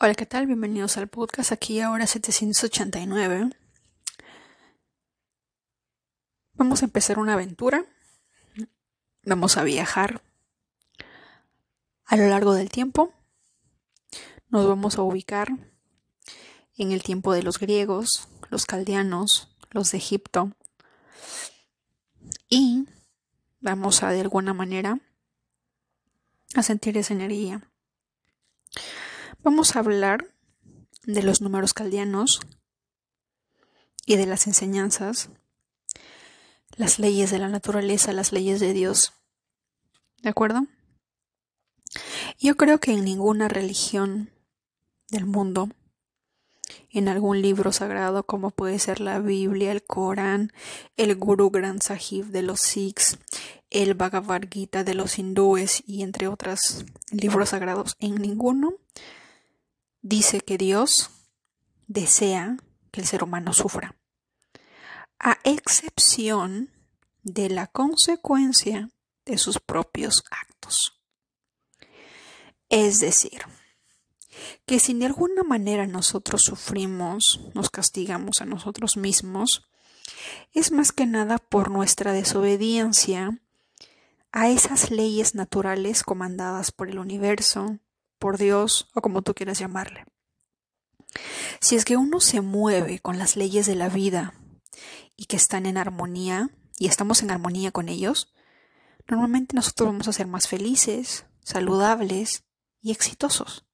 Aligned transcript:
Hola, 0.00 0.16
¿qué 0.16 0.26
tal? 0.26 0.48
Bienvenidos 0.48 0.96
al 0.96 1.06
podcast. 1.06 1.52
Aquí 1.52 1.80
ahora 1.80 2.08
789. 2.08 3.50
Vamos 6.54 6.82
a 6.82 6.84
empezar 6.86 7.20
una 7.20 7.34
aventura. 7.34 7.86
Vamos 9.22 9.56
a 9.56 9.62
viajar 9.62 10.20
a 12.06 12.16
lo 12.16 12.26
largo 12.26 12.54
del 12.54 12.70
tiempo. 12.70 13.14
Nos 14.48 14.66
vamos 14.66 14.98
a 14.98 15.02
ubicar 15.02 15.50
en 16.76 16.90
el 16.90 17.04
tiempo 17.04 17.32
de 17.32 17.44
los 17.44 17.60
griegos, 17.60 18.28
los 18.50 18.66
caldeanos, 18.66 19.56
los 19.70 19.92
de 19.92 19.98
Egipto. 19.98 20.50
Y 22.48 22.88
vamos 23.60 24.02
a 24.02 24.10
de 24.10 24.22
alguna 24.22 24.54
manera 24.54 24.98
a 26.56 26.64
sentir 26.64 26.98
esa 26.98 27.14
energía. 27.14 27.70
Vamos 29.44 29.76
a 29.76 29.80
hablar 29.80 30.34
de 31.02 31.22
los 31.22 31.42
números 31.42 31.74
caldeanos 31.74 32.40
y 34.06 34.16
de 34.16 34.24
las 34.24 34.46
enseñanzas, 34.46 35.28
las 36.76 36.98
leyes 36.98 37.30
de 37.30 37.38
la 37.38 37.50
naturaleza, 37.50 38.14
las 38.14 38.32
leyes 38.32 38.58
de 38.58 38.72
Dios. 38.72 39.12
¿De 40.22 40.30
acuerdo? 40.30 40.66
Yo 42.38 42.56
creo 42.56 42.80
que 42.80 42.92
en 42.92 43.04
ninguna 43.04 43.48
religión 43.48 44.30
del 45.10 45.26
mundo, 45.26 45.68
en 46.88 47.08
algún 47.08 47.42
libro 47.42 47.70
sagrado 47.70 48.24
como 48.24 48.50
puede 48.50 48.78
ser 48.78 48.98
la 48.98 49.18
Biblia, 49.18 49.72
el 49.72 49.84
Corán, 49.84 50.52
el 50.96 51.16
Guru 51.16 51.50
Granth 51.50 51.82
Sahib 51.82 52.28
de 52.28 52.40
los 52.40 52.60
Sikhs, 52.60 53.18
el 53.68 53.92
Bhagavad 53.92 54.44
Gita 54.50 54.84
de 54.84 54.94
los 54.94 55.18
hindúes 55.18 55.82
y 55.86 56.02
entre 56.02 56.28
otros 56.28 56.86
libros 57.10 57.50
sagrados, 57.50 57.94
en 58.00 58.14
ninguno 58.14 58.72
dice 60.04 60.42
que 60.42 60.58
Dios 60.58 61.10
desea 61.86 62.58
que 62.92 63.00
el 63.00 63.06
ser 63.06 63.24
humano 63.24 63.54
sufra, 63.54 63.96
a 65.18 65.38
excepción 65.44 66.70
de 67.22 67.48
la 67.48 67.66
consecuencia 67.66 68.90
de 69.24 69.38
sus 69.38 69.58
propios 69.58 70.22
actos. 70.30 71.00
Es 72.68 73.00
decir, 73.00 73.46
que 74.66 74.78
si 74.78 74.92
de 74.92 75.06
alguna 75.06 75.42
manera 75.42 75.86
nosotros 75.86 76.42
sufrimos, 76.42 77.40
nos 77.54 77.70
castigamos 77.70 78.42
a 78.42 78.44
nosotros 78.44 78.98
mismos, 78.98 79.66
es 80.52 80.70
más 80.70 80.92
que 80.92 81.06
nada 81.06 81.38
por 81.38 81.70
nuestra 81.70 82.12
desobediencia 82.12 83.40
a 84.32 84.50
esas 84.50 84.90
leyes 84.90 85.34
naturales 85.34 86.02
comandadas 86.02 86.72
por 86.72 86.90
el 86.90 86.98
universo, 86.98 87.78
por 88.24 88.38
Dios 88.38 88.88
o 88.94 89.02
como 89.02 89.20
tú 89.20 89.34
quieras 89.34 89.58
llamarle. 89.58 90.06
Si 91.60 91.76
es 91.76 91.84
que 91.84 91.98
uno 91.98 92.20
se 92.20 92.40
mueve 92.40 92.98
con 92.98 93.18
las 93.18 93.36
leyes 93.36 93.66
de 93.66 93.74
la 93.74 93.90
vida 93.90 94.32
y 95.14 95.26
que 95.26 95.36
están 95.36 95.66
en 95.66 95.76
armonía 95.76 96.48
y 96.78 96.86
estamos 96.86 97.22
en 97.22 97.30
armonía 97.30 97.70
con 97.70 97.90
ellos, 97.90 98.32
normalmente 99.06 99.54
nosotros 99.54 99.90
vamos 99.90 100.08
a 100.08 100.14
ser 100.14 100.26
más 100.26 100.48
felices, 100.48 101.26
saludables 101.42 102.44
y 102.80 102.92
exitosos. 102.92 103.66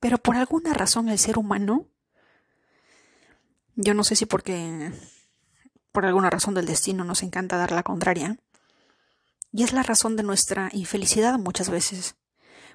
Pero 0.00 0.18
por 0.18 0.34
alguna 0.34 0.74
razón 0.74 1.08
el 1.08 1.20
ser 1.20 1.38
humano, 1.38 1.86
yo 3.76 3.94
no 3.94 4.02
sé 4.02 4.16
si 4.16 4.26
porque 4.26 4.90
por 5.92 6.04
alguna 6.04 6.30
razón 6.30 6.54
del 6.54 6.66
destino 6.66 7.04
nos 7.04 7.22
encanta 7.22 7.58
dar 7.58 7.70
la 7.70 7.84
contraria, 7.84 8.40
y 9.52 9.62
es 9.62 9.72
la 9.72 9.84
razón 9.84 10.16
de 10.16 10.24
nuestra 10.24 10.68
infelicidad 10.72 11.38
muchas 11.38 11.70
veces, 11.70 12.16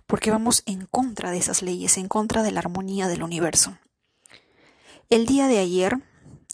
porque 0.08 0.32
vamos 0.32 0.64
en 0.66 0.86
contra 0.86 1.32
de 1.32 1.38
esas 1.38 1.62
leyes, 1.62 1.98
en 1.98 2.08
contra 2.08 2.44
de 2.44 2.52
la 2.52 2.60
armonía 2.60 3.08
del 3.08 3.24
universo. 3.24 3.78
El 5.10 5.26
día 5.26 5.48
de 5.48 5.60
ayer 5.60 5.98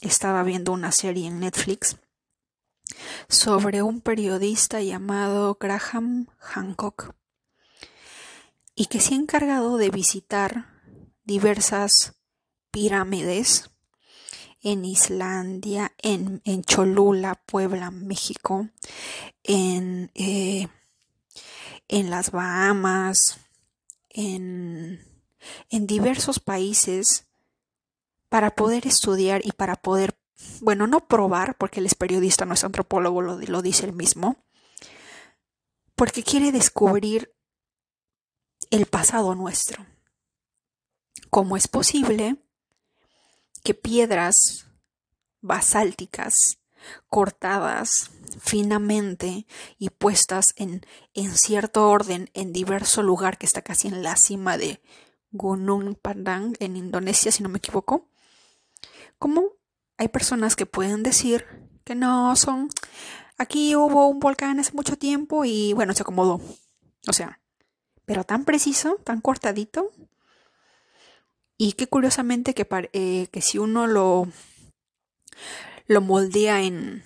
estaba 0.02 0.44
viendo 0.44 0.72
una 0.72 0.91
serie 0.91 1.28
en 1.28 1.39
Netflix 1.39 1.97
sobre 3.28 3.81
un 3.81 4.01
periodista 4.01 4.81
llamado 4.81 5.57
Graham 5.59 6.28
Hancock 6.40 7.13
y 8.75 8.85
que 8.85 9.00
se 9.00 9.13
ha 9.13 9.18
encargado 9.18 9.78
de 9.78 9.90
visitar 9.90 10.66
diversas 11.23 12.13
pirámides 12.72 13.69
en 14.62 14.84
Islandia, 14.85 15.94
en, 15.97 16.41
Cholula, 16.63 17.41
Puebla, 17.46 17.91
México, 17.91 18.69
en, 19.44 20.12
eh, 20.16 20.68
en 21.88 22.09
las 22.09 22.31
Bahamas, 22.31 23.40
en, 24.09 25.06
diversos 25.70 26.40
países, 26.40 27.28
para 28.30 28.52
poder 28.52 28.86
estudiar 28.86 29.42
y 29.44 29.52
para 29.53 29.75
poder, 29.75 30.18
bueno, 30.62 30.86
no 30.88 31.08
probar, 31.08 31.58
porque 31.58 31.80
él 31.80 31.86
es 31.86 31.96
periodista, 31.96 32.46
no 32.46 32.53
es 32.53 32.64
antropólogo, 32.64 33.22
lo, 33.22 33.38
lo 33.38 33.62
dice 33.62 33.86
él 33.86 33.94
mismo, 33.94 34.38
porque 35.96 36.24
quiere 36.24 36.52
descubrir 36.52 37.34
el 38.70 38.86
pasado 38.86 39.36
nuestro. 39.36 39.86
¿Cómo 41.30 41.58
es 41.58 41.68
posible 41.68 42.38
que 43.64 43.74
piedras 43.74 44.68
basálticas 45.41 46.59
cortadas 47.08 48.12
finamente 48.40 49.45
y 49.78 49.90
puestas 49.90 50.53
en, 50.57 50.85
en 51.13 51.31
cierto 51.35 51.90
orden 51.90 52.29
en 52.34 52.53
diverso 52.53 53.03
lugar 53.03 53.38
que 53.38 53.45
está 53.45 53.62
casi 53.62 53.88
en 53.88 54.03
la 54.03 54.16
cima 54.16 54.57
de 54.57 54.81
Gunung 55.31 55.95
Padang 55.95 56.56
en 56.59 56.75
Indonesia, 56.75 57.31
si 57.31 57.44
no 57.44 57.50
me 57.50 57.57
equivoco. 57.59 58.07
¿Cómo 59.17 59.53
hay 59.97 60.07
personas 60.07 60.56
que 60.56 60.66
pueden 60.66 61.03
decir 61.03 61.45
que 61.84 61.95
no 61.95 62.35
son 62.35 62.69
aquí 63.40 63.75
hubo 63.75 64.07
un 64.07 64.19
volcán 64.19 64.59
hace 64.59 64.73
mucho 64.73 64.97
tiempo 64.97 65.46
y 65.46 65.73
bueno, 65.73 65.96
se 65.96 66.03
acomodó. 66.03 66.40
O 67.07 67.13
sea, 67.13 67.40
pero 68.06 68.23
tan 68.23 68.46
preciso, 68.46 68.97
tan 69.03 69.22
cortadito, 69.22 69.91
y 71.57 71.73
que 71.73 71.88
curiosamente 71.88 72.53
que, 72.53 72.67
eh, 72.94 73.28
que 73.31 73.41
si 73.41 73.57
uno 73.57 73.88
lo, 73.88 74.28
lo 75.88 76.01
moldea 76.01 76.61
en, 76.61 77.03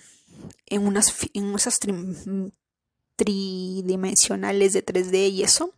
en 0.66 0.86
unas, 0.86 1.14
en 1.32 1.54
esas 1.54 1.80
tridimensionales 3.16 4.72
de 4.72 4.84
3D 4.84 5.30
y 5.30 5.42
eso, 5.42 5.74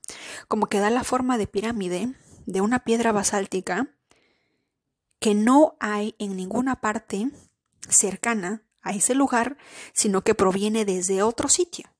como 0.48 0.68
que 0.68 0.80
da 0.80 0.90
la 0.90 1.04
forma 1.04 1.38
de 1.38 1.46
pirámide 1.46 2.14
de 2.46 2.60
una 2.60 2.84
piedra 2.84 3.12
basáltica 3.12 3.96
que 5.18 5.34
no 5.34 5.76
hay 5.80 6.14
en 6.18 6.36
ninguna 6.36 6.80
parte 6.80 7.30
cercana 7.88 8.62
a 8.82 8.92
ese 8.92 9.14
lugar, 9.14 9.56
sino 9.92 10.22
que 10.22 10.34
proviene 10.34 10.84
desde 10.84 11.22
otro 11.22 11.48
sitio. 11.48 11.92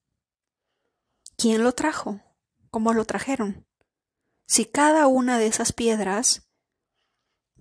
¿Quién 1.37 1.65
lo 1.65 1.73
trajo? 1.73 2.21
¿Cómo 2.71 2.93
lo 2.93 3.05
trajeron? 3.05 3.67
Si 4.47 4.65
cada 4.65 5.07
una 5.09 5.39
de 5.39 5.47
esas 5.47 5.73
piedras 5.73 6.49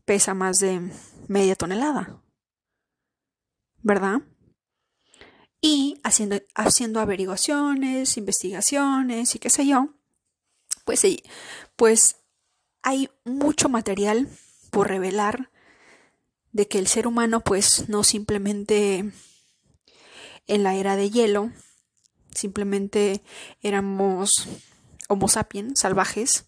pesa 0.06 0.34
más 0.34 0.60
de 0.60 0.92
media 1.28 1.56
tonelada. 1.56 2.22
¿Verdad? 3.82 4.22
Y 5.68 6.00
haciendo, 6.04 6.40
haciendo 6.54 7.00
averiguaciones, 7.00 8.18
investigaciones 8.18 9.34
y 9.34 9.40
qué 9.40 9.50
sé 9.50 9.66
yo, 9.66 9.96
pues, 10.84 11.02
pues 11.76 12.18
hay 12.84 13.10
mucho 13.24 13.68
material 13.68 14.30
por 14.70 14.90
revelar 14.90 15.50
de 16.52 16.68
que 16.68 16.78
el 16.78 16.86
ser 16.86 17.08
humano 17.08 17.40
pues 17.40 17.90
no 17.90 18.04
simplemente 18.04 19.12
en 20.46 20.62
la 20.62 20.76
era 20.76 20.96
de 20.96 21.10
hielo, 21.10 21.50
simplemente 22.32 23.24
éramos 23.64 24.48
homo 25.10 25.28
sapiens, 25.28 25.80
salvajes, 25.80 26.46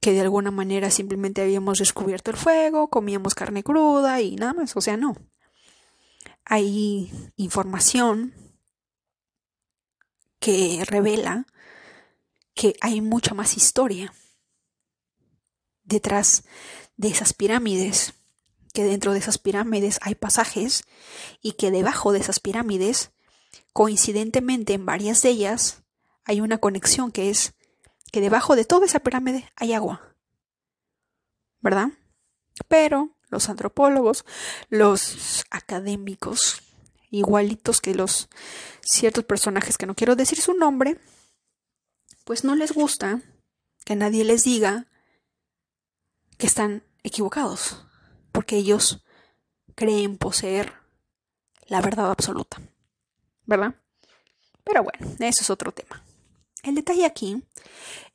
que 0.00 0.10
de 0.10 0.20
alguna 0.22 0.50
manera 0.50 0.90
simplemente 0.90 1.42
habíamos 1.42 1.78
descubierto 1.78 2.32
el 2.32 2.38
fuego, 2.38 2.90
comíamos 2.90 3.36
carne 3.36 3.62
cruda 3.62 4.20
y 4.20 4.34
nada 4.34 4.52
más, 4.52 4.76
o 4.76 4.80
sea, 4.80 4.96
no. 4.96 5.14
Hay 6.44 7.10
información 7.36 8.34
que 10.38 10.84
revela 10.86 11.46
que 12.54 12.76
hay 12.80 13.00
mucha 13.00 13.34
más 13.34 13.56
historia 13.56 14.12
detrás 15.84 16.44
de 16.96 17.08
esas 17.08 17.32
pirámides, 17.32 18.14
que 18.72 18.84
dentro 18.84 19.12
de 19.12 19.18
esas 19.18 19.38
pirámides 19.38 19.98
hay 20.02 20.14
pasajes 20.14 20.84
y 21.40 21.52
que 21.52 21.70
debajo 21.70 22.12
de 22.12 22.20
esas 22.20 22.40
pirámides, 22.40 23.10
coincidentemente 23.72 24.74
en 24.74 24.86
varias 24.86 25.22
de 25.22 25.30
ellas, 25.30 25.82
hay 26.24 26.40
una 26.40 26.58
conexión 26.58 27.12
que 27.12 27.30
es 27.30 27.54
que 28.12 28.20
debajo 28.20 28.54
de 28.54 28.64
toda 28.64 28.86
esa 28.86 29.00
pirámide 29.00 29.50
hay 29.56 29.72
agua. 29.72 30.14
¿Verdad? 31.60 31.88
Pero 32.68 33.16
los 33.34 33.50
antropólogos, 33.50 34.24
los 34.70 35.44
académicos, 35.50 36.62
igualitos 37.10 37.80
que 37.80 37.94
los 37.94 38.28
ciertos 38.80 39.24
personajes 39.24 39.76
que 39.76 39.86
no 39.86 39.94
quiero 39.94 40.16
decir 40.16 40.40
su 40.40 40.54
nombre, 40.54 40.98
pues 42.24 42.44
no 42.44 42.54
les 42.54 42.72
gusta 42.72 43.20
que 43.84 43.96
nadie 43.96 44.24
les 44.24 44.44
diga 44.44 44.86
que 46.38 46.46
están 46.46 46.82
equivocados, 47.02 47.84
porque 48.32 48.56
ellos 48.56 49.04
creen 49.74 50.16
poseer 50.16 50.72
la 51.66 51.80
verdad 51.80 52.10
absoluta, 52.10 52.60
¿verdad? 53.44 53.74
Pero 54.64 54.82
bueno, 54.82 55.16
eso 55.18 55.42
es 55.42 55.50
otro 55.50 55.72
tema. 55.72 56.02
El 56.62 56.74
detalle 56.74 57.04
aquí 57.04 57.44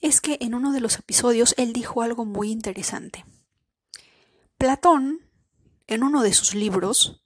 es 0.02 0.22
que 0.22 0.38
en 0.42 0.56
uno 0.56 0.72
de 0.72 0.82
los 0.82 0.98
episodios 0.98 1.54
él 1.58 1.72
dijo 1.72 2.02
algo 2.02 2.26
muy 2.26 2.52
interesante. 2.52 3.24
Platón, 4.60 5.22
en 5.88 6.04
uno 6.04 6.22
de 6.22 6.34
sus 6.34 6.54
libros, 6.54 7.24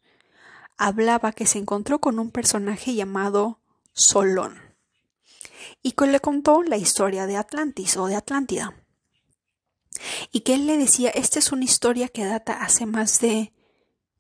hablaba 0.78 1.32
que 1.32 1.48
se 1.48 1.58
encontró 1.58 1.98
con 2.00 2.20
un 2.20 2.30
personaje 2.30 2.94
llamado 2.94 3.60
Solón 3.92 4.62
y 5.82 5.94
que 5.94 6.06
le 6.06 6.20
contó 6.20 6.62
la 6.62 6.78
historia 6.78 7.26
de 7.26 7.36
Atlantis 7.36 7.98
o 7.98 8.06
de 8.06 8.16
Atlántida. 8.16 8.76
Y 10.32 10.42
que 10.42 10.54
él 10.54 10.68
le 10.68 10.78
decía, 10.78 11.10
esta 11.10 11.40
es 11.40 11.52
una 11.52 11.64
historia 11.64 12.08
que 12.08 12.24
data 12.24 12.62
hace 12.62 12.86
más 12.86 13.20
de 13.20 13.52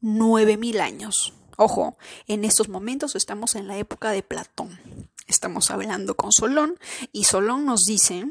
nueve 0.01 0.57
mil 0.57 0.81
años. 0.81 1.33
Ojo, 1.55 1.99
en 2.25 2.43
estos 2.43 2.67
momentos 2.67 3.15
estamos 3.15 3.53
en 3.53 3.67
la 3.67 3.77
época 3.77 4.09
de 4.09 4.23
Platón. 4.23 4.79
Estamos 5.27 5.69
hablando 5.69 6.15
con 6.15 6.31
Solón 6.31 6.79
y 7.11 7.25
Solón 7.25 7.63
nos 7.63 7.85
dice 7.85 8.25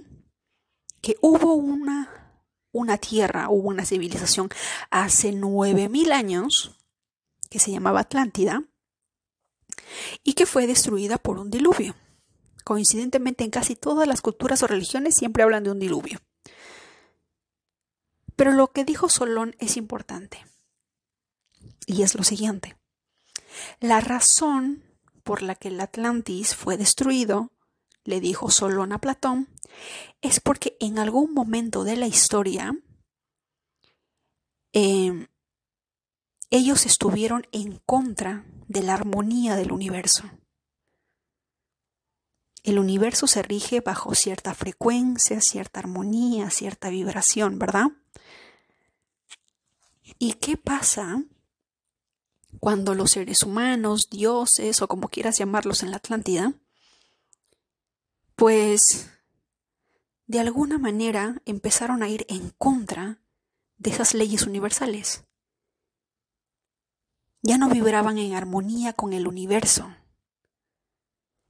que 1.00 1.14
hubo 1.20 1.55
una, 1.55 2.21
una 2.72 2.98
tierra, 2.98 3.48
hubo 3.50 3.69
una 3.69 3.84
civilización 3.84 4.48
hace 4.90 5.32
nueve 5.32 5.88
mil 5.88 6.12
años 6.12 6.78
que 7.50 7.58
se 7.58 7.70
llamaba 7.70 8.00
Atlántida 8.00 8.64
y 10.24 10.32
que 10.32 10.46
fue 10.46 10.66
destruida 10.66 11.19
por 11.19 11.38
un 11.38 11.50
diluvio. 11.50 11.94
Coincidentemente 12.64 13.44
en 13.44 13.50
casi 13.50 13.76
todas 13.76 14.08
las 14.08 14.22
culturas 14.22 14.62
o 14.62 14.66
religiones 14.66 15.16
siempre 15.16 15.42
hablan 15.42 15.64
de 15.64 15.70
un 15.70 15.78
diluvio. 15.78 16.20
Pero 18.36 18.52
lo 18.52 18.72
que 18.72 18.84
dijo 18.84 19.08
Solón 19.08 19.54
es 19.58 19.76
importante. 19.76 20.44
Y 21.86 22.02
es 22.02 22.14
lo 22.14 22.24
siguiente. 22.24 22.76
La 23.80 24.00
razón 24.00 24.82
por 25.22 25.42
la 25.42 25.54
que 25.54 25.69
el 25.69 25.80
Atlantis 25.80 26.54
fue 26.54 26.76
destruido, 26.76 27.52
le 28.04 28.20
dijo 28.20 28.50
Solón 28.50 28.93
a 28.93 29.00
Platón, 29.00 29.49
es 30.20 30.40
porque 30.40 30.76
en 30.81 30.99
algún 30.99 31.32
momento 31.34 31.84
de 31.84 31.96
la 31.96 32.06
historia 32.06 32.76
em, 34.72 35.28
ellos 36.50 36.87
estuvieron 36.87 37.46
en 37.52 37.78
contra 37.87 38.44
de 38.69 38.82
la 38.82 38.94
armonía 38.94 39.56
del 39.56 39.72
universo. 39.72 40.25
El 42.62 42.78
universo 42.78 43.26
se 43.26 43.43
rige 43.43 43.81
bajo 43.81 44.14
cierta 44.14 44.55
frecuencia, 44.55 45.40
cierta 45.40 45.81
armonía, 45.81 46.50
cierta 46.50 46.90
vibración, 46.90 47.58
¿verdad? 47.58 47.88
¿Y 50.19 50.34
qué 50.34 50.56
pasa 50.56 51.25
cuando 52.60 52.94
los 52.94 53.12
seres 53.12 53.43
humanos, 53.43 54.08
dioses 54.10 54.81
o 54.82 54.88
como 54.88 55.08
quieras 55.08 55.38
llamarlos 55.38 55.82
en 55.82 55.90
la 55.90 55.96
Atlántida, 55.96 56.55
pues 58.42 59.08
de 60.26 60.40
alguna 60.40 60.76
manera 60.76 61.40
empezaron 61.44 62.02
a 62.02 62.08
ir 62.08 62.26
en 62.28 62.50
contra 62.50 63.20
de 63.76 63.90
esas 63.90 64.14
leyes 64.14 64.48
universales? 64.48 65.22
Ya 67.40 67.56
no 67.56 67.68
vibraban 67.68 68.18
en 68.18 68.34
armonía 68.34 68.94
con 68.94 69.12
el 69.12 69.28
universo 69.28 69.94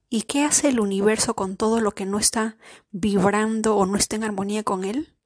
¿Y 0.07 0.21
qué 0.21 0.45
hace 0.45 0.69
el 0.69 0.79
universo 0.79 1.35
con 1.35 1.57
todo 1.57 1.81
lo 1.81 1.93
que 1.93 2.05
no 2.05 2.19
está 2.19 2.57
vibrando 2.91 3.75
o 3.75 3.87
no 3.87 3.97
está 3.97 4.15
en 4.15 4.23
armonía 4.23 4.61
con 4.61 4.83
él? 4.83 5.17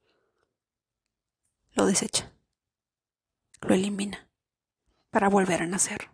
Lo 1.72 1.84
desecha, 1.84 2.32
lo 3.60 3.74
elimina, 3.74 4.26
para 5.10 5.28
volver 5.28 5.60
a 5.60 5.66
nacer. 5.66 6.08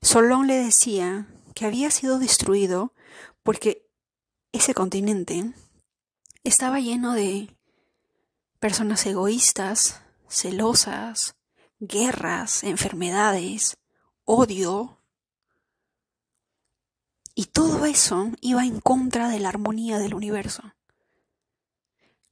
Solón 0.00 0.46
le 0.46 0.54
decía 0.54 1.26
que 1.58 1.66
había 1.66 1.90
sido 1.90 2.20
destruido 2.20 2.94
porque 3.42 3.84
ese 4.52 4.74
continente 4.74 5.52
estaba 6.44 6.78
lleno 6.78 7.14
de 7.14 7.52
personas 8.60 9.04
egoístas, 9.06 10.00
celosas, 10.28 11.34
guerras, 11.80 12.62
enfermedades, 12.62 13.76
odio, 14.22 15.02
y 17.34 17.46
todo 17.46 17.86
eso 17.86 18.30
iba 18.40 18.64
en 18.64 18.80
contra 18.80 19.28
de 19.28 19.40
la 19.40 19.48
armonía 19.48 19.98
del 19.98 20.14
universo. 20.14 20.62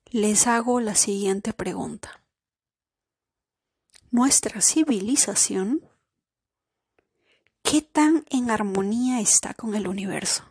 Les 0.05 0.47
hago 0.47 0.79
la 0.79 0.95
siguiente 0.95 1.53
pregunta. 1.53 2.23
¿Nuestra 4.13 4.61
civilización 4.61 5.81
qué 7.69 7.83
tan 7.83 8.25
en 8.31 8.51
armonía 8.51 9.21
está 9.21 9.53
con 9.53 9.75
el 9.75 9.89
universo? 9.89 10.45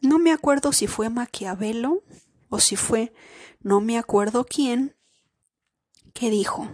No 0.00 0.18
me 0.18 0.32
acuerdo 0.32 0.72
si 0.72 0.86
fue 0.86 1.10
Maquiavelo 1.10 2.02
o 2.48 2.58
si 2.58 2.76
fue 2.76 3.12
no 3.60 3.80
me 3.80 3.98
acuerdo 3.98 4.46
quién 4.46 4.96
que 6.14 6.30
dijo, 6.30 6.70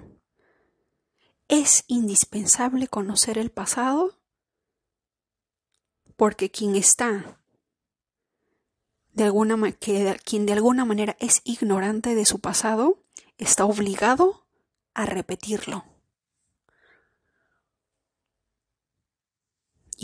es 1.49 1.85
indispensable 1.89 2.87
conocer 2.87 3.39
el 3.39 3.51
pasado 3.51 4.21
porque 6.17 6.51
quien 6.51 6.77
está 6.77 7.41
de 9.13 9.25
alguna 9.25 9.73
quien 9.73 10.47
de 10.47 10.53
alguna 10.53 10.85
manera 10.85 11.17
es 11.19 11.41
ignorante 11.45 12.15
de 12.15 12.25
su 12.25 12.39
pasado 12.39 13.03
está 13.37 13.65
obligado 13.65 14.47
a 14.95 15.07
repetirlo. 15.07 15.94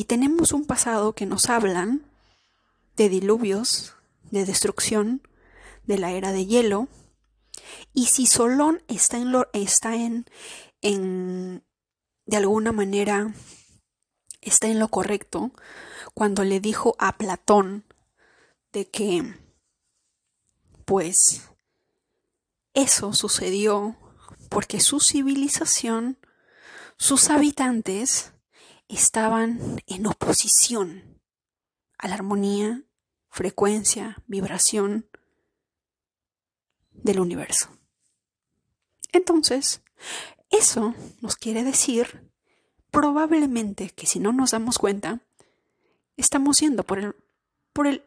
Y 0.01 0.05
tenemos 0.05 0.53
un 0.53 0.65
pasado 0.65 1.13
que 1.13 1.27
nos 1.27 1.51
hablan 1.51 2.11
de 2.97 3.11
diluvios, 3.11 3.97
de 4.31 4.47
destrucción, 4.47 5.21
de 5.85 5.99
la 5.99 6.13
era 6.13 6.33
de 6.33 6.47
hielo. 6.47 6.89
Y 7.93 8.07
si 8.07 8.25
Solón 8.25 8.83
está 8.89 9.19
en, 9.19 9.31
lo, 9.31 9.51
está 9.53 9.97
en, 9.97 10.25
en 10.81 11.63
de 12.25 12.37
alguna 12.39 12.73
manera 12.73 13.35
está 14.41 14.69
en 14.69 14.79
lo 14.79 14.89
correcto 14.89 15.51
cuando 16.15 16.45
le 16.45 16.61
dijo 16.61 16.97
a 16.99 17.19
Platón 17.19 17.85
de 18.73 18.89
que 18.89 19.35
pues 20.87 21.43
eso 22.73 23.13
sucedió 23.13 23.97
porque 24.49 24.81
su 24.81 24.99
civilización, 24.99 26.17
sus 26.97 27.29
habitantes 27.29 28.33
estaban 28.91 29.81
en 29.87 30.07
oposición 30.07 31.21
a 31.99 32.09
la 32.09 32.15
armonía, 32.15 32.83
frecuencia, 33.29 34.23
vibración 34.27 35.09
del 36.93 37.21
universo. 37.21 37.71
Entonces, 39.13 39.83
eso 40.51 40.95
nos 41.21 41.37
quiere 41.37 41.63
decir 41.63 42.31
probablemente 42.91 43.91
que 43.91 44.07
si 44.07 44.19
no 44.19 44.33
nos 44.33 44.51
damos 44.51 44.79
cuenta, 44.79 45.21
estamos 46.17 46.59
yendo 46.59 46.83
por 46.85 46.99
el, 46.99 47.15
por 47.73 47.87
el, 47.87 48.05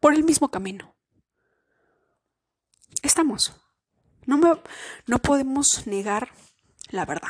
por 0.00 0.14
el 0.14 0.24
mismo 0.24 0.50
camino. 0.50 0.94
Estamos. 3.02 3.52
No, 4.24 4.38
me, 4.38 4.48
no 5.06 5.18
podemos 5.18 5.86
negar 5.86 6.32
la 6.88 7.04
verdad. 7.04 7.28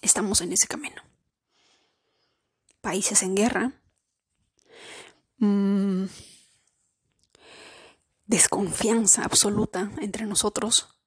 Estamos 0.00 0.40
en 0.40 0.52
ese 0.52 0.66
camino. 0.66 1.00
Países 2.82 3.22
en 3.22 3.34
guerra. 3.34 3.72
Mm, 5.38 6.04
desconfianza 8.26 9.24
absoluta 9.24 9.90
entre 10.02 10.26
nosotros. 10.26 11.00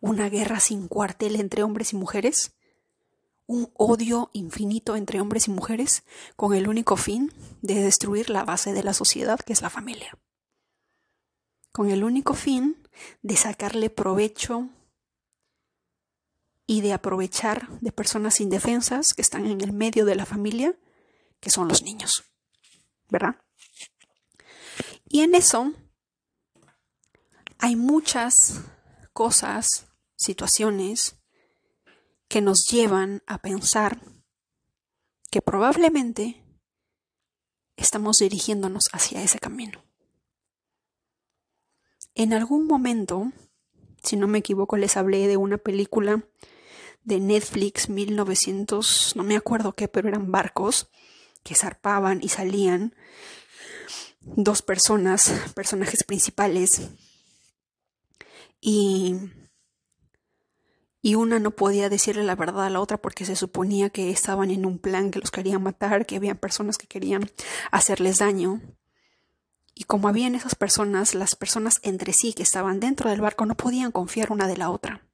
Una 0.00 0.28
guerra 0.28 0.60
sin 0.60 0.88
cuartel 0.88 1.36
entre 1.36 1.62
hombres 1.62 1.94
y 1.94 1.96
mujeres 1.96 2.52
un 3.46 3.70
odio 3.74 4.30
infinito 4.32 4.96
entre 4.96 5.20
hombres 5.20 5.48
y 5.48 5.52
mujeres 5.52 6.02
con 6.34 6.54
el 6.54 6.68
único 6.68 6.96
fin 6.96 7.32
de 7.62 7.74
destruir 7.74 8.28
la 8.28 8.44
base 8.44 8.72
de 8.72 8.82
la 8.82 8.92
sociedad 8.92 9.38
que 9.38 9.52
es 9.52 9.62
la 9.62 9.70
familia. 9.70 10.18
Con 11.72 11.90
el 11.90 12.04
único 12.04 12.34
fin 12.34 12.76
de 13.22 13.36
sacarle 13.36 13.90
provecho 13.90 14.68
y 16.66 16.80
de 16.80 16.92
aprovechar 16.92 17.68
de 17.80 17.92
personas 17.92 18.40
indefensas 18.40 19.14
que 19.14 19.22
están 19.22 19.46
en 19.46 19.60
el 19.60 19.72
medio 19.72 20.04
de 20.04 20.16
la 20.16 20.26
familia, 20.26 20.74
que 21.40 21.50
son 21.50 21.68
los 21.68 21.82
niños. 21.82 22.24
¿Verdad? 23.08 23.36
Y 25.08 25.20
en 25.20 25.34
eso 25.34 25.72
hay 27.58 27.76
muchas 27.76 28.60
cosas, 29.12 29.86
situaciones, 30.16 31.16
que 32.28 32.40
nos 32.40 32.66
llevan 32.66 33.22
a 33.26 33.38
pensar 33.38 34.00
que 35.30 35.40
probablemente 35.42 36.42
estamos 37.76 38.18
dirigiéndonos 38.18 38.88
hacia 38.92 39.22
ese 39.22 39.38
camino. 39.38 39.84
En 42.14 42.32
algún 42.32 42.66
momento, 42.66 43.32
si 44.02 44.16
no 44.16 44.26
me 44.26 44.38
equivoco, 44.38 44.76
les 44.76 44.96
hablé 44.96 45.28
de 45.28 45.36
una 45.36 45.58
película 45.58 46.24
de 47.04 47.20
Netflix 47.20 47.88
1900, 47.88 49.14
no 49.14 49.22
me 49.22 49.36
acuerdo 49.36 49.74
qué, 49.74 49.86
pero 49.86 50.08
eran 50.08 50.32
barcos 50.32 50.90
que 51.46 51.54
zarpaban 51.54 52.18
y 52.22 52.28
salían 52.28 52.92
dos 54.20 54.62
personas, 54.62 55.32
personajes 55.54 56.02
principales, 56.02 56.90
y, 58.60 59.14
y 61.00 61.14
una 61.14 61.38
no 61.38 61.52
podía 61.52 61.88
decirle 61.88 62.24
la 62.24 62.34
verdad 62.34 62.66
a 62.66 62.70
la 62.70 62.80
otra 62.80 62.96
porque 63.00 63.24
se 63.24 63.36
suponía 63.36 63.90
que 63.90 64.10
estaban 64.10 64.50
en 64.50 64.66
un 64.66 64.80
plan 64.80 65.12
que 65.12 65.20
los 65.20 65.30
querían 65.30 65.62
matar, 65.62 66.04
que 66.04 66.16
había 66.16 66.34
personas 66.34 66.78
que 66.78 66.88
querían 66.88 67.30
hacerles 67.70 68.18
daño. 68.18 68.60
Y 69.72 69.84
como 69.84 70.08
habían 70.08 70.34
esas 70.34 70.56
personas, 70.56 71.14
las 71.14 71.36
personas 71.36 71.78
entre 71.82 72.12
sí 72.12 72.32
que 72.32 72.42
estaban 72.42 72.80
dentro 72.80 73.08
del 73.08 73.20
barco 73.20 73.46
no 73.46 73.56
podían 73.56 73.92
confiar 73.92 74.32
una 74.32 74.48
de 74.48 74.56
la 74.56 74.70
otra. 74.70 75.06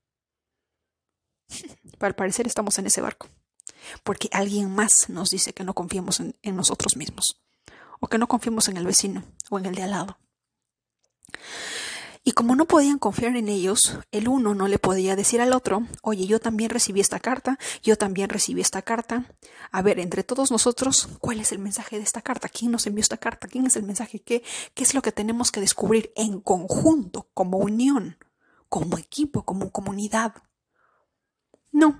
Al 2.00 2.14
parecer 2.14 2.46
estamos 2.46 2.78
en 2.78 2.86
ese 2.86 3.02
barco, 3.02 3.28
porque 4.02 4.28
alguien 4.32 4.74
más 4.74 5.08
nos 5.08 5.30
dice 5.30 5.52
que 5.52 5.64
no 5.64 5.74
confiemos 5.74 6.20
en, 6.20 6.56
nosotros 6.56 6.96
mismos, 6.96 7.40
o 8.00 8.08
que 8.08 8.18
no 8.18 8.28
confiemos 8.28 8.68
en 8.68 8.76
el 8.76 8.86
vecino 8.86 9.24
o 9.50 9.58
en 9.58 9.66
el 9.66 9.74
de 9.74 9.82
al 9.82 9.90
lado. 9.90 10.18
Y 12.24 12.32
como 12.32 12.54
no 12.54 12.66
podían 12.66 13.00
confiar 13.00 13.36
en 13.36 13.48
ellos, 13.48 13.98
el 14.12 14.28
uno 14.28 14.54
no 14.54 14.68
le 14.68 14.78
podía 14.78 15.16
decir 15.16 15.40
al 15.40 15.52
otro, 15.52 15.88
oye, 16.02 16.26
yo 16.26 16.38
también 16.38 16.70
recibí 16.70 17.00
esta 17.00 17.18
carta, 17.18 17.58
yo 17.82 17.98
también 17.98 18.28
recibí 18.28 18.60
esta 18.60 18.80
carta. 18.80 19.26
A 19.72 19.82
ver, 19.82 19.98
entre 19.98 20.22
todos 20.22 20.52
nosotros, 20.52 21.08
¿cuál 21.18 21.40
es 21.40 21.50
el 21.50 21.58
mensaje 21.58 21.96
de 21.96 22.04
esta 22.04 22.22
carta? 22.22 22.48
¿Quién 22.48 22.70
nos 22.70 22.86
envió 22.86 23.00
esta 23.00 23.16
carta? 23.16 23.48
¿Quién 23.48 23.66
es 23.66 23.74
el 23.74 23.82
mensaje? 23.82 24.20
¿Qué, 24.20 24.44
qué 24.74 24.84
es 24.84 24.94
lo 24.94 25.02
que 25.02 25.10
tenemos 25.10 25.50
que 25.50 25.60
descubrir 25.60 26.12
en 26.14 26.40
conjunto, 26.40 27.28
como 27.34 27.58
unión, 27.58 28.18
como 28.68 28.98
equipo, 28.98 29.44
como 29.44 29.72
comunidad? 29.72 30.34
No, 31.72 31.98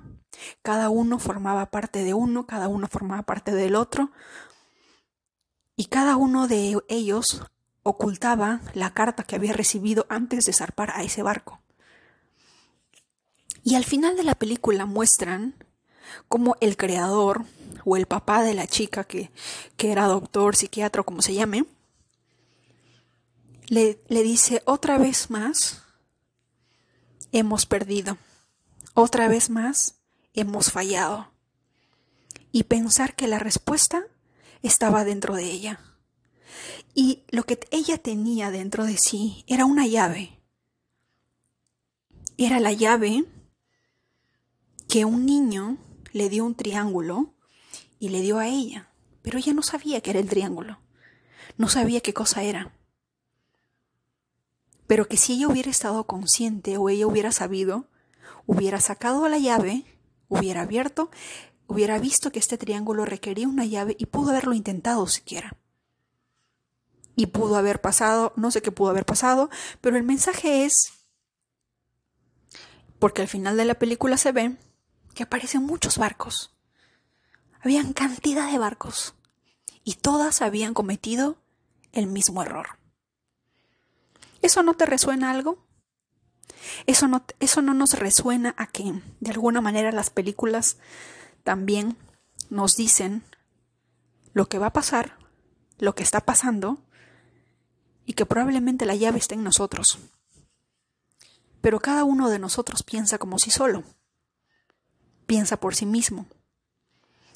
cada 0.63 0.91
uno 0.91 1.19
formaba 1.19 1.67
parte 1.71 2.05
de 2.05 2.15
uno, 2.15 2.47
cada 2.47 2.69
uno 2.69 2.89
formaba 2.89 3.23
parte 3.23 3.53
del 3.53 3.75
otro, 3.75 4.11
y 5.77 5.87
cada 5.87 6.17
uno 6.17 6.49
de 6.49 6.79
ellos 6.89 7.43
ocultaba 7.83 8.61
la 8.75 8.93
carta 8.95 9.25
que 9.25 9.37
había 9.37 9.53
recibido 9.53 10.07
antes 10.09 10.47
de 10.47 10.53
zarpar 10.53 10.91
a 10.91 11.03
ese 11.03 11.23
barco. 11.23 11.61
Y 13.65 13.75
al 13.75 13.85
final 13.85 14.17
de 14.17 14.25
la 14.25 14.35
película 14.35 14.87
muestran 14.87 15.55
cómo 16.29 16.57
el 16.61 16.77
creador 16.77 17.45
o 17.85 17.97
el 17.97 18.07
papá 18.07 18.43
de 18.43 18.55
la 18.55 18.67
chica 18.67 19.05
que, 19.05 19.31
que 19.77 19.93
era 19.93 20.07
doctor, 20.07 20.57
psiquiatra, 20.57 21.03
como 21.03 21.23
se 21.23 21.35
llame, 21.35 21.65
le, 23.67 24.01
le 24.09 24.23
dice 24.23 24.63
otra 24.67 24.99
vez 24.99 25.31
más, 25.31 25.83
hemos 27.33 27.67
perdido, 27.67 28.19
otra 28.95 29.29
vez 29.29 29.49
más, 29.49 29.97
hemos 30.35 30.73
fallado. 30.73 31.33
Y 32.51 32.65
pensar 32.65 33.15
que 33.15 33.29
la 33.29 33.39
respuesta 33.39 34.05
estaba 34.63 35.05
dentro 35.05 35.35
de 35.35 35.45
ella. 35.45 35.81
Y 36.95 37.25
lo 37.31 37.45
que 37.45 37.59
ella 37.71 37.99
tenía 37.99 38.51
dentro 38.51 38.85
de 38.85 38.99
sí 38.99 39.45
era 39.47 39.65
una 39.65 39.87
llave. 39.87 40.39
Era 42.37 42.61
la 42.61 42.73
llave 42.73 43.25
que 44.89 45.05
un 45.05 45.25
niño 45.25 45.79
le 46.13 46.29
dio 46.29 46.45
un 46.45 46.55
triángulo 46.55 47.35
y 47.99 48.11
le 48.11 48.21
dio 48.21 48.39
a 48.39 48.49
ella. 48.49 48.91
Pero 49.23 49.39
ella 49.39 49.55
no 49.55 49.63
sabía 49.63 50.01
que 50.01 50.11
era 50.11 50.21
el 50.21 50.29
triángulo. 50.29 50.79
No 51.57 51.69
sabía 51.69 52.01
qué 52.01 52.13
cosa 52.13 52.43
era. 52.43 52.75
Pero 54.87 55.09
que 55.09 55.17
si 55.17 55.35
ella 55.35 55.49
hubiera 55.49 55.71
estado 55.71 56.05
consciente 56.07 56.77
o 56.77 56.89
ella 56.89 57.07
hubiera 57.07 57.33
sabido, 57.33 57.89
hubiera 58.47 58.81
sacado 58.81 59.27
la 59.29 59.39
llave, 59.39 59.85
hubiera 60.33 60.63
abierto, 60.63 61.11
hubiera 61.67 61.99
visto 61.99 62.33
que 62.33 62.39
este 62.39 62.59
triángulo 62.59 63.05
requería 63.05 63.49
una 63.49 63.67
llave 63.67 63.97
y 63.99 64.07
pudo 64.07 64.31
haberlo 64.31 64.55
intentado 64.55 65.07
siquiera 65.07 65.57
y 67.17 67.27
pudo 67.27 67.57
haber 67.57 67.81
pasado, 67.81 68.33
no 68.37 68.51
sé 68.51 68.63
qué 68.63 68.73
pudo 68.73 68.91
haber 68.91 69.05
pasado, 69.05 69.51
pero 69.81 69.97
el 69.97 70.03
mensaje 70.03 70.65
es, 70.65 70.93
porque 72.99 73.23
al 73.23 73.29
final 73.29 73.57
de 73.57 73.65
la 73.65 73.75
película 73.75 74.17
se 74.17 74.33
ve 74.33 74.57
que 75.15 75.25
aparecen 75.25 75.63
muchos 75.63 75.99
barcos. 75.99 76.55
Habían 77.61 77.93
cantidad 77.93 78.51
de 78.51 78.59
barcos 78.59 79.15
y 79.85 79.95
todas 79.95 80.41
habían 80.41 80.75
cometido 80.75 81.37
el 81.93 82.07
mismo 82.07 82.43
error. 82.43 82.79
¿Eso 84.41 84.63
no 84.63 84.75
te 84.75 84.87
resuena 84.87 85.31
algo? 85.31 85.65
Eso 86.87 87.09
no, 87.09 87.25
eso 87.41 87.63
no 87.63 87.75
nos 87.75 87.95
resuena 87.95 88.55
a 88.57 88.67
que 88.67 89.03
de 89.21 89.31
alguna 89.31 89.61
manera 89.61 89.93
las 89.93 90.11
películas 90.11 90.79
también 91.45 91.97
nos 92.51 92.77
dicen 92.77 93.25
lo 94.33 94.49
que 94.49 94.59
va 94.59 94.67
a 94.67 94.73
pasar, 94.73 95.17
lo 95.79 95.95
que 95.95 96.03
está 96.03 96.21
pasando 96.21 96.79
y 98.05 98.15
que 98.15 98.27
probablemente 98.27 98.87
la 98.87 98.95
llave 98.95 99.19
esté 99.19 99.35
en 99.35 99.45
nosotros. 99.45 99.99
Pero 101.61 101.81
cada 101.81 102.05
uno 102.05 102.29
de 102.29 102.39
nosotros 102.39 102.83
piensa 102.83 103.19
como 103.19 103.39
si 103.39 103.51
solo, 103.51 103.85
piensa 105.27 105.57
por 105.59 105.75
sí 105.75 105.87
mismo. 105.87 106.27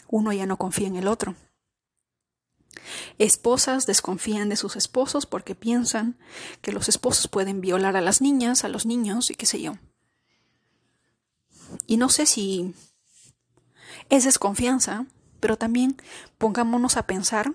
Uno 0.09 0.33
ya 0.33 0.47
no 0.47 0.57
confía 0.57 0.89
en 0.89 0.97
el 0.97 1.09
otro. 1.09 1.35
Esposas 3.19 3.87
desconfían 3.87 4.49
de 4.49 4.57
sus 4.57 4.77
esposos 4.77 5.27
porque 5.27 5.55
piensan 5.55 6.19
que 6.63 6.73
los 6.73 6.89
esposos 6.89 7.29
pueden 7.29 7.61
violar 7.61 7.97
a 7.97 8.01
las 8.01 8.21
niñas, 8.21 8.65
a 8.65 8.69
los 8.69 8.87
niños 8.87 9.31
y 9.31 9.35
qué 9.35 9.47
sé 9.47 9.61
yo. 9.61 9.79
Y 11.87 11.97
no 11.97 12.09
sé 12.09 12.27
si 12.27 12.75
es 14.09 14.25
desconfianza, 14.25 15.07
pero 15.41 15.57
también 15.57 15.97
pongámonos 16.39 16.97
a 16.97 17.07
pensar 17.07 17.55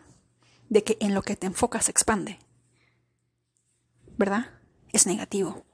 de 0.70 0.84
que 0.84 0.98
en 1.00 1.14
lo 1.14 1.22
que 1.22 1.36
te 1.36 1.48
enfocas 1.48 1.86
se 1.86 1.92
expande. 1.92 2.40
¿verdad? 4.22 4.52
Es 4.94 5.08
negativo. 5.08 5.66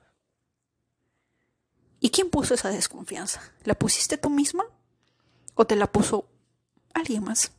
¿Y 1.99 2.11
quién 2.11 2.29
puso 2.29 2.53
esa 2.53 2.69
desconfianza? 2.69 3.41
¿La 3.65 3.75
pusiste 3.77 4.17
tú 4.17 4.29
misma? 4.29 4.63
¿O 5.53 5.65
te 5.67 5.75
la 5.75 5.91
puso 5.91 6.29
alguien 6.93 7.25
más? 7.25 7.51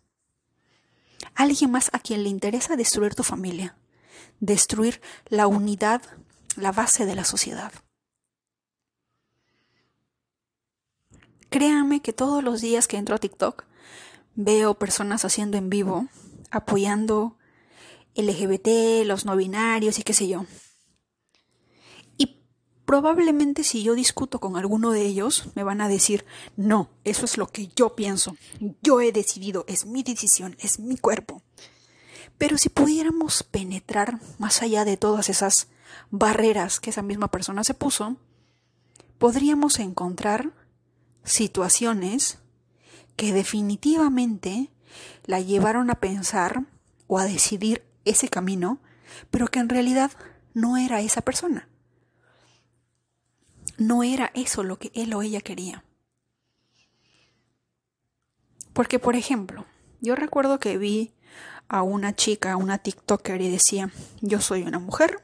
Alguien 1.38 1.70
más 1.70 1.88
a 1.92 2.00
quien 2.00 2.24
le 2.24 2.30
interesa 2.30 2.74
destruir 2.74 3.14
tu 3.14 3.22
familia, 3.22 3.76
destruir 4.40 5.00
la 5.28 5.46
unidad, 5.46 6.02
la 6.56 6.72
base 6.72 7.06
de 7.06 7.14
la 7.14 7.22
sociedad. 7.22 7.72
Créanme 11.48 12.02
que 12.02 12.12
todos 12.12 12.42
los 12.42 12.60
días 12.60 12.88
que 12.88 12.96
entro 12.96 13.14
a 13.14 13.20
TikTok 13.20 13.66
veo 14.34 14.80
personas 14.80 15.24
haciendo 15.24 15.56
en 15.56 15.70
vivo, 15.70 16.08
apoyando 16.50 17.36
LGBT, 18.16 19.06
los 19.06 19.24
no 19.24 19.36
binarios 19.36 20.00
y 20.00 20.02
qué 20.02 20.14
sé 20.14 20.26
yo. 20.26 20.44
Probablemente 22.88 23.64
si 23.64 23.82
yo 23.82 23.94
discuto 23.94 24.40
con 24.40 24.56
alguno 24.56 24.92
de 24.92 25.02
ellos, 25.02 25.50
me 25.54 25.62
van 25.62 25.82
a 25.82 25.88
decir, 25.88 26.24
no, 26.56 26.88
eso 27.04 27.26
es 27.26 27.36
lo 27.36 27.46
que 27.48 27.68
yo 27.76 27.94
pienso, 27.94 28.34
yo 28.80 29.02
he 29.02 29.12
decidido, 29.12 29.66
es 29.68 29.84
mi 29.84 30.02
decisión, 30.02 30.56
es 30.58 30.78
mi 30.80 30.96
cuerpo. 30.96 31.42
Pero 32.38 32.56
si 32.56 32.70
pudiéramos 32.70 33.42
penetrar 33.42 34.20
más 34.38 34.62
allá 34.62 34.86
de 34.86 34.96
todas 34.96 35.28
esas 35.28 35.68
barreras 36.10 36.80
que 36.80 36.88
esa 36.88 37.02
misma 37.02 37.30
persona 37.30 37.62
se 37.62 37.74
puso, 37.74 38.16
podríamos 39.18 39.80
encontrar 39.80 40.54
situaciones 41.24 42.38
que 43.16 43.34
definitivamente 43.34 44.70
la 45.26 45.40
llevaron 45.40 45.90
a 45.90 46.00
pensar 46.00 46.64
o 47.06 47.18
a 47.18 47.26
decidir 47.26 47.84
ese 48.06 48.30
camino, 48.30 48.80
pero 49.30 49.48
que 49.48 49.58
en 49.58 49.68
realidad 49.68 50.10
no 50.54 50.78
era 50.78 51.02
esa 51.02 51.20
persona 51.20 51.67
no 53.78 54.02
era 54.02 54.30
eso 54.34 54.62
lo 54.62 54.78
que 54.78 54.90
él 54.94 55.14
o 55.14 55.22
ella 55.22 55.40
quería. 55.40 55.84
Porque, 58.72 58.98
por 58.98 59.16
ejemplo, 59.16 59.64
yo 60.00 60.14
recuerdo 60.14 60.60
que 60.60 60.78
vi 60.78 61.12
a 61.68 61.82
una 61.82 62.14
chica, 62.14 62.56
una 62.56 62.78
TikToker, 62.78 63.40
y 63.40 63.50
decía, 63.50 63.90
yo 64.20 64.40
soy 64.40 64.62
una 64.62 64.78
mujer 64.78 65.22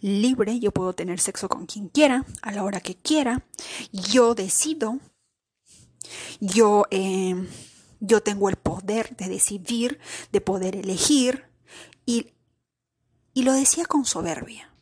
libre, 0.00 0.60
yo 0.60 0.70
puedo 0.70 0.92
tener 0.92 1.20
sexo 1.20 1.48
con 1.48 1.66
quien 1.66 1.88
quiera, 1.88 2.24
a 2.42 2.52
la 2.52 2.62
hora 2.64 2.80
que 2.80 2.94
quiera, 2.94 3.44
yo 3.92 4.34
decido, 4.34 4.98
yo, 6.40 6.84
em, 6.90 7.48
yo 8.00 8.22
tengo 8.22 8.48
el 8.48 8.56
poder 8.56 9.16
de 9.16 9.28
decidir, 9.28 9.98
de 10.32 10.40
poder 10.40 10.76
elegir, 10.76 11.46
y, 12.06 12.32
y 13.32 13.42
lo 13.42 13.52
decía 13.52 13.86
con 13.86 14.04
soberbia. 14.04 14.73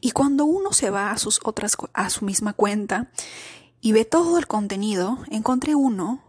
Y 0.00 0.10
cuando 0.10 0.44
uno 0.44 0.72
se 0.72 0.90
va 0.90 1.10
a 1.10 1.18
sus 1.18 1.40
otras 1.44 1.76
a 1.92 2.10
su 2.10 2.24
misma 2.24 2.52
cuenta 2.52 3.10
y 3.80 3.92
ve 3.92 4.04
todo 4.04 4.38
el 4.38 4.46
contenido, 4.46 5.18
encontré 5.30 5.74
uno 5.74 6.22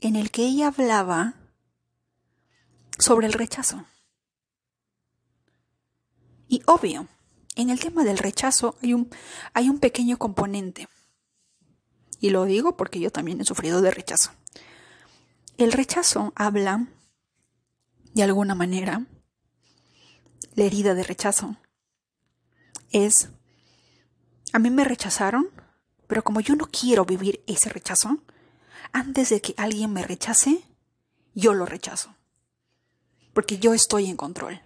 en 0.00 0.16
el 0.16 0.30
que 0.30 0.46
ella 0.46 0.68
hablaba 0.68 1.34
sobre 2.98 3.26
el 3.26 3.32
rechazo. 3.32 3.84
Y 6.48 6.62
obvio, 6.66 7.08
en 7.56 7.70
el 7.70 7.80
tema 7.80 8.04
del 8.04 8.18
rechazo 8.18 8.76
hay 8.82 8.94
un, 8.94 9.10
hay 9.52 9.68
un 9.68 9.78
pequeño 9.78 10.18
componente. 10.18 10.88
Y 12.20 12.30
lo 12.30 12.44
digo 12.44 12.76
porque 12.76 13.00
yo 13.00 13.10
también 13.10 13.40
he 13.40 13.44
sufrido 13.44 13.82
de 13.82 13.90
rechazo. 13.90 14.32
El 15.56 15.72
rechazo 15.72 16.32
habla, 16.36 16.86
de 18.14 18.22
alguna 18.22 18.54
manera, 18.54 19.06
la 20.54 20.64
herida 20.64 20.94
de 20.94 21.02
rechazo 21.02 21.56
es, 22.92 23.28
a 24.52 24.58
mí 24.58 24.70
me 24.70 24.84
rechazaron, 24.84 25.48
pero 26.06 26.22
como 26.22 26.40
yo 26.40 26.56
no 26.56 26.66
quiero 26.66 27.04
vivir 27.04 27.42
ese 27.46 27.68
rechazo, 27.68 28.18
antes 28.92 29.28
de 29.28 29.40
que 29.40 29.54
alguien 29.56 29.92
me 29.92 30.02
rechace, 30.02 30.62
yo 31.34 31.54
lo 31.54 31.66
rechazo. 31.66 32.14
Porque 33.32 33.58
yo 33.58 33.74
estoy 33.74 34.06
en 34.06 34.16
control. 34.16 34.60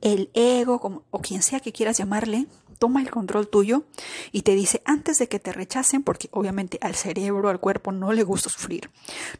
El 0.00 0.30
ego, 0.34 1.04
o 1.10 1.20
quien 1.20 1.42
sea 1.42 1.60
que 1.60 1.72
quieras 1.72 1.98
llamarle, 1.98 2.46
toma 2.78 3.02
el 3.02 3.10
control 3.10 3.48
tuyo 3.48 3.84
y 4.32 4.42
te 4.42 4.54
dice 4.54 4.82
antes 4.84 5.18
de 5.18 5.28
que 5.28 5.40
te 5.40 5.52
rechacen, 5.52 6.02
porque 6.02 6.28
obviamente 6.32 6.78
al 6.80 6.94
cerebro, 6.94 7.48
al 7.48 7.60
cuerpo 7.60 7.92
no 7.92 8.12
le 8.12 8.22
gusta 8.22 8.50
sufrir. 8.50 8.90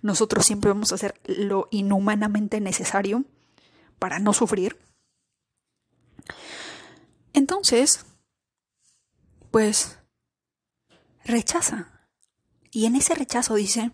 Nosotros 0.02 0.45
siempre 0.45 0.71
vamos 0.71 0.92
a 0.92 0.97
hacer 0.97 1.14
lo 1.25 1.68
inhumanamente 1.71 2.61
necesario 2.61 3.25
para 3.99 4.18
no 4.18 4.33
sufrir. 4.33 4.76
Entonces, 7.38 8.04
pues, 9.52 9.97
rechaza. 11.25 12.09
Y 12.73 12.87
en 12.87 12.97
ese 12.97 13.14
rechazo 13.14 13.54
dice, 13.54 13.92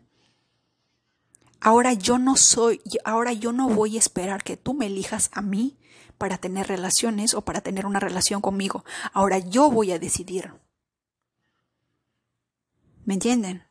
ahora 1.60 1.92
yo 1.92 2.18
no 2.18 2.36
soy, 2.36 2.80
ahora 3.04 3.34
yo 3.34 3.52
no 3.52 3.68
voy 3.68 3.96
a 3.96 3.98
esperar 3.98 4.42
que 4.44 4.56
tú 4.56 4.72
me 4.72 4.86
elijas 4.86 5.28
a 5.34 5.42
mí 5.42 5.76
para 6.16 6.38
tener 6.38 6.68
relaciones 6.68 7.34
o 7.34 7.42
para 7.42 7.60
tener 7.60 7.84
una 7.84 8.00
relación 8.00 8.40
conmigo. 8.40 8.82
Ahora 9.12 9.36
yo 9.40 9.70
voy 9.70 9.92
a 9.92 9.98
decidir. 9.98 10.54
¿Me 13.04 13.12
entienden? 13.12 13.64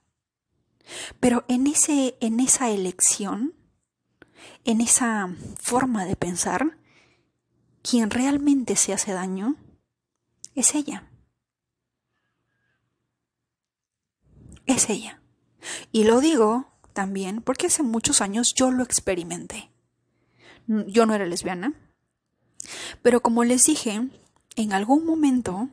Pero 1.20 1.46
en, 1.48 1.66
ese, 1.66 2.16
en 2.22 2.40
esa 2.40 2.70
elección, 2.70 3.56
en 4.66 4.82
esa 4.82 5.36
forma 5.60 6.06
de 6.06 6.16
pensar, 6.16 6.78
quien 7.82 8.12
realmente 8.12 8.76
se 8.76 8.94
hace 8.94 9.14
daño 9.14 9.58
es 10.56 10.76
ella. 10.76 11.10
Es 14.66 14.90
ella. 14.90 15.22
Y 15.92 16.04
lo 16.04 16.20
digo 16.20 16.74
también 16.94 17.42
porque 17.42 17.68
hace 17.68 17.84
muchos 17.84 18.22
años 18.22 18.54
yo 18.54 18.72
lo 18.72 18.84
experimenté. 18.84 19.72
Yo 20.68 21.06
no 21.06 21.14
era 21.14 21.26
lesbiana, 21.26 21.74
pero 23.02 23.22
como 23.22 23.44
les 23.44 23.64
dije, 23.64 24.10
en 24.56 24.74
algún 24.74 25.06
momento 25.06 25.70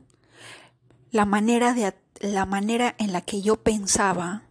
la 1.13 1.25
manera 1.25 1.75
de 1.75 1.95
la 2.21 2.47
manera 2.47 2.95
en 2.99 3.13
la 3.13 3.21
que 3.21 3.41
yo 3.43 3.57
pensaba 3.63 4.43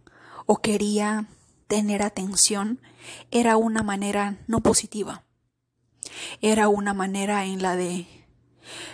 o 0.46 0.56
quería 0.56 1.28
tener 1.68 2.02
atención 2.02 2.80
era 3.30 3.56
una 3.56 3.82
manera 3.82 4.38
no 4.46 4.60
positiva. 4.60 5.24
Era 6.40 6.68
una 6.68 6.94
manera 6.94 7.44
en 7.44 7.62
la 7.62 7.76
de 7.76 8.06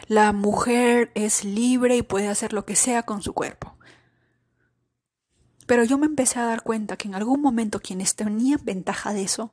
la 0.09 0.33
mujer 0.33 1.11
es 1.15 1.45
libre 1.45 1.97
y 1.97 2.03
puede 2.03 2.29
hacer 2.29 2.53
lo 2.53 2.65
que 2.65 2.77
sea 2.77 3.05
con 3.05 3.23
su 3.23 3.33
cuerpo. 3.33 3.77
Pero 5.67 5.85
yo 5.85 5.99
me 5.99 6.07
empecé 6.07 6.39
a 6.39 6.47
dar 6.47 6.63
cuenta 6.63 6.97
que 6.97 7.09
en 7.09 7.15
algún 7.15 7.41
momento 7.41 7.81
quienes 7.81 8.15
tenían 8.15 8.61
ventaja 8.65 9.13
de 9.13 9.23
eso 9.23 9.53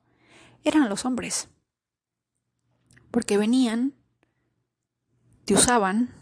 eran 0.64 0.90
los 0.90 1.06
hombres. 1.06 1.50
Porque 3.10 3.38
venían, 3.38 3.94
te 5.46 5.56
usaban 5.56 6.14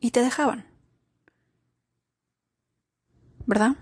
y 0.00 0.12
te 0.12 0.22
dejaban. 0.22 0.66
¿Verdad? 3.46 3.76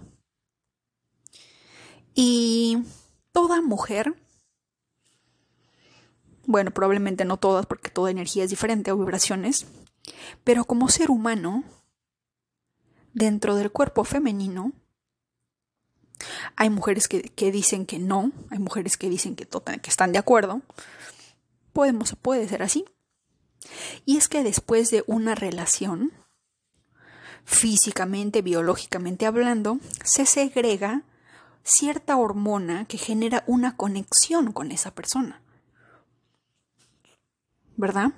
Y 2.14 2.78
toda 3.32 3.61
mujer, 3.61 4.14
bueno, 6.46 6.70
probablemente 6.70 7.24
no 7.24 7.37
todas 7.37 7.66
porque 7.66 7.90
toda 7.90 8.11
energía 8.11 8.44
es 8.44 8.50
diferente 8.50 8.92
o 8.92 8.98
vibraciones, 8.98 9.66
pero 10.44 10.64
como 10.64 10.88
ser 10.88 11.11
humano, 11.11 11.64
dentro 13.12 13.54
del 13.56 13.70
cuerpo 13.70 14.04
femenino, 14.04 14.72
hay 16.54 16.70
mujeres 16.70 17.09
que, 17.09 17.52
dicen 17.52 17.87
que 17.87 17.98
no, 17.98 18.32
hay 18.50 18.59
mujeres 18.59 18.96
que 18.96 19.11
dicen 19.11 19.37
que, 19.37 19.46
que 19.46 19.90
están 19.90 20.12
de 20.12 20.18
acuerdo. 20.18 20.62
Podemos, 21.72 22.16
puede 22.20 22.48
ser 22.48 22.62
así. 22.62 22.85
Y 24.04 24.16
es 24.16 24.28
que 24.28 24.42
después 24.42 24.90
de 24.90 25.04
una 25.06 25.35
relación, 25.35 26.12
físicamente, 27.44 28.42
biológicamente 28.42 29.26
hablando, 29.26 29.78
se 30.04 30.24
segrega 30.26 31.02
cierta 31.64 32.16
hormona 32.16 32.87
que 32.87 32.98
genera 32.98 33.44
una 33.46 33.76
conexión 33.76 34.52
con 34.52 34.72
esa 34.72 34.94
persona. 34.94 35.42
¿Verdad? 37.76 38.12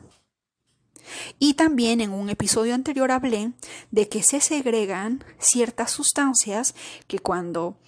Y 1.39 1.55
también 1.55 2.01
en 2.01 2.13
un 2.13 2.29
episodio 2.29 2.75
anterior 2.75 3.11
hablé 3.11 3.53
de 3.91 4.09
que 4.09 4.23
se 4.23 4.41
segregan 4.41 5.25
ciertas 5.39 5.91
sustancias 5.91 6.75
que 7.07 7.19
cuando 7.19 7.79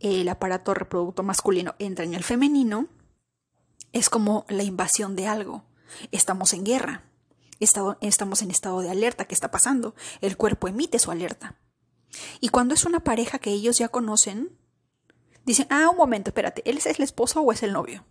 el 0.00 0.28
aparato 0.28 0.74
reproductor 0.74 1.24
masculino 1.24 1.74
entra 1.78 2.04
en 2.04 2.14
el 2.14 2.24
femenino, 2.24 2.88
es 3.92 4.10
como 4.10 4.44
la 4.48 4.62
invasión 4.62 5.16
de 5.16 5.26
algo. 5.26 5.64
Estamos 6.12 6.52
en 6.52 6.64
guerra. 6.64 7.04
estamos 8.00 8.42
en 8.42 8.50
estado 8.50 8.80
de 8.80 8.90
alerta. 8.90 9.24
¿Qué 9.24 9.34
está 9.34 9.50
pasando? 9.50 9.94
El 10.20 10.36
cuerpo 10.36 10.68
emite 10.68 10.98
su 10.98 11.10
alerta. 11.10 11.56
Y 12.40 12.48
cuando 12.48 12.74
es 12.74 12.84
una 12.84 13.00
pareja 13.00 13.38
que 13.38 13.50
ellos 13.50 13.78
ya 13.78 13.88
conocen, 13.88 14.56
dicen, 15.44 15.66
ah, 15.70 15.88
un 15.90 15.96
momento, 15.96 16.30
espérate, 16.30 16.62
¿él 16.68 16.78
es 16.78 16.86
el 16.86 17.02
esposo 17.02 17.40
o 17.40 17.52
es 17.52 17.62
el 17.62 17.72
novio? 17.72 18.04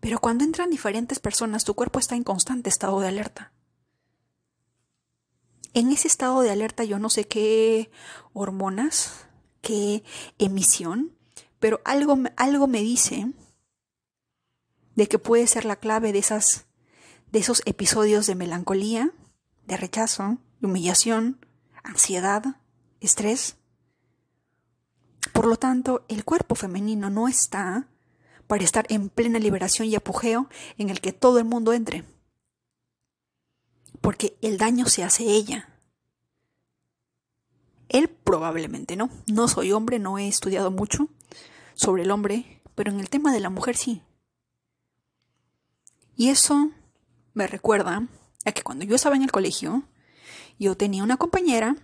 Pero 0.00 0.20
cuando 0.20 0.44
entran 0.44 0.70
diferentes 0.70 1.18
personas, 1.18 1.64
tu 1.64 1.74
cuerpo 1.74 1.98
está 1.98 2.14
en 2.14 2.24
constante 2.24 2.68
estado 2.68 3.00
de 3.00 3.08
alerta. 3.08 3.52
En 5.74 5.92
ese 5.92 6.08
estado 6.08 6.40
de 6.40 6.50
alerta 6.50 6.84
yo 6.84 6.98
no 6.98 7.10
sé 7.10 7.26
qué 7.26 7.90
hormonas, 8.32 9.26
qué 9.60 10.04
emisión, 10.38 11.16
pero 11.58 11.80
algo, 11.84 12.18
algo 12.36 12.66
me 12.66 12.80
dice 12.80 13.32
de 14.94 15.06
que 15.06 15.18
puede 15.18 15.46
ser 15.46 15.64
la 15.64 15.76
clave 15.76 16.12
de, 16.12 16.18
esas, 16.18 16.66
de 17.30 17.40
esos 17.40 17.62
episodios 17.66 18.26
de 18.26 18.34
melancolía, 18.34 19.12
de 19.66 19.76
rechazo, 19.76 20.38
de 20.60 20.66
humillación, 20.66 21.44
ansiedad, 21.84 22.60
estrés. 23.00 23.56
Por 25.32 25.46
lo 25.46 25.56
tanto, 25.56 26.06
el 26.08 26.24
cuerpo 26.24 26.54
femenino 26.54 27.10
no 27.10 27.28
está 27.28 27.88
para 28.46 28.64
estar 28.64 28.86
en 28.88 29.08
plena 29.08 29.38
liberación 29.38 29.88
y 29.88 29.94
apogeo 29.94 30.48
en 30.78 30.90
el 30.90 31.00
que 31.00 31.12
todo 31.12 31.38
el 31.38 31.44
mundo 31.44 31.72
entre 31.72 32.04
porque 34.06 34.38
el 34.40 34.56
daño 34.56 34.86
se 34.86 35.02
hace 35.02 35.24
ella. 35.24 35.68
Él 37.88 38.08
probablemente 38.08 38.94
no. 38.94 39.10
No 39.26 39.48
soy 39.48 39.72
hombre, 39.72 39.98
no 39.98 40.16
he 40.16 40.28
estudiado 40.28 40.70
mucho 40.70 41.08
sobre 41.74 42.02
el 42.02 42.12
hombre, 42.12 42.62
pero 42.76 42.92
en 42.92 43.00
el 43.00 43.10
tema 43.10 43.32
de 43.32 43.40
la 43.40 43.50
mujer 43.50 43.76
sí. 43.76 44.02
Y 46.16 46.28
eso 46.28 46.70
me 47.34 47.48
recuerda 47.48 48.06
a 48.44 48.52
que 48.52 48.62
cuando 48.62 48.84
yo 48.84 48.94
estaba 48.94 49.16
en 49.16 49.22
el 49.22 49.32
colegio, 49.32 49.82
yo 50.58 50.76
tenía 50.76 51.02
una 51.02 51.16
compañera 51.16 51.76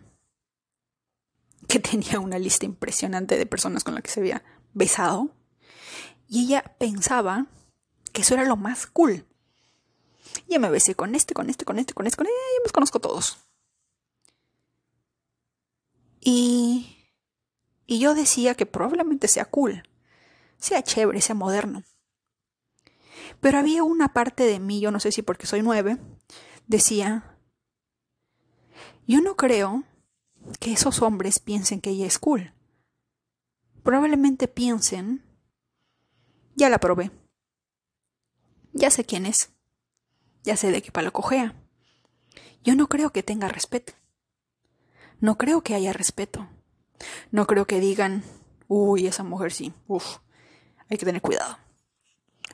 que 1.66 1.79
tenía 1.81 2.20
una 2.20 2.38
lista 2.38 2.66
impresionante 2.66 3.37
de 3.37 3.46
personas 3.46 3.83
con 3.83 3.94
las 3.94 4.03
que 4.05 4.11
se 4.11 4.20
había 4.20 4.44
besado, 4.75 5.35
y 6.33 6.47
ella 6.47 6.64
pensaba 6.79 7.45
que 8.11 8.23
eso 8.23 8.33
era 8.33 8.47
lo 8.47 8.57
más 8.57 8.87
cool. 8.87 9.27
Ya 10.49 10.59
me 10.59 10.71
besé 10.71 10.95
con 10.95 11.14
este, 11.14 11.35
con 11.35 11.51
este, 11.51 11.66
con 11.66 11.79
este, 11.79 11.92
con 11.92 12.07
este, 12.07 12.16
con 12.16 12.27
este, 12.27 12.38
ya 12.38 12.62
los 12.64 12.73
conozco 12.73 13.01
todos. 13.01 13.37
Y, 16.21 16.97
y 17.87 17.99
yo 17.99 18.14
decía 18.14 18.55
que 18.55 18.64
probablemente 18.64 19.29
sea 19.29 19.45
cool, 19.45 19.83
sea 20.57 20.83
chévere, 20.83 21.21
sea 21.21 21.35
moderno. 21.35 21.83
Pero 23.40 23.59
había 23.59 23.83
una 23.83 24.14
parte 24.14 24.45
de 24.45 24.59
mí, 24.59 24.81
yo 24.81 24.90
no 24.90 25.01
sé 25.01 25.12
si 25.12 25.21
porque 25.21 25.47
soy 25.47 25.61
nueve, 25.61 25.99
decía, 26.66 27.37
yo 29.07 29.21
no 29.21 29.37
creo 29.37 29.85
que 30.61 30.73
esos 30.73 31.03
hombres 31.03 31.40
piensen 31.40 31.83
que 31.83 31.90
ella 31.90 32.07
es 32.07 32.18
cool. 32.18 32.55
Probablemente 33.83 34.49
piensen, 34.49 35.23
ya 36.55 36.69
la 36.69 36.79
probé, 36.79 37.11
ya 38.73 38.91
sé 38.91 39.05
quién 39.05 39.27
es. 39.27 39.51
Ya 40.45 40.57
sé 40.57 40.73
de 40.73 40.83
qué 40.83 40.91
palo 40.91 41.12
cojea. 41.12 41.55
Yo 42.65 42.75
no 42.75 42.88
creo 42.88 43.11
que 43.11 43.23
tenga 43.23 43.49
respeto. 43.49 43.93
No 45.21 45.38
creo 45.38 45.62
que 45.62 45.75
haya 45.75 45.93
respeto. 45.93 46.49
No 47.31 47.47
creo 47.47 47.67
que 47.67 47.81
digan, 47.81 48.25
uy, 48.67 49.07
esa 49.07 49.23
mujer 49.23 49.53
sí, 49.53 49.73
uff, 49.87 50.19
hay 50.88 50.99
que 50.99 51.05
tener 51.05 51.23
cuidado. 51.23 51.59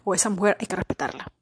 O 0.05 0.15
esa 0.15 0.29
mujer 0.29 0.57
hay 0.61 0.67
que 0.67 0.77
respetarla. 0.77 1.33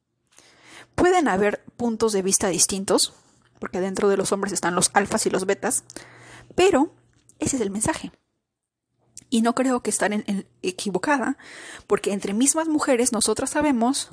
Pueden 0.95 1.29
haber 1.29 1.64
puntos 1.77 2.12
de 2.12 2.23
vista 2.23 2.49
distintos, 2.49 3.14
porque 3.59 3.81
dentro 3.81 4.09
de 4.09 4.16
los 4.16 4.33
hombres 4.33 4.53
están 4.53 4.75
los 4.75 4.90
alfas 4.95 5.27
y 5.27 5.31
los 5.31 5.47
betas, 5.47 5.85
pero 6.55 6.92
ese 7.38 7.57
es 7.57 7.62
el 7.62 7.71
mensaje. 7.71 8.12
Y 9.37 9.42
no 9.42 9.55
creo 9.55 9.83
que 9.83 9.90
estar 9.90 10.11
equivocada, 10.62 11.37
porque 11.87 12.14
entre 12.14 12.33
mismas 12.33 12.68
mujeres 12.68 13.12
nosotras 13.12 13.51
sabemos 13.51 14.12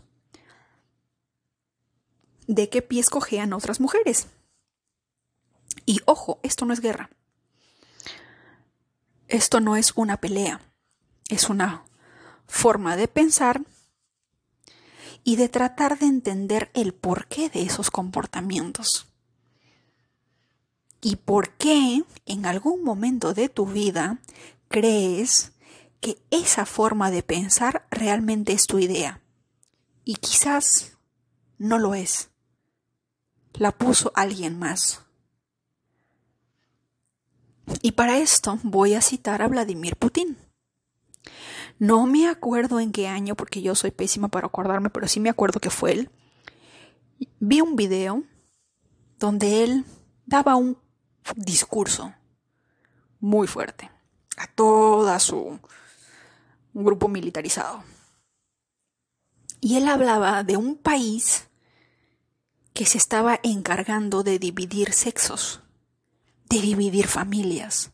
de 2.46 2.68
qué 2.68 2.82
pies 2.82 3.10
cojean 3.10 3.54
otras 3.54 3.80
mujeres. 3.80 4.28
Y 5.86 6.02
ojo, 6.04 6.42
esto 6.44 6.66
no 6.66 6.74
es 6.74 6.82
guerra. 6.82 7.10
Esto 9.30 9.62
no 9.62 9.78
es 9.78 9.94
una 9.96 10.18
pelea. 10.18 10.60
Es 11.30 11.50
una 11.50 11.86
forma 12.46 12.98
de 12.98 13.08
pensar 13.08 13.62
y 15.24 15.38
de 15.38 15.48
tratar 15.48 16.00
de 16.00 16.08
entender 16.08 16.70
el 16.74 16.94
porqué 16.94 17.48
de 17.48 17.62
esos 17.62 17.92
comportamientos. 17.92 19.08
Y 21.00 21.16
por 21.16 21.52
qué 21.52 22.04
en 22.26 22.46
algún 22.46 22.84
momento 22.84 23.34
de 23.34 23.48
tu 23.48 23.66
vida 23.66 24.20
crees 24.74 25.54
que 26.02 26.18
esa 26.32 26.66
forma 26.66 27.12
de 27.12 27.22
pensar 27.22 27.86
realmente 27.92 28.54
es 28.54 28.66
tu 28.66 28.80
idea. 28.80 29.22
Y 30.04 30.16
quizás 30.16 30.98
no 31.60 31.78
lo 31.78 31.94
es. 31.94 32.32
La 33.54 33.72
puso 33.72 34.12
alguien 34.16 34.58
más. 34.58 35.06
Y 37.84 37.92
para 37.92 38.18
esto 38.18 38.58
voy 38.64 38.96
a 38.96 39.02
citar 39.02 39.44
a 39.44 39.48
Vladimir 39.48 39.96
Putin. 39.96 40.38
No 41.78 42.08
me 42.08 42.28
acuerdo 42.28 42.80
en 42.80 42.92
qué 42.92 43.08
año, 43.08 43.36
porque 43.36 43.62
yo 43.62 43.76
soy 43.76 43.92
pésima 43.92 44.28
para 44.28 44.48
acordarme, 44.48 44.90
pero 44.90 45.08
sí 45.08 45.20
me 45.20 45.30
acuerdo 45.30 45.60
que 45.60 45.70
fue 45.70 45.92
él. 45.92 46.10
Vi 47.40 47.62
un 47.62 47.76
video 47.76 48.24
donde 49.20 49.64
él 49.64 49.86
daba 50.26 50.56
un 50.56 50.80
discurso 51.36 52.12
muy 53.20 53.46
fuerte 53.46 53.93
a 54.38 54.48
toda 54.48 55.20
su 55.20 55.60
grupo 56.74 57.08
militarizado. 57.08 57.84
Y 59.62 59.78
él 59.78 59.88
hablaba 59.88 60.44
de 60.44 60.58
un 60.58 60.76
país 60.76 61.48
que 62.74 62.86
se 62.86 62.98
estaba 62.98 63.40
encargando 63.44 64.24
de 64.24 64.40
dividir 64.40 64.94
sexos, 64.94 65.62
de 66.50 66.60
dividir 66.60 67.08
familias, 67.08 67.92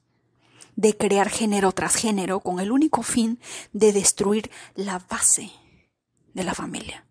de 0.76 0.96
crear 0.96 1.30
género 1.30 1.74
tras 1.74 1.96
género 1.96 2.40
con 2.40 2.60
el 2.60 2.72
único 2.72 3.04
fin 3.04 3.40
de 3.74 3.92
destruir 3.92 4.50
la 4.76 5.00
base 5.00 5.52
de 6.34 6.44
la 6.44 6.54
familia. 6.54 7.06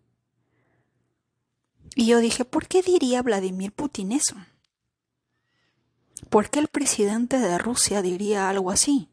Y 1.95 2.07
yo 2.07 2.19
dije, 2.19 2.45
¿por 2.45 2.67
qué 2.67 2.81
diría 2.81 3.21
Vladimir 3.21 3.71
Putin 3.71 4.11
eso? 4.11 4.35
¿Por 6.29 6.49
qué 6.49 6.59
el 6.59 6.67
presidente 6.67 7.39
de 7.39 7.57
Rusia 7.57 8.01
diría 8.01 8.49
algo 8.49 8.71
así? 8.71 9.09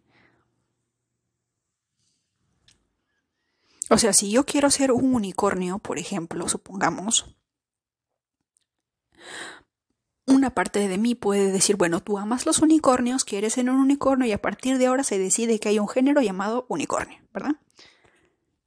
O 3.89 3.99
sea, 3.99 4.13
si 4.13 4.31
yo 4.31 4.45
quiero 4.45 4.71
ser 4.71 4.91
un 4.91 5.15
unicornio, 5.15 5.79
por 5.79 5.99
ejemplo, 5.99 6.49
supongamos, 6.49 7.37
una 10.27 10.51
parte 10.51 10.89
de 10.89 10.99
mí 10.99 11.15
puede 11.15 11.53
decir, 11.53 11.77
bueno, 11.77 12.03
tú 12.03 12.19
amas 12.19 12.47
los 12.47 12.59
unicornios, 12.59 13.25
quieres 13.25 13.55
ser 13.55 13.71
un 13.71 13.77
unicornio 13.77 14.27
y 14.27 14.33
a 14.33 14.43
partir 14.43 14.79
de 14.79 14.87
ahora 14.87 15.05
se 15.05 15.19
decide 15.19 15.61
que 15.61 15.69
hay 15.69 15.79
un 15.79 15.89
género 15.89 16.21
llamado 16.21 16.67
unicornio, 16.69 17.19
¿verdad? 17.33 17.57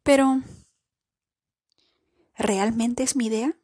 Pero, 0.03 0.41
¿realmente 2.38 3.03
es 3.03 3.17
mi 3.17 3.25
idea? 3.25 3.59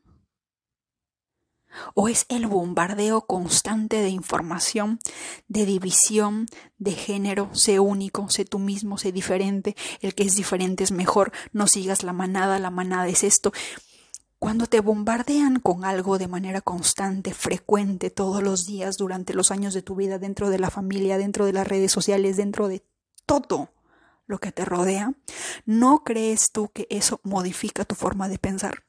¿O 1.94 2.08
es 2.08 2.26
el 2.30 2.48
bombardeo 2.48 3.22
constante 3.22 3.98
de 3.98 4.10
información, 4.10 5.00
de 5.48 5.66
división, 5.66 6.48
de 6.78 6.92
género, 6.92 7.50
sé 7.54 7.80
único, 7.80 8.30
sé 8.30 8.46
tú 8.46 8.60
mismo, 8.60 8.98
sé 8.98 9.12
diferente, 9.12 9.76
el 10.02 10.16
que 10.16 10.24
es 10.24 10.36
diferente 10.36 10.84
es 10.84 10.92
mejor, 10.92 11.32
no 11.52 11.68
sigas 11.68 12.04
la 12.04 12.14
manada, 12.14 12.60
la 12.60 12.72
manada 12.72 13.08
es 13.08 13.24
esto? 13.24 13.52
Cuando 14.40 14.68
te 14.68 14.80
bombardean 14.80 15.60
con 15.60 15.86
algo 15.86 16.18
de 16.18 16.28
manera 16.28 16.62
constante, 16.62 17.34
frecuente, 17.34 18.10
todos 18.10 18.44
los 18.44 18.66
días, 18.66 18.98
durante 18.98 19.34
los 19.34 19.50
años 19.50 19.74
de 19.74 19.82
tu 19.82 19.96
vida, 19.96 20.20
dentro 20.20 20.50
de 20.50 20.60
la 20.60 20.70
familia, 20.70 21.18
dentro 21.18 21.46
de 21.46 21.54
las 21.54 21.68
redes 21.68 21.92
sociales, 21.92 22.38
dentro 22.38 22.68
de 22.68 22.84
todo 23.26 23.72
lo 24.28 24.40
que 24.40 24.52
te 24.52 24.66
rodea, 24.66 25.14
¿no 25.66 26.04
crees 26.04 26.52
tú 26.52 26.70
que 26.70 26.88
eso 26.90 27.20
modifica 27.24 27.86
tu 27.86 27.96
forma 27.96 28.28
de 28.28 28.38
pensar? 28.38 28.84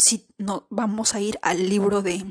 Si 0.00 0.26
no 0.38 0.66
vamos 0.70 1.14
a 1.14 1.20
ir 1.20 1.38
al 1.42 1.68
libro 1.68 2.02
de 2.02 2.24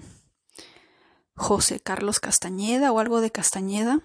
José 1.36 1.80
Carlos 1.80 2.20
Castañeda 2.20 2.92
o 2.92 3.00
algo 3.00 3.22
de 3.22 3.32
Castañeda, 3.32 4.02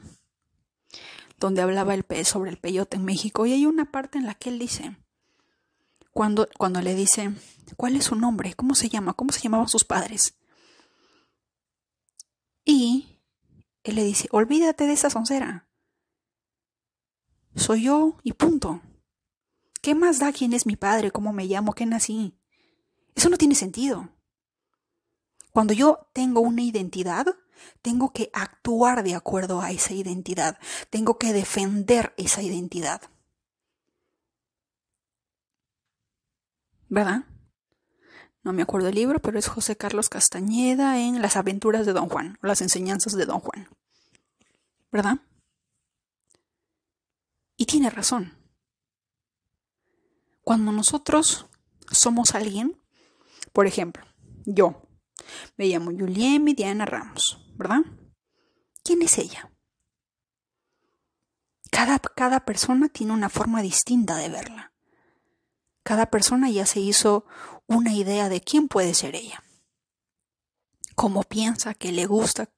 donde 1.38 1.62
hablaba 1.62 1.94
el 1.94 2.04
sobre 2.24 2.50
el 2.50 2.58
peyote 2.58 2.96
en 2.96 3.04
México, 3.04 3.46
y 3.46 3.52
hay 3.52 3.66
una 3.66 3.90
parte 3.90 4.18
en 4.18 4.26
la 4.26 4.34
que 4.34 4.50
él 4.50 4.58
dice, 4.58 4.96
cuando, 6.12 6.48
cuando 6.58 6.80
le 6.80 6.94
dice, 6.94 7.32
¿cuál 7.76 7.96
es 7.96 8.04
su 8.04 8.14
nombre? 8.14 8.54
¿Cómo 8.54 8.74
se 8.74 8.88
llama? 8.88 9.14
¿Cómo 9.14 9.32
se 9.32 9.40
llamaban 9.40 9.68
sus 9.68 9.84
padres? 9.84 10.36
Y 12.64 13.20
él 13.82 13.96
le 13.96 14.04
dice, 14.04 14.28
olvídate 14.30 14.86
de 14.86 14.92
esa 14.92 15.10
soncera. 15.10 15.68
Soy 17.56 17.84
yo 17.84 18.16
y 18.22 18.32
punto. 18.32 18.80
¿Qué 19.82 19.94
más 19.94 20.18
da 20.18 20.32
quién 20.32 20.52
es 20.54 20.66
mi 20.66 20.76
padre? 20.76 21.10
¿Cómo 21.10 21.32
me 21.32 21.44
llamo? 21.46 21.74
¿Qué 21.74 21.84
nací? 21.84 22.38
Eso 23.14 23.28
no 23.28 23.36
tiene 23.36 23.54
sentido. 23.54 24.08
Cuando 25.52 25.72
yo 25.72 26.08
tengo 26.12 26.40
una 26.40 26.62
identidad, 26.62 27.26
tengo 27.80 28.12
que 28.12 28.30
actuar 28.32 29.04
de 29.04 29.14
acuerdo 29.14 29.60
a 29.60 29.70
esa 29.70 29.94
identidad, 29.94 30.58
tengo 30.90 31.18
que 31.18 31.32
defender 31.32 32.12
esa 32.16 32.42
identidad. 32.42 33.02
¿Verdad? 36.88 37.24
No 38.42 38.52
me 38.52 38.62
acuerdo 38.62 38.88
el 38.88 38.94
libro, 38.94 39.20
pero 39.20 39.38
es 39.38 39.48
José 39.48 39.76
Carlos 39.76 40.08
Castañeda 40.08 40.98
en 40.98 41.22
Las 41.22 41.36
aventuras 41.36 41.86
de 41.86 41.92
Don 41.92 42.08
Juan, 42.08 42.38
o 42.42 42.46
las 42.46 42.60
enseñanzas 42.60 43.14
de 43.14 43.24
Don 43.24 43.40
Juan. 43.40 43.68
¿Verdad? 44.92 45.18
Y 47.56 47.66
tiene 47.66 47.90
razón. 47.90 48.36
Cuando 50.42 50.72
nosotros 50.72 51.46
somos 51.90 52.34
alguien, 52.34 52.78
por 53.54 53.68
ejemplo, 53.68 54.04
yo 54.44 54.82
me 55.56 55.66
llamo 55.66 55.92
Julien 55.92 56.44
Diana 56.44 56.84
Ramos, 56.84 57.40
¿verdad? 57.54 57.82
¿Quién 58.82 59.00
es 59.00 59.16
ella? 59.16 59.52
Cada, 61.70 62.00
cada 62.00 62.44
persona 62.44 62.88
tiene 62.88 63.12
una 63.12 63.28
forma 63.28 63.62
distinta 63.62 64.16
de 64.16 64.28
verla. 64.28 64.72
Cada 65.84 66.10
persona 66.10 66.50
ya 66.50 66.66
se 66.66 66.80
hizo 66.80 67.26
una 67.68 67.94
idea 67.94 68.28
de 68.28 68.40
quién 68.40 68.66
puede 68.66 68.92
ser 68.92 69.14
ella. 69.14 69.44
Cómo 70.96 71.22
piensa, 71.22 71.74
qué 71.74 71.92
le 71.92 72.06
gusta, 72.06 72.50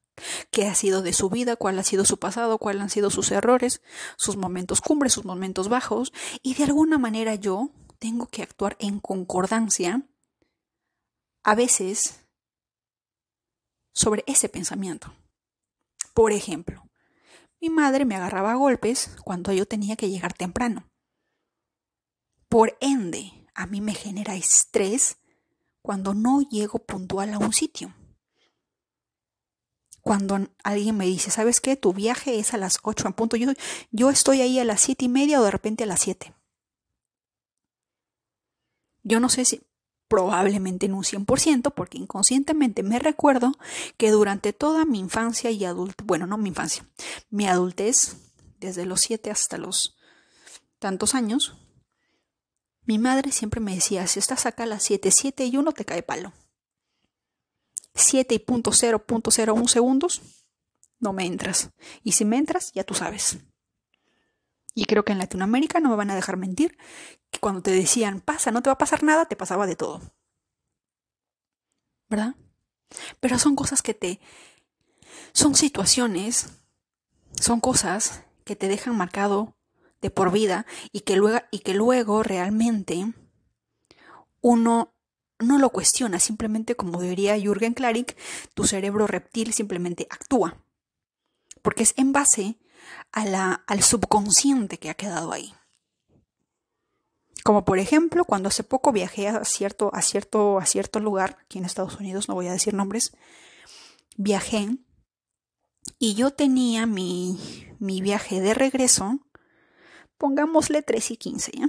qué 0.50 0.66
ha 0.66 0.74
sido 0.74 1.02
de 1.02 1.12
su 1.12 1.28
vida, 1.28 1.56
cuál 1.56 1.78
ha 1.78 1.82
sido 1.82 2.06
su 2.06 2.18
pasado, 2.18 2.56
cuáles 2.56 2.80
han 2.80 2.90
sido 2.90 3.10
sus 3.10 3.30
errores, 3.32 3.82
sus 4.16 4.38
momentos 4.38 4.80
cumbres, 4.80 5.12
sus 5.12 5.26
momentos 5.26 5.68
bajos, 5.68 6.14
y 6.42 6.54
de 6.54 6.64
alguna 6.64 6.96
manera 6.96 7.34
yo 7.34 7.70
tengo 7.98 8.28
que 8.28 8.42
actuar 8.42 8.78
en 8.80 8.98
concordancia 8.98 10.08
a 11.46 11.54
veces 11.54 12.26
sobre 13.94 14.24
ese 14.26 14.48
pensamiento. 14.48 15.14
Por 16.12 16.32
ejemplo, 16.32 16.90
mi 17.60 17.70
madre 17.70 18.04
me 18.04 18.16
agarraba 18.16 18.50
a 18.50 18.56
golpes 18.56 19.16
cuando 19.22 19.52
yo 19.52 19.64
tenía 19.64 19.94
que 19.94 20.10
llegar 20.10 20.32
temprano. 20.32 20.90
Por 22.48 22.76
ende, 22.80 23.46
a 23.54 23.66
mí 23.66 23.80
me 23.80 23.94
genera 23.94 24.34
estrés 24.34 25.18
cuando 25.82 26.14
no 26.14 26.40
llego 26.42 26.80
puntual 26.80 27.32
a 27.32 27.38
un 27.38 27.52
sitio. 27.52 27.94
Cuando 30.00 30.48
alguien 30.64 30.96
me 30.96 31.06
dice, 31.06 31.30
¿sabes 31.30 31.60
qué? 31.60 31.76
Tu 31.76 31.92
viaje 31.92 32.40
es 32.40 32.54
a 32.54 32.58
las 32.58 32.78
8 32.82 33.06
en 33.06 33.14
punto. 33.14 33.36
Yo, 33.36 33.52
yo 33.92 34.10
estoy 34.10 34.40
ahí 34.40 34.58
a 34.58 34.64
las 34.64 34.80
siete 34.80 35.04
y 35.04 35.08
media 35.08 35.40
o 35.40 35.44
de 35.44 35.52
repente 35.52 35.84
a 35.84 35.86
las 35.86 36.00
7. 36.00 36.34
Yo 39.04 39.20
no 39.20 39.28
sé 39.28 39.44
si, 39.44 39.62
probablemente 40.08 40.86
en 40.86 40.94
un 40.94 41.02
100%, 41.02 41.72
porque 41.74 41.98
inconscientemente 41.98 42.82
me 42.82 42.98
recuerdo 42.98 43.52
que 43.96 44.10
durante 44.10 44.52
toda 44.52 44.84
mi 44.84 44.98
infancia 44.98 45.50
y 45.50 45.64
adultez, 45.64 46.06
bueno, 46.06 46.26
no 46.26 46.38
mi 46.38 46.48
infancia, 46.48 46.86
mi 47.30 47.46
adultez, 47.46 48.16
desde 48.58 48.86
los 48.86 49.00
7 49.00 49.30
hasta 49.30 49.58
los 49.58 49.96
tantos 50.78 51.14
años, 51.14 51.54
mi 52.84 52.98
madre 52.98 53.32
siempre 53.32 53.60
me 53.60 53.74
decía, 53.74 54.06
si 54.06 54.20
estás 54.20 54.46
acá 54.46 54.62
a 54.62 54.66
las 54.66 54.84
7, 54.84 55.10
7 55.10 55.44
y 55.44 55.56
1 55.56 55.72
te 55.72 55.84
cae 55.84 56.02
palo. 56.02 56.32
7 57.94 58.34
y 58.34 58.38
punto 58.38 58.70
0.01 58.70 59.66
segundos, 59.68 60.22
no 61.00 61.12
me 61.12 61.26
entras. 61.26 61.70
Y 62.02 62.12
si 62.12 62.24
me 62.24 62.36
entras, 62.36 62.72
ya 62.74 62.84
tú 62.84 62.94
sabes. 62.94 63.38
Y 64.76 64.84
creo 64.84 65.04
que 65.04 65.10
en 65.10 65.18
Latinoamérica 65.18 65.80
no 65.80 65.88
me 65.88 65.96
van 65.96 66.10
a 66.10 66.14
dejar 66.14 66.36
mentir, 66.36 66.78
que 67.32 67.40
cuando 67.40 67.62
te 67.62 67.72
decían 67.72 68.20
pasa, 68.20 68.52
no 68.52 68.62
te 68.62 68.70
va 68.70 68.74
a 68.74 68.78
pasar 68.78 69.02
nada, 69.02 69.24
te 69.24 69.34
pasaba 69.34 69.66
de 69.66 69.74
todo. 69.74 70.00
¿verdad? 72.08 72.34
Pero 73.20 73.38
son 73.38 73.56
cosas 73.56 73.82
que 73.82 73.94
te... 73.94 74.20
Son 75.32 75.54
situaciones, 75.54 76.48
son 77.40 77.60
cosas 77.60 78.22
que 78.44 78.56
te 78.56 78.68
dejan 78.68 78.96
marcado 78.96 79.56
de 80.00 80.10
por 80.10 80.30
vida 80.30 80.66
y 80.92 81.00
que 81.00 81.16
luego, 81.16 81.40
y 81.50 81.60
que 81.60 81.74
luego 81.74 82.22
realmente 82.22 83.12
uno 84.40 84.94
no 85.38 85.58
lo 85.58 85.70
cuestiona, 85.70 86.18
simplemente 86.18 86.76
como 86.76 87.00
diría 87.00 87.38
Jürgen 87.38 87.74
Klarik, 87.74 88.16
tu 88.54 88.64
cerebro 88.64 89.06
reptil 89.06 89.52
simplemente 89.52 90.06
actúa. 90.10 90.62
Porque 91.62 91.82
es 91.82 91.94
en 91.96 92.12
base 92.12 92.58
a 93.12 93.24
la, 93.24 93.64
al 93.66 93.82
subconsciente 93.82 94.78
que 94.78 94.90
ha 94.90 94.94
quedado 94.94 95.32
ahí. 95.32 95.54
Como 97.44 97.64
por 97.64 97.78
ejemplo, 97.78 98.24
cuando 98.24 98.48
hace 98.48 98.64
poco 98.64 98.92
viajé 98.92 99.28
a 99.28 99.44
cierto, 99.44 99.90
a 99.94 100.02
cierto, 100.02 100.58
a 100.58 100.66
cierto 100.66 100.98
lugar, 100.98 101.38
aquí 101.42 101.58
en 101.58 101.64
Estados 101.64 101.98
Unidos, 102.00 102.28
no 102.28 102.34
voy 102.34 102.48
a 102.48 102.52
decir 102.52 102.74
nombres, 102.74 103.12
viajé 104.16 104.78
y 105.98 106.14
yo 106.14 106.32
tenía 106.32 106.86
mi, 106.86 107.38
mi 107.78 108.00
viaje 108.00 108.40
de 108.40 108.52
regreso, 108.52 109.20
pongámosle 110.18 110.82
3 110.82 111.12
y 111.12 111.16
15, 111.16 111.52
¿ya? 111.54 111.68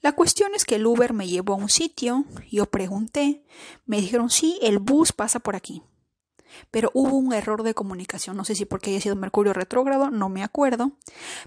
La 0.00 0.12
cuestión 0.12 0.54
es 0.54 0.64
que 0.64 0.76
el 0.76 0.86
Uber 0.86 1.12
me 1.12 1.26
llevó 1.26 1.54
a 1.54 1.56
un 1.56 1.68
sitio, 1.68 2.24
yo 2.50 2.66
pregunté, 2.66 3.44
me 3.84 4.00
dijeron, 4.00 4.30
sí, 4.30 4.58
el 4.62 4.78
bus 4.78 5.12
pasa 5.12 5.40
por 5.40 5.56
aquí. 5.56 5.82
Pero 6.70 6.90
hubo 6.94 7.16
un 7.16 7.32
error 7.32 7.62
de 7.62 7.74
comunicación, 7.74 8.36
no 8.36 8.44
sé 8.44 8.54
si 8.54 8.64
porque 8.64 8.90
haya 8.90 9.00
sido 9.00 9.16
Mercurio 9.16 9.52
retrógrado, 9.52 10.10
no 10.10 10.28
me 10.28 10.42
acuerdo, 10.42 10.92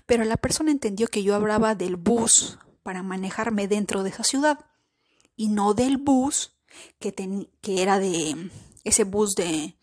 pero 0.05 0.23
la 0.23 0.37
persona 0.37 0.71
entendió 0.71 1.07
que 1.07 1.23
yo 1.23 1.35
hablaba 1.35 1.75
del 1.75 1.95
bus 1.95 2.59
para 2.83 3.03
manejarme 3.03 3.67
dentro 3.67 4.03
de 4.03 4.09
esa 4.09 4.23
ciudad 4.23 4.65
y 5.35 5.49
no 5.49 5.73
del 5.73 5.97
bus 5.97 6.57
que, 6.99 7.13
que 7.61 7.81
era 7.81 7.99
de 7.99 8.49
ese 8.83 9.03
bus 9.03 9.35
de, 9.35 9.77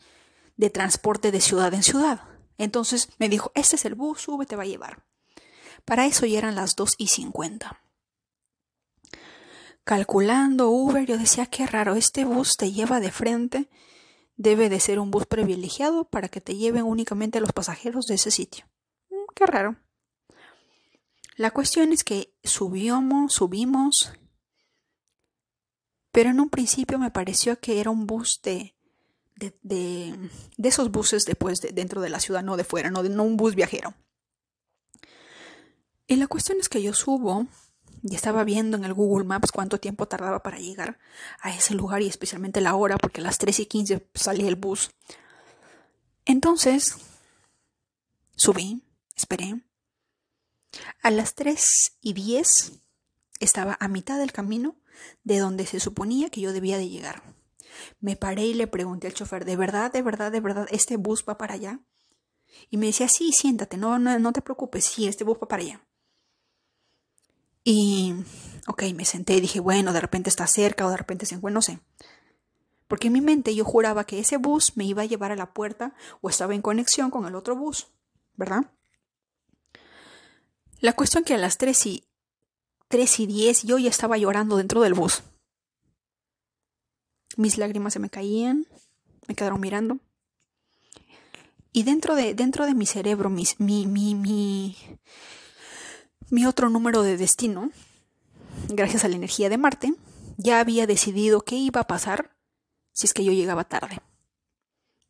de 0.57 0.71
transporte 0.71 1.31
de 1.31 1.41
ciudad 1.41 1.73
en 1.75 1.83
ciudad. 1.83 2.23
Entonces 2.57 3.09
me 3.19 3.29
dijo, 3.29 3.53
este 3.55 3.77
es 3.77 3.85
el 3.85 3.95
bus, 3.95 4.23
sube, 4.23 4.47
te 4.47 4.57
va 4.57 4.65
a 4.65 4.67
llevar. 4.67 5.05
Para 5.85 6.07
eso 6.07 6.27
ya 6.27 6.39
eran 6.39 6.55
las 6.55 6.77
2 6.77 6.95
y 6.99 7.09
50 7.09 7.81
calculando 9.89 10.69
Uber, 10.69 11.07
yo 11.07 11.17
decía, 11.17 11.47
qué 11.47 11.67
raro, 11.67 11.95
este 11.95 12.27
bus 12.27 12.59
te 12.59 12.73
lleva 12.73 13.01
de 13.01 13.11
frente, 13.11 13.71
debe 14.39 14.71
de 14.71 14.81
ser 14.81 15.01
un 15.01 15.11
bus 15.11 15.27
privilegiado 15.27 16.05
para 16.05 16.29
que 16.29 16.41
te 16.41 16.57
lleven 16.57 16.85
únicamente 16.85 17.37
a 17.39 17.41
los 17.43 17.53
pasajeros 17.53 18.07
de 18.07 18.15
ese 18.15 18.31
sitio. 18.31 18.65
Mm, 19.11 19.35
qué 19.35 19.45
raro. 19.45 19.77
La 21.37 21.51
cuestión 21.51 21.93
es 21.93 22.05
que 22.05 22.33
subimos, 22.43 23.35
subimos, 23.35 24.13
pero 26.13 26.31
en 26.31 26.41
un 26.41 26.49
principio 26.49 26.99
me 26.99 27.11
pareció 27.11 27.61
que 27.61 27.81
era 27.81 27.91
un 27.91 28.07
bus 28.07 28.41
de, 28.43 28.75
de, 29.37 29.55
de, 29.63 30.69
esos 30.69 30.91
buses 30.91 31.25
después 31.27 31.61
de, 31.61 31.71
dentro 31.73 32.01
de 32.01 32.09
la 32.09 32.21
ciudad, 32.21 32.43
no 32.43 32.57
de 32.57 32.65
fuera, 32.65 32.91
no, 32.91 33.03
no 33.03 33.23
un 33.25 33.37
bus 33.37 33.55
viajero. 33.55 33.95
Y 36.07 36.17
la 36.17 36.27
cuestión 36.27 36.59
es 36.61 36.69
que 36.69 36.83
yo 36.83 36.95
subo, 36.95 37.47
y 38.03 38.15
estaba 38.15 38.45
viendo 38.45 38.77
en 38.77 38.85
el 38.85 38.95
Google 38.95 39.27
Maps 39.27 39.53
cuánto 39.53 39.79
tiempo 39.79 40.07
tardaba 40.07 40.43
para 40.43 40.59
llegar 40.59 40.99
a 41.41 41.55
ese 41.55 41.75
lugar 41.75 42.03
y 42.03 42.07
especialmente 42.07 42.61
la 42.61 42.75
hora, 42.75 42.99
porque 42.99 43.21
a 43.21 43.25
las 43.25 43.39
3 43.39 43.61
y 43.61 43.67
15 43.67 44.09
salía 44.15 44.49
el 44.49 44.57
bus. 44.57 44.91
Entonces, 46.25 46.97
subí, 48.37 48.83
esperé. 49.17 49.63
A 51.03 51.11
las 51.11 51.35
3 51.35 51.97
y 52.01 52.13
10 52.13 52.73
estaba 53.41 53.77
a 53.81 53.89
mitad 53.89 54.19
del 54.19 54.33
camino 54.33 54.77
de 55.25 55.39
donde 55.39 55.67
se 55.67 55.81
suponía 55.81 56.31
que 56.31 56.41
yo 56.41 56.53
debía 56.53 56.79
de 56.79 56.89
llegar. 56.89 57.23
Me 58.01 58.17
paré 58.17 58.47
y 58.47 58.55
le 58.55 58.67
pregunté 58.67 59.07
al 59.07 59.15
chofer, 59.15 59.45
¿de 59.45 59.57
verdad, 59.57 59.93
de 59.93 60.03
verdad, 60.03 60.33
de 60.33 60.41
verdad, 60.41 60.67
este 60.71 60.97
bus 60.97 61.25
va 61.29 61.39
para 61.39 61.55
allá? 61.55 61.81
Y 62.71 62.77
me 62.77 62.87
decía, 62.87 63.09
sí, 63.09 63.31
siéntate, 63.33 63.77
no, 63.77 63.99
no, 63.99 64.19
no 64.19 64.33
te 64.33 64.43
preocupes, 64.43 64.85
sí, 64.85 65.07
este 65.07 65.25
bus 65.25 65.39
va 65.43 65.49
para 65.49 65.63
allá. 65.63 65.88
Y, 67.65 68.15
ok, 68.67 68.85
me 68.95 69.05
senté 69.05 69.35
y 69.35 69.41
dije, 69.41 69.61
bueno, 69.61 69.93
de 69.93 70.01
repente 70.01 70.31
está 70.31 70.47
cerca 70.47 70.87
o 70.87 70.91
de 70.91 70.97
repente 70.97 71.27
se 71.27 71.35
encuentra, 71.35 71.55
no 71.55 71.63
sé. 71.63 71.81
Porque 72.87 73.09
en 73.09 73.13
mi 73.13 73.21
mente 73.21 73.55
yo 73.55 73.65
juraba 73.65 74.05
que 74.05 74.19
ese 74.19 74.39
bus 74.39 74.77
me 74.77 74.85
iba 74.85 75.03
a 75.03 75.07
llevar 75.07 75.31
a 75.31 75.37
la 75.37 75.53
puerta 75.53 75.95
o 76.23 76.31
estaba 76.31 76.55
en 76.55 76.63
conexión 76.63 77.11
con 77.11 77.27
el 77.27 77.35
otro 77.35 77.55
bus, 77.55 77.89
¿verdad? 78.35 78.71
La 80.81 80.95
cuestión 80.95 81.25
que 81.25 81.35
a 81.35 81.39
las 81.39 81.59
3 81.59 81.87
y, 81.87 82.05
3 82.89 83.21
y 83.21 83.27
10 83.27 83.63
yo 83.65 83.79
ya 83.79 83.91
estaba 83.91 84.17
llorando 84.17 84.57
dentro 84.57 84.81
del 84.81 84.95
bus. 84.95 85.23
Mis 87.37 87.59
lágrimas 87.59 87.93
se 87.93 87.99
me 87.99 88.11
caían, 88.11 88.67
me 89.27 89.35
quedaron 89.35 89.61
mirando. 89.61 89.99
Y 91.73 91.83
dentro 91.83 92.15
de, 92.15 92.35
dentro 92.35 92.65
de 92.65 92.75
mi 92.75 92.87
cerebro, 92.87 93.29
mis, 93.29 93.61
mi, 93.61 93.87
mi, 93.87 94.15
mi, 94.15 94.77
mi 96.31 96.47
otro 96.47 96.69
número 96.69 97.03
de 97.03 97.17
destino, 97.17 97.71
gracias 98.69 99.05
a 99.05 99.09
la 99.09 99.17
energía 99.17 99.49
de 99.49 99.59
Marte, 99.59 99.95
ya 100.37 100.61
había 100.61 100.87
decidido 100.87 101.43
qué 101.43 101.57
iba 101.57 101.81
a 101.81 101.87
pasar 101.87 102.37
si 102.93 103.07
es 103.07 103.15
que 103.15 103.25
yo 103.25 103.33
llegaba 103.33 103.65
tarde. 103.65 104.01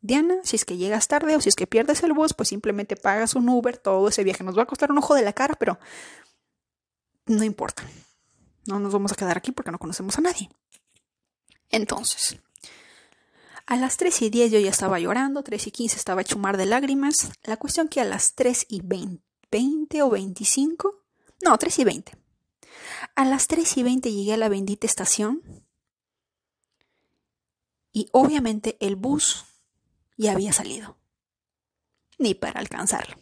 Diana, 0.01 0.35
si 0.43 0.55
es 0.55 0.63
que 0.63 0.77
llegas 0.77 1.07
tarde 1.07 1.35
o 1.35 1.41
si 1.41 1.49
es 1.49 1.55
que 1.55 1.67
pierdes 1.67 2.03
el 2.03 2.13
bus, 2.13 2.33
pues 2.33 2.49
simplemente 2.49 2.95
pagas 2.95 3.35
un 3.35 3.49
Uber, 3.49 3.77
todo 3.77 4.07
ese 4.07 4.23
viaje 4.23 4.43
nos 4.43 4.57
va 4.57 4.63
a 4.63 4.67
costar 4.67 4.91
un 4.91 4.97
ojo 4.99 5.13
de 5.13 5.23
la 5.23 5.33
cara, 5.33 5.55
pero 5.55 5.77
no 7.25 7.43
importa. 7.43 7.83
No 8.65 8.79
nos 8.79 8.93
vamos 8.93 9.11
a 9.11 9.15
quedar 9.15 9.37
aquí 9.37 9.51
porque 9.51 9.71
no 9.71 9.79
conocemos 9.79 10.17
a 10.17 10.21
nadie. 10.21 10.49
Entonces, 11.69 12.39
a 13.65 13.75
las 13.75 13.97
3 13.97 14.21
y 14.21 14.29
10 14.29 14.51
yo 14.51 14.59
ya 14.59 14.69
estaba 14.69 14.99
llorando, 14.99 15.43
3 15.43 15.67
y 15.67 15.71
15 15.71 15.97
estaba 15.97 16.23
chumar 16.23 16.57
de 16.57 16.65
lágrimas. 16.65 17.31
La 17.43 17.57
cuestión 17.57 17.89
que 17.89 17.99
a 17.99 18.05
las 18.05 18.35
3 18.35 18.67
y 18.69 18.81
20, 18.81 19.23
20 19.51 20.01
o 20.01 20.09
25 20.09 20.98
no, 21.41 21.57
3 21.57 21.79
y 21.79 21.83
20. 21.83 22.17
A 23.15 23.25
las 23.25 23.47
3 23.47 23.77
y 23.77 23.83
20 23.83 24.11
llegué 24.11 24.33
a 24.33 24.37
la 24.37 24.49
bendita 24.49 24.85
estación 24.85 25.41
y 27.91 28.07
obviamente 28.11 28.77
el 28.79 28.95
bus 28.95 29.45
ya 30.17 30.33
había 30.33 30.53
salido. 30.53 30.97
Ni 32.17 32.33
para 32.33 32.59
alcanzarlo. 32.59 33.15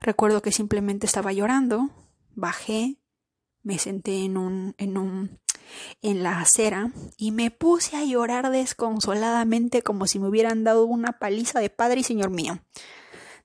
Recuerdo 0.00 0.42
que 0.42 0.52
simplemente 0.52 1.06
estaba 1.06 1.32
llorando, 1.32 1.90
bajé, 2.34 2.98
me 3.62 3.78
senté 3.78 4.24
en 4.24 4.36
un, 4.36 4.74
en 4.76 4.98
un, 4.98 5.40
en 6.02 6.22
la 6.22 6.40
acera 6.40 6.92
y 7.16 7.32
me 7.32 7.50
puse 7.50 7.96
a 7.96 8.04
llorar 8.04 8.50
desconsoladamente 8.50 9.82
como 9.82 10.06
si 10.06 10.18
me 10.18 10.28
hubieran 10.28 10.64
dado 10.64 10.84
una 10.84 11.18
paliza 11.18 11.60
de 11.60 11.70
padre 11.70 12.00
y 12.00 12.04
señor 12.04 12.30
mío 12.30 12.60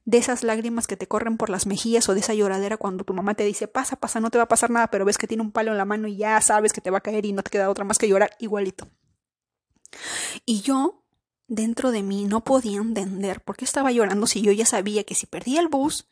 de 0.05 0.17
esas 0.17 0.43
lágrimas 0.43 0.87
que 0.87 0.97
te 0.97 1.07
corren 1.07 1.37
por 1.37 1.49
las 1.49 1.67
mejillas 1.67 2.09
o 2.09 2.13
de 2.13 2.21
esa 2.21 2.33
lloradera 2.33 2.77
cuando 2.77 3.03
tu 3.03 3.13
mamá 3.13 3.35
te 3.35 3.43
dice 3.43 3.67
pasa, 3.67 3.95
pasa, 3.95 4.19
no 4.19 4.31
te 4.31 4.37
va 4.37 4.45
a 4.45 4.47
pasar 4.47 4.69
nada, 4.69 4.89
pero 4.89 5.05
ves 5.05 5.17
que 5.17 5.27
tiene 5.27 5.43
un 5.43 5.51
palo 5.51 5.71
en 5.71 5.77
la 5.77 5.85
mano 5.85 6.07
y 6.07 6.17
ya 6.17 6.41
sabes 6.41 6.73
que 6.73 6.81
te 6.81 6.89
va 6.89 6.99
a 6.99 7.01
caer 7.01 7.25
y 7.25 7.33
no 7.33 7.43
te 7.43 7.51
queda 7.51 7.69
otra 7.69 7.85
más 7.85 7.97
que 7.97 8.07
llorar 8.07 8.31
igualito. 8.39 8.89
Y 10.45 10.61
yo, 10.61 11.03
dentro 11.47 11.91
de 11.91 12.03
mí, 12.03 12.25
no 12.25 12.43
podía 12.43 12.77
entender 12.77 13.41
por 13.41 13.57
qué 13.57 13.65
estaba 13.65 13.91
llorando 13.91 14.25
si 14.27 14.41
yo 14.41 14.51
ya 14.51 14.65
sabía 14.65 15.03
que 15.03 15.15
si 15.15 15.27
perdía 15.27 15.59
el 15.59 15.67
bus, 15.67 16.09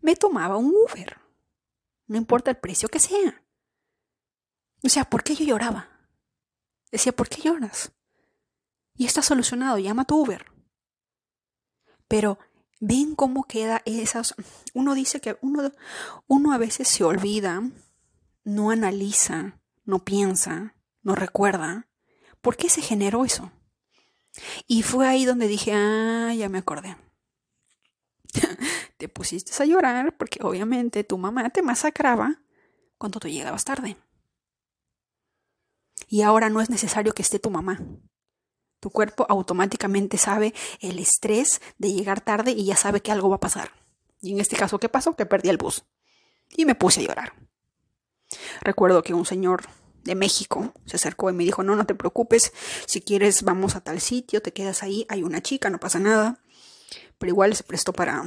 me 0.00 0.16
tomaba 0.16 0.56
un 0.56 0.72
Uber. 0.74 1.18
No 2.06 2.16
importa 2.16 2.50
el 2.50 2.56
precio 2.58 2.88
que 2.88 3.00
sea. 3.00 3.42
O 4.84 4.88
sea, 4.88 5.04
¿por 5.04 5.24
qué 5.24 5.34
yo 5.34 5.44
lloraba? 5.44 5.88
Decía, 6.92 7.12
¿por 7.12 7.28
qué 7.28 7.42
lloras? 7.42 7.92
Y 8.94 9.06
está 9.06 9.22
solucionado, 9.22 9.78
llama 9.78 10.04
tu 10.04 10.22
Uber. 10.22 10.46
Pero 12.06 12.38
ven 12.80 13.14
cómo 13.14 13.44
queda 13.44 13.82
esas. 13.84 14.34
Uno 14.74 14.94
dice 14.94 15.20
que 15.20 15.36
uno, 15.40 15.72
uno 16.26 16.52
a 16.52 16.58
veces 16.58 16.88
se 16.88 17.04
olvida, 17.04 17.62
no 18.44 18.70
analiza, 18.70 19.58
no 19.84 20.04
piensa, 20.04 20.74
no 21.02 21.14
recuerda. 21.14 21.88
¿Por 22.40 22.56
qué 22.56 22.68
se 22.68 22.82
generó 22.82 23.24
eso? 23.24 23.50
Y 24.66 24.82
fue 24.82 25.06
ahí 25.06 25.24
donde 25.24 25.48
dije, 25.48 25.72
ah, 25.74 26.32
ya 26.34 26.48
me 26.48 26.58
acordé. 26.58 26.96
te 28.96 29.08
pusiste 29.08 29.52
a 29.62 29.66
llorar 29.66 30.16
porque 30.16 30.40
obviamente 30.42 31.04
tu 31.04 31.18
mamá 31.18 31.50
te 31.50 31.62
masacraba 31.62 32.40
cuando 32.98 33.20
tú 33.20 33.28
llegabas 33.28 33.64
tarde. 33.64 33.96
Y 36.08 36.22
ahora 36.22 36.50
no 36.50 36.60
es 36.60 36.70
necesario 36.70 37.14
que 37.14 37.22
esté 37.22 37.38
tu 37.38 37.50
mamá. 37.50 37.80
Tu 38.80 38.90
cuerpo 38.90 39.26
automáticamente 39.28 40.18
sabe 40.18 40.54
el 40.80 40.98
estrés 40.98 41.60
de 41.78 41.92
llegar 41.92 42.20
tarde 42.20 42.52
y 42.52 42.66
ya 42.66 42.76
sabe 42.76 43.00
que 43.00 43.12
algo 43.12 43.28
va 43.28 43.36
a 43.36 43.40
pasar. 43.40 43.70
Y 44.20 44.32
en 44.32 44.40
este 44.40 44.56
caso, 44.56 44.78
¿qué 44.78 44.88
pasó? 44.88 45.16
Que 45.16 45.26
perdí 45.26 45.48
el 45.48 45.56
bus. 45.56 45.84
Y 46.56 46.64
me 46.64 46.74
puse 46.74 47.00
a 47.00 47.04
llorar. 47.04 47.32
Recuerdo 48.60 49.02
que 49.02 49.14
un 49.14 49.26
señor 49.26 49.66
de 50.04 50.14
México 50.14 50.72
se 50.84 50.96
acercó 50.96 51.30
y 51.30 51.32
me 51.32 51.44
dijo, 51.44 51.62
no, 51.62 51.74
no 51.74 51.86
te 51.86 51.94
preocupes, 51.94 52.52
si 52.86 53.00
quieres 53.00 53.42
vamos 53.42 53.74
a 53.76 53.80
tal 53.80 54.00
sitio, 54.00 54.40
te 54.40 54.52
quedas 54.52 54.82
ahí, 54.82 55.04
hay 55.08 55.22
una 55.22 55.42
chica, 55.42 55.70
no 55.70 55.80
pasa 55.80 55.98
nada. 55.98 56.40
Pero 57.18 57.30
igual 57.30 57.54
se 57.56 57.64
prestó 57.64 57.92
para... 57.92 58.24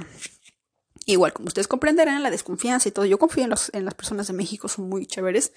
Igual, 1.06 1.34
como 1.34 1.48
ustedes 1.48 1.68
comprenderán, 1.68 2.22
la 2.22 2.30
desconfianza 2.30 2.88
y 2.88 2.92
todo. 2.92 3.06
Yo 3.06 3.18
confío 3.18 3.44
en, 3.44 3.54
en 3.74 3.86
las 3.86 3.94
personas 3.94 4.28
de 4.28 4.34
México, 4.34 4.68
son 4.68 4.90
muy 4.90 5.08
chéveres, 5.08 5.54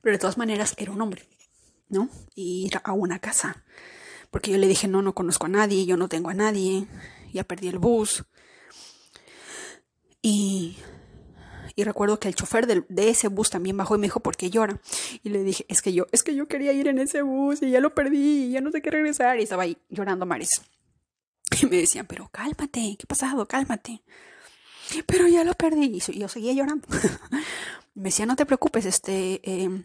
pero 0.00 0.14
de 0.14 0.18
todas 0.18 0.38
maneras 0.38 0.74
era 0.78 0.92
un 0.92 1.00
hombre. 1.02 1.28
¿no? 1.88 2.08
Y 2.34 2.66
ir 2.66 2.80
a 2.82 2.92
una 2.92 3.18
casa. 3.18 3.64
Porque 4.30 4.50
yo 4.50 4.58
le 4.58 4.68
dije, 4.68 4.88
no, 4.88 5.02
no 5.02 5.14
conozco 5.14 5.46
a 5.46 5.48
nadie, 5.48 5.86
yo 5.86 5.96
no 5.96 6.08
tengo 6.08 6.30
a 6.30 6.34
nadie, 6.34 6.86
ya 7.32 7.44
perdí 7.44 7.68
el 7.68 7.78
bus. 7.78 8.24
Y, 10.22 10.76
y 11.74 11.84
recuerdo 11.84 12.18
que 12.18 12.28
el 12.28 12.34
chofer 12.34 12.66
de, 12.66 12.84
de, 12.88 13.10
ese 13.10 13.28
bus 13.28 13.50
también 13.50 13.76
bajó 13.76 13.94
y 13.94 13.98
me 13.98 14.06
dijo, 14.06 14.20
¿por 14.20 14.36
qué 14.36 14.50
llora? 14.50 14.80
Y 15.22 15.28
le 15.28 15.42
dije, 15.42 15.64
es 15.68 15.82
que 15.82 15.92
yo, 15.92 16.06
es 16.12 16.22
que 16.22 16.34
yo 16.34 16.48
quería 16.48 16.72
ir 16.72 16.88
en 16.88 16.98
ese 16.98 17.22
bus 17.22 17.62
y 17.62 17.70
ya 17.70 17.80
lo 17.80 17.94
perdí 17.94 18.46
y 18.46 18.50
ya 18.50 18.60
no 18.60 18.70
sé 18.70 18.82
qué 18.82 18.90
regresar. 18.90 19.38
Y 19.38 19.44
estaba 19.44 19.62
ahí 19.64 19.78
llorando 19.88 20.26
Maris. 20.26 20.62
Y 21.62 21.66
me 21.66 21.76
decían, 21.76 22.06
pero 22.06 22.28
cálmate, 22.28 22.96
¿qué 22.98 23.04
ha 23.04 23.06
pasado? 23.06 23.46
Cálmate. 23.46 24.02
Pero 25.06 25.28
ya 25.28 25.44
lo 25.44 25.54
perdí. 25.54 26.00
Y 26.06 26.18
yo 26.18 26.28
seguía 26.28 26.52
llorando. 26.52 26.86
me 27.94 28.04
decía, 28.04 28.26
no 28.26 28.36
te 28.36 28.44
preocupes, 28.44 28.84
este, 28.84 29.40
eh, 29.42 29.82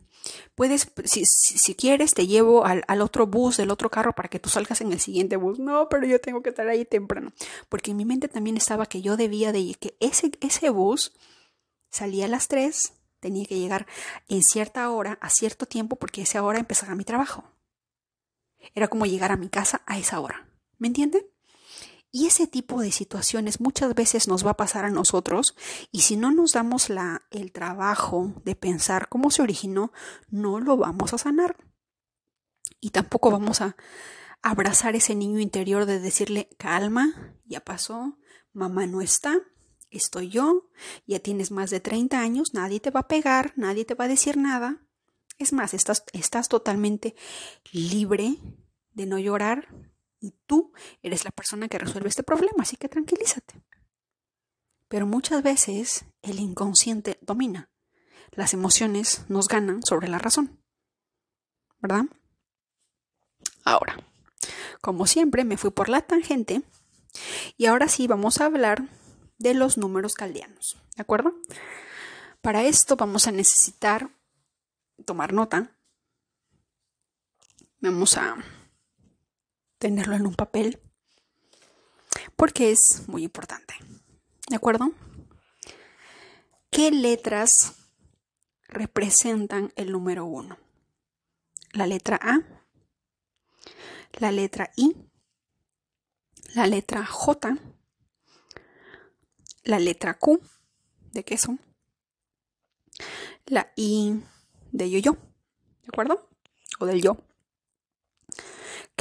puedes, 0.54 0.92
si, 1.06 1.24
si, 1.26 1.76
quieres, 1.76 2.14
te 2.14 2.28
llevo 2.28 2.66
al, 2.66 2.84
al, 2.88 3.02
otro 3.02 3.26
bus, 3.26 3.58
del 3.58 3.72
otro 3.72 3.90
carro, 3.90 4.14
para 4.14 4.28
que 4.28 4.40
tú 4.40 4.50
salgas 4.50 4.82
en 4.82 4.92
el 4.92 5.00
siguiente 5.00 5.38
bus. 5.38 5.60
No, 5.60 5.88
pero 5.90 6.06
yo 6.06 6.20
tengo 6.20 6.42
que 6.42 6.50
estar 6.50 6.68
ahí 6.68 6.84
temprano. 6.84 7.32
Porque 7.70 7.92
en 7.92 7.98
mi 7.98 8.06
mente 8.06 8.28
también 8.28 8.58
estaba 8.58 8.86
que 8.86 9.02
yo 9.02 9.16
debía 9.16 9.54
de 9.54 9.76
que 9.80 9.96
ese, 10.02 10.32
ese 10.42 10.70
bus 10.70 11.14
salía 11.90 12.26
a 12.26 12.28
las 12.28 12.50
3, 12.50 12.94
tenía 13.22 13.46
que 13.46 13.58
llegar 13.58 13.88
en 14.28 14.44
cierta 14.44 14.90
hora, 14.90 15.18
a 15.22 15.30
cierto 15.30 15.66
tiempo, 15.66 15.96
porque 15.96 16.24
esa 16.24 16.44
hora 16.44 16.60
empezaba 16.60 16.96
mi 16.96 17.06
trabajo. 17.06 17.46
Era 18.76 18.90
como 18.90 19.06
llegar 19.06 19.32
a 19.32 19.38
mi 19.38 19.48
casa 19.48 19.82
a 19.86 19.98
esa 19.98 20.20
hora. 20.20 20.48
¿Me 20.78 20.88
entienden? 20.88 21.24
Y 22.12 22.28
ese 22.28 22.46
tipo 22.46 22.82
de 22.82 22.92
situaciones 22.92 23.62
muchas 23.62 23.96
veces 23.96 24.28
nos 24.28 24.46
va 24.46 24.52
a 24.52 24.58
pasar 24.58 24.84
a 24.84 24.90
nosotros 24.90 25.56
y 25.92 26.02
si 26.02 26.18
no 26.18 26.32
nos 26.32 26.52
damos 26.52 26.90
la, 26.90 27.22
el 27.32 27.54
trabajo 27.54 28.34
de 28.44 28.56
pensar 28.56 29.08
cómo 29.08 29.32
se 29.32 29.42
originó, 29.42 29.94
no 30.30 30.60
lo 30.60 30.76
vamos 30.76 31.14
a 31.14 31.18
sanar. 31.18 31.56
Y 32.82 32.90
tampoco 32.90 33.32
vamos 33.32 33.62
a 33.62 33.78
abrazar 34.42 34.96
ese 34.96 35.16
niño 35.16 35.40
interior 35.40 35.86
de 35.86 36.00
decirle, 36.00 36.50
calma, 36.58 37.38
ya 37.46 37.62
pasó, 37.62 38.18
mamá 38.52 38.88
no 38.88 39.02
está, 39.02 39.40
estoy 39.90 40.30
yo, 40.30 40.70
ya 41.06 41.20
tienes 41.20 41.52
más 41.52 41.70
de 41.70 41.80
30 41.80 42.20
años, 42.20 42.54
nadie 42.54 42.80
te 42.80 42.92
va 42.92 43.02
a 43.02 43.08
pegar, 43.08 43.54
nadie 43.56 43.86
te 43.86 43.94
va 43.94 44.06
a 44.06 44.10
decir 44.10 44.36
nada. 44.36 44.86
Es 45.38 45.54
más, 45.54 45.74
estás, 45.74 46.04
estás 46.14 46.50
totalmente 46.50 47.16
libre 47.72 48.38
de 48.94 49.06
no 49.06 49.18
llorar, 49.18 49.68
y 50.22 50.32
tú 50.46 50.72
eres 51.02 51.26
la 51.26 51.32
persona 51.32 51.68
que 51.68 51.80
resuelve 51.80 52.08
este 52.08 52.24
problema, 52.24 52.62
así 52.62 52.78
que 52.78 52.88
tranquilízate. 52.88 53.62
Pero 54.88 55.06
muchas 55.06 55.44
veces 55.44 56.06
el 56.22 56.40
inconsciente 56.40 57.18
domina. 57.22 57.70
Las 58.32 58.54
emociones 58.54 59.26
nos 59.28 59.48
ganan 59.48 59.84
sobre 59.84 60.08
la 60.08 60.20
razón. 60.20 60.62
¿Verdad? 61.80 62.06
Ahora, 63.64 63.98
como 64.80 65.08
siempre, 65.08 65.44
me 65.44 65.58
fui 65.58 65.72
por 65.72 65.90
la 65.90 66.02
tangente 66.02 66.62
y 67.58 67.66
ahora 67.66 67.88
sí 67.88 68.08
vamos 68.08 68.40
a 68.40 68.46
hablar 68.46 68.88
de 69.38 69.54
los 69.54 69.78
números 69.78 70.14
caldeanos. 70.14 70.78
¿De 70.96 71.02
acuerdo? 71.02 71.34
Para 72.42 72.64
esto 72.64 72.96
vamos 72.96 73.28
a 73.28 73.32
necesitar 73.32 74.12
tomar 75.06 75.34
nota. 75.34 75.76
Vamos 77.80 78.18
a 78.18 78.38
tenerlo 79.82 80.16
en 80.16 80.28
un 80.28 80.36
papel 80.36 80.80
porque 82.36 82.72
es 82.72 83.08
muy 83.08 83.24
importante. 83.24 83.74
¿De 84.48 84.56
acuerdo? 84.56 84.92
¿Qué 86.70 86.92
letras 86.92 87.74
representan 88.68 89.74
el 89.76 89.92
número 89.92 90.26
1? 90.26 90.56
La 91.74 91.88
letra 91.88 92.20
A, 92.22 92.42
la 94.20 94.32
letra 94.32 94.72
I, 94.76 94.96
la 96.54 96.68
letra 96.68 97.04
J, 97.04 97.58
la 99.64 99.80
letra 99.80 100.14
Q 100.14 100.42
de 101.12 101.24
queso, 101.24 101.58
la 103.48 103.74
I 103.76 104.22
de 104.72 104.92
yo-yo, 104.92 105.14
¿de 105.14 105.88
acuerdo? 105.88 106.30
O 106.80 106.86
del 106.86 107.02
yo. 107.02 107.31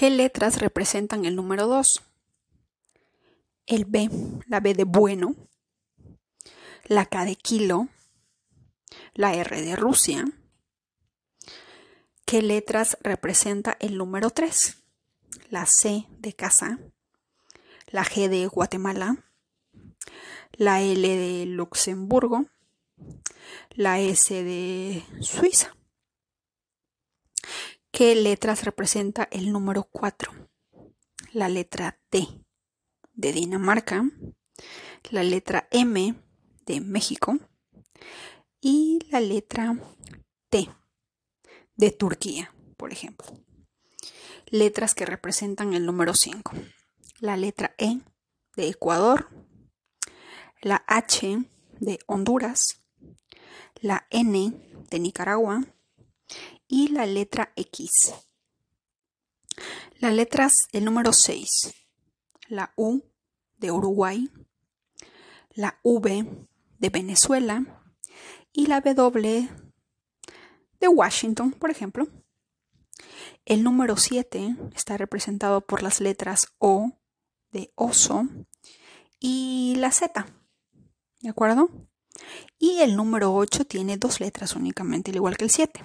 ¿Qué 0.01 0.09
letras 0.09 0.59
representan 0.63 1.27
el 1.27 1.37
número 1.37 1.67
2? 1.67 2.01
El 3.67 3.85
B, 3.85 4.09
la 4.47 4.61
B 4.61 4.73
de 4.73 4.85
bueno, 4.85 5.37
la 6.87 7.05
K 7.05 7.27
de 7.27 7.37
kilo, 7.37 7.87
la 9.13 9.35
R 9.35 9.61
de 9.61 9.77
Rusia. 9.77 10.25
¿Qué 12.25 12.41
letras 12.41 12.97
representa 13.03 13.77
el 13.79 13.99
número 13.99 14.31
3? 14.31 14.79
La 15.51 15.67
C 15.67 16.07
de 16.19 16.33
casa, 16.33 16.79
la 17.89 18.03
G 18.03 18.31
de 18.31 18.47
Guatemala, 18.47 19.23
la 20.53 20.81
L 20.81 21.07
de 21.15 21.45
Luxemburgo, 21.45 22.47
la 23.73 24.01
S 24.01 24.33
de 24.33 25.05
Suiza. 25.21 25.77
¿Qué 27.93 28.15
letras 28.15 28.65
representa 28.65 29.29
el 29.33 29.51
número 29.53 29.83
4? 29.83 30.31
La 31.33 31.49
letra 31.49 32.01
D 32.13 32.27
de 33.13 33.33
Dinamarca, 33.33 34.09
la 35.11 35.25
letra 35.25 35.69
M 35.73 36.15
de 36.67 36.81
México 36.81 37.39
y 38.61 39.01
la 39.11 39.21
letra 39.21 39.77
T 40.51 40.71
de 41.75 41.91
Turquía, 41.91 42.55
por 42.77 42.93
ejemplo. 42.93 43.27
Letras 44.47 44.95
que 44.95 45.05
representan 45.05 45.75
el 45.75 45.85
número 45.85 46.15
5. 46.15 46.53
La 47.19 47.37
letra 47.37 47.75
E 47.77 47.99
de 48.57 48.69
Ecuador, 48.69 49.29
la 50.63 50.85
H 50.87 51.39
de 51.81 51.99
Honduras, 52.07 52.85
la 53.81 54.07
N 54.11 54.53
de 54.91 54.99
Nicaragua 55.01 55.65
y 56.69 56.89
la 56.89 57.07
letra 57.07 57.53
X. 57.57 58.15
Las 59.99 60.15
letras 60.15 60.55
del 60.73 60.85
número 60.85 61.13
6. 61.13 61.75
La 62.49 62.73
U 62.77 63.03
de 63.59 63.71
Uruguay, 63.71 64.31
la 65.51 65.79
V 65.83 66.27
de 66.79 66.89
Venezuela 66.89 67.85
y 68.53 68.67
la 68.67 68.81
W 68.81 69.49
de 70.81 70.89
Washington, 70.89 71.53
por 71.53 71.71
ejemplo. 71.71 72.09
El 73.45 73.63
número 73.63 73.97
7 73.97 74.57
está 74.75 74.97
representado 74.97 75.61
por 75.61 75.83
las 75.83 76.01
letras 76.01 76.47
O 76.59 76.93
de 77.51 77.73
oso 77.75 78.29
y 79.19 79.75
la 79.77 79.91
Z. 79.93 80.27
¿De 81.21 81.29
acuerdo? 81.29 81.69
Y 82.59 82.79
el 82.81 82.97
número 82.97 83.35
8 83.35 83.65
tiene 83.65 83.97
dos 83.97 84.21
letras 84.21 84.55
únicamente, 84.55 85.11
al 85.11 85.17
igual 85.17 85.37
que 85.37 85.45
el 85.45 85.51
7 85.51 85.85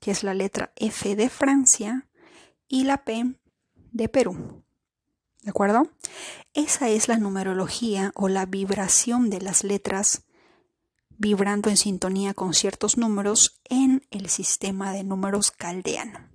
que 0.00 0.10
es 0.10 0.22
la 0.22 0.34
letra 0.34 0.72
F 0.76 1.16
de 1.16 1.28
Francia, 1.28 2.08
y 2.68 2.84
la 2.84 3.04
P 3.04 3.34
de 3.92 4.08
Perú. 4.08 4.62
¿De 5.42 5.50
acuerdo? 5.50 5.90
Esa 6.52 6.88
es 6.88 7.08
la 7.08 7.16
numerología 7.16 8.12
o 8.14 8.28
la 8.28 8.44
vibración 8.44 9.30
de 9.30 9.40
las 9.40 9.64
letras 9.64 10.24
vibrando 11.16 11.70
en 11.70 11.76
sintonía 11.76 12.34
con 12.34 12.54
ciertos 12.54 12.96
números 12.96 13.60
en 13.64 14.06
el 14.10 14.28
sistema 14.28 14.92
de 14.92 15.04
números 15.04 15.50
caldeano. 15.50 16.28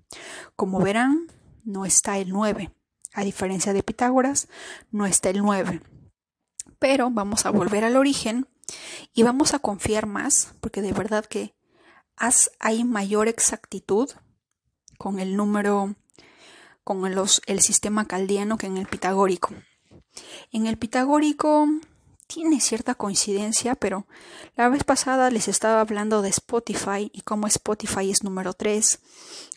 Como 0.55 0.79
verán, 0.79 1.27
no 1.63 1.85
está 1.85 2.17
el 2.17 2.29
9. 2.29 2.71
A 3.13 3.23
diferencia 3.23 3.71
de 3.71 3.83
Pitágoras, 3.83 4.47
no 4.91 5.05
está 5.05 5.29
el 5.29 5.41
9. 5.41 5.81
Pero 6.79 7.11
vamos 7.11 7.45
a 7.45 7.51
volver 7.51 7.83
al 7.83 7.95
origen 7.95 8.47
y 9.13 9.23
vamos 9.23 9.53
a 9.53 9.59
confiar 9.59 10.07
más, 10.07 10.55
porque 10.59 10.81
de 10.81 10.91
verdad 10.91 11.25
que 11.25 11.53
hay 12.59 12.83
mayor 12.83 13.27
exactitud 13.27 14.09
con 14.97 15.19
el 15.19 15.35
número, 15.35 15.95
con 16.83 17.05
el 17.05 17.61
sistema 17.61 18.07
caldiano 18.07 18.57
que 18.57 18.67
en 18.67 18.77
el 18.77 18.87
pitagórico. 18.87 19.49
En 20.51 20.67
el 20.67 20.77
pitagórico 20.77 21.67
tiene 22.27 22.61
cierta 22.61 22.95
coincidencia, 22.95 23.75
pero 23.75 24.07
la 24.55 24.69
vez 24.69 24.83
pasada 24.83 25.29
les 25.29 25.47
estaba 25.47 25.81
hablando 25.81 26.21
de 26.21 26.29
Spotify 26.29 27.11
y 27.13 27.21
cómo 27.21 27.47
Spotify 27.47 28.09
es 28.09 28.23
número 28.23 28.53
3, 28.53 28.99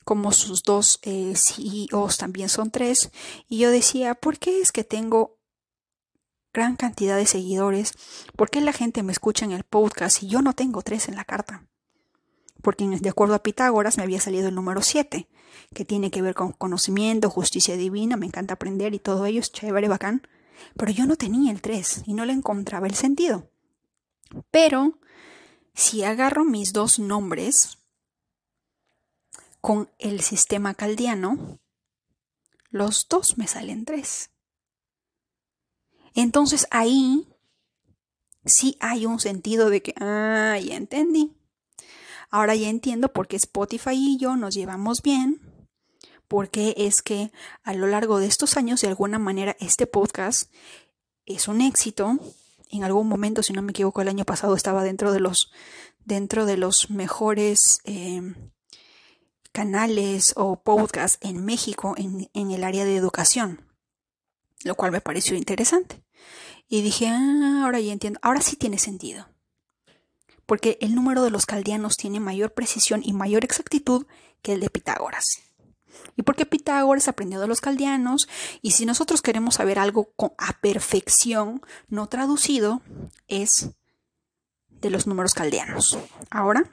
como 0.04 0.32
sus 0.32 0.62
dos 0.62 0.98
eh, 1.02 1.34
CEOs 1.36 2.18
también 2.18 2.48
son 2.48 2.70
3, 2.70 3.11
y 3.48 3.59
yo 3.59 3.70
decía, 3.70 4.14
¿por 4.14 4.38
qué 4.38 4.61
es 4.61 4.72
que 4.72 4.84
tengo 4.84 5.38
gran 6.52 6.76
cantidad 6.76 7.16
de 7.16 7.26
seguidores? 7.26 7.92
¿Por 8.36 8.50
qué 8.50 8.61
la 8.61 8.72
gente 8.72 9.02
me 9.02 9.12
escucha 9.12 9.44
en 9.44 9.52
el 9.52 9.64
podcast 9.64 10.22
y 10.22 10.28
yo 10.28 10.42
no 10.42 10.54
tengo 10.54 10.82
3 10.82 11.09
en 11.09 11.16
la 11.16 11.24
carta? 11.24 11.66
Porque 12.66 12.84
de 12.84 13.08
acuerdo 13.08 13.36
a 13.36 13.44
Pitágoras 13.44 13.96
me 13.96 14.02
había 14.02 14.20
salido 14.20 14.48
el 14.48 14.56
número 14.56 14.82
7, 14.82 15.28
que 15.72 15.84
tiene 15.84 16.10
que 16.10 16.20
ver 16.20 16.34
con 16.34 16.50
conocimiento, 16.50 17.30
justicia 17.30 17.76
divina, 17.76 18.16
me 18.16 18.26
encanta 18.26 18.54
aprender 18.54 18.92
y 18.92 18.98
todo 18.98 19.24
ello 19.24 19.38
es 19.38 19.52
chévere, 19.52 19.86
bacán, 19.86 20.26
pero 20.76 20.90
yo 20.90 21.06
no 21.06 21.14
tenía 21.14 21.52
el 21.52 21.60
3 21.60 22.02
y 22.06 22.14
no 22.14 22.24
le 22.24 22.32
encontraba 22.32 22.88
el 22.88 22.96
sentido. 22.96 23.48
Pero 24.50 24.98
si 25.74 26.02
agarro 26.02 26.44
mis 26.44 26.72
dos 26.72 26.98
nombres, 26.98 27.78
con 29.60 29.88
el 30.00 30.20
sistema 30.20 30.74
caldiano, 30.74 31.60
los 32.70 33.06
dos 33.08 33.38
me 33.38 33.46
salen 33.46 33.84
tres. 33.84 34.32
Entonces 36.16 36.66
ahí 36.72 37.28
sí 38.44 38.76
hay 38.80 39.06
un 39.06 39.20
sentido 39.20 39.70
de 39.70 39.82
que, 39.82 39.94
ah, 40.00 40.58
ya 40.58 40.74
entendí. 40.74 41.36
Ahora 42.30 42.54
ya 42.54 42.68
entiendo 42.68 43.12
por 43.12 43.28
qué 43.28 43.36
Spotify 43.36 43.94
y 43.94 44.18
yo 44.18 44.36
nos 44.36 44.54
llevamos 44.54 45.02
bien, 45.02 45.40
porque 46.28 46.74
es 46.76 47.02
que 47.02 47.30
a 47.62 47.74
lo 47.74 47.86
largo 47.86 48.18
de 48.18 48.26
estos 48.26 48.56
años, 48.56 48.80
de 48.80 48.88
alguna 48.88 49.18
manera, 49.18 49.56
este 49.60 49.86
podcast 49.86 50.50
es 51.24 51.48
un 51.48 51.60
éxito. 51.60 52.18
En 52.70 52.84
algún 52.84 53.08
momento, 53.08 53.42
si 53.42 53.52
no 53.52 53.62
me 53.62 53.70
equivoco, 53.70 54.02
el 54.02 54.08
año 54.08 54.24
pasado 54.24 54.54
estaba 54.54 54.82
dentro 54.82 55.12
de 55.12 55.20
los, 55.20 55.52
dentro 56.04 56.46
de 56.46 56.56
los 56.56 56.90
mejores 56.90 57.78
eh, 57.84 58.34
canales 59.52 60.32
o 60.36 60.62
podcasts 60.62 61.18
en 61.20 61.44
México 61.44 61.94
en, 61.96 62.28
en 62.34 62.50
el 62.50 62.64
área 62.64 62.84
de 62.84 62.96
educación, 62.96 63.64
lo 64.64 64.74
cual 64.74 64.90
me 64.90 65.00
pareció 65.00 65.36
interesante. 65.36 66.02
Y 66.68 66.82
dije, 66.82 67.06
ah, 67.08 67.62
ahora 67.64 67.78
ya 67.78 67.92
entiendo, 67.92 68.18
ahora 68.22 68.40
sí 68.40 68.56
tiene 68.56 68.78
sentido. 68.78 69.28
Porque 70.47 70.78
el 70.80 70.94
número 70.94 71.22
de 71.22 71.30
los 71.30 71.44
caldeanos 71.44 71.97
tiene 71.97 72.20
mayor 72.20 72.55
precisión 72.55 73.03
y 73.05 73.12
mayor 73.12 73.44
exactitud 73.44 74.07
que 74.42 74.53
el 74.53 74.61
de 74.61 74.70
Pitágoras. 74.70 75.26
Y 76.16 76.22
porque 76.22 76.47
Pitágoras 76.47 77.09
aprendió 77.09 77.40
de 77.40 77.47
los 77.47 77.61
caldeanos, 77.61 78.28
y 78.62 78.72
si 78.72 78.86
nosotros 78.86 79.22
queremos 79.22 79.57
saber 79.57 79.78
algo 79.78 80.12
a 80.38 80.61
perfección, 80.61 81.62
no 81.88 82.09
traducido, 82.09 82.80
es 83.28 83.70
de 84.80 84.90
los 84.90 85.07
números 85.07 85.34
caldeanos. 85.34 85.99
Ahora, 86.30 86.70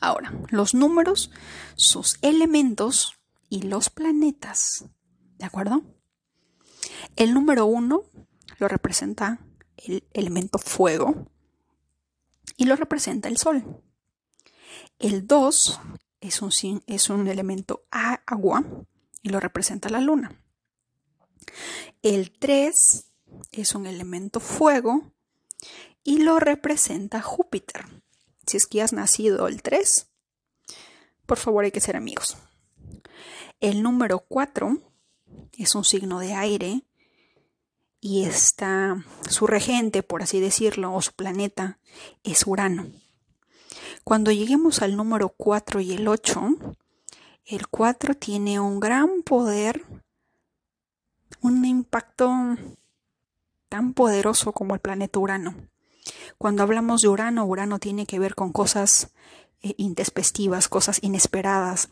ahora, 0.00 0.32
los 0.48 0.74
números, 0.74 1.30
sus 1.76 2.18
elementos 2.22 3.14
y 3.48 3.62
los 3.62 3.90
planetas. 3.90 4.86
¿De 5.38 5.44
acuerdo? 5.44 5.82
El 7.16 7.34
número 7.34 7.66
uno 7.66 8.04
lo 8.58 8.68
representa 8.68 9.40
el 9.76 10.04
elemento 10.12 10.58
fuego 10.58 11.30
y 12.56 12.64
lo 12.64 12.76
representa 12.76 13.28
el 13.28 13.36
sol. 13.36 13.82
El 14.98 15.26
2 15.26 15.80
es 16.20 16.42
un, 16.42 16.82
es 16.86 17.10
un 17.10 17.28
elemento 17.28 17.86
agua 17.90 18.64
y 19.22 19.28
lo 19.28 19.40
representa 19.40 19.88
la 19.88 20.00
luna. 20.00 20.40
El 22.02 22.32
3 22.38 23.06
es 23.52 23.74
un 23.74 23.86
elemento 23.86 24.40
fuego 24.40 25.12
y 26.02 26.18
lo 26.18 26.38
representa 26.38 27.22
Júpiter. 27.22 27.86
Si 28.46 28.56
es 28.56 28.66
que 28.66 28.82
has 28.82 28.92
nacido 28.92 29.48
el 29.48 29.62
3, 29.62 30.10
por 31.26 31.38
favor 31.38 31.64
hay 31.64 31.70
que 31.70 31.80
ser 31.80 31.96
amigos. 31.96 32.36
El 33.60 33.82
número 33.82 34.20
4 34.28 34.78
es 35.56 35.74
un 35.74 35.84
signo 35.84 36.18
de 36.18 36.34
aire 36.34 36.82
y 38.04 38.24
está 38.24 39.02
su 39.30 39.46
regente, 39.46 40.02
por 40.02 40.22
así 40.22 40.38
decirlo, 40.38 40.92
o 40.92 41.00
su 41.00 41.14
planeta, 41.14 41.78
es 42.22 42.46
Urano. 42.46 42.88
Cuando 44.04 44.30
lleguemos 44.30 44.82
al 44.82 44.94
número 44.94 45.30
4 45.30 45.80
y 45.80 45.94
el 45.94 46.06
8, 46.06 46.50
el 47.46 47.66
4 47.66 48.14
tiene 48.14 48.60
un 48.60 48.78
gran 48.78 49.22
poder, 49.22 49.86
un 51.40 51.64
impacto 51.64 52.30
tan 53.70 53.94
poderoso 53.94 54.52
como 54.52 54.74
el 54.74 54.80
planeta 54.80 55.18
Urano. 55.18 55.54
Cuando 56.36 56.62
hablamos 56.62 57.00
de 57.00 57.08
Urano, 57.08 57.46
Urano 57.46 57.78
tiene 57.78 58.04
que 58.04 58.18
ver 58.18 58.34
con 58.34 58.52
cosas 58.52 59.12
eh, 59.62 59.76
cosas 60.68 60.98
inesperadas, 61.00 61.88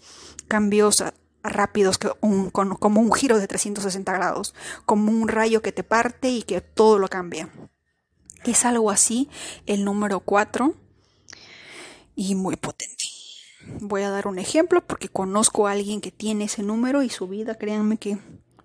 cambios 0.46 1.02
rápidos, 1.42 1.98
como 1.98 3.00
un 3.00 3.12
giro 3.12 3.38
de 3.38 3.48
360 3.48 4.12
grados, 4.12 4.54
como 4.86 5.10
un 5.10 5.28
rayo 5.28 5.62
que 5.62 5.72
te 5.72 5.82
parte 5.82 6.28
y 6.28 6.42
que 6.42 6.60
todo 6.60 6.98
lo 6.98 7.08
cambia. 7.08 7.48
Es 8.44 8.64
algo 8.64 8.90
así 8.90 9.28
el 9.66 9.84
número 9.84 10.20
4 10.20 10.74
y 12.16 12.34
muy 12.34 12.56
potente. 12.56 13.04
Voy 13.80 14.02
a 14.02 14.10
dar 14.10 14.26
un 14.26 14.38
ejemplo 14.38 14.84
porque 14.84 15.08
conozco 15.08 15.66
a 15.66 15.72
alguien 15.72 16.00
que 16.00 16.10
tiene 16.10 16.44
ese 16.44 16.62
número 16.62 17.02
y 17.02 17.08
su 17.08 17.28
vida, 17.28 17.56
créanme 17.56 17.96
que 17.96 18.18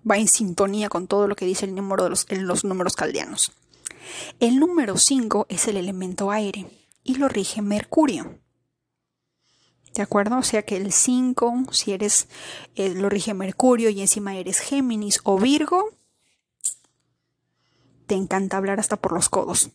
va 0.08 0.18
en 0.18 0.28
sintonía 0.28 0.88
con 0.88 1.06
todo 1.06 1.28
lo 1.28 1.36
que 1.36 1.46
dice 1.46 1.66
el 1.66 1.74
número 1.74 2.04
de 2.04 2.10
los, 2.10 2.26
en 2.30 2.46
los 2.46 2.64
números 2.64 2.96
caldeanos. 2.96 3.52
El 4.40 4.58
número 4.58 4.96
5 4.96 5.46
es 5.48 5.68
el 5.68 5.76
elemento 5.76 6.30
aire 6.30 6.66
y 7.04 7.16
lo 7.16 7.28
rige 7.28 7.62
Mercurio. 7.62 8.38
¿De 9.98 10.02
acuerdo? 10.02 10.38
O 10.38 10.44
sea 10.44 10.62
que 10.62 10.76
el 10.76 10.92
5, 10.92 11.64
si 11.72 11.90
eres, 11.90 12.28
eh, 12.76 12.94
lo 12.94 13.08
rige 13.08 13.34
Mercurio 13.34 13.90
y 13.90 14.00
encima 14.00 14.36
eres 14.36 14.60
Géminis 14.60 15.18
o 15.24 15.40
Virgo, 15.40 15.90
te 18.06 18.14
encanta 18.14 18.58
hablar 18.58 18.78
hasta 18.78 18.96
por 18.96 19.12
los 19.12 19.28
codos. 19.28 19.70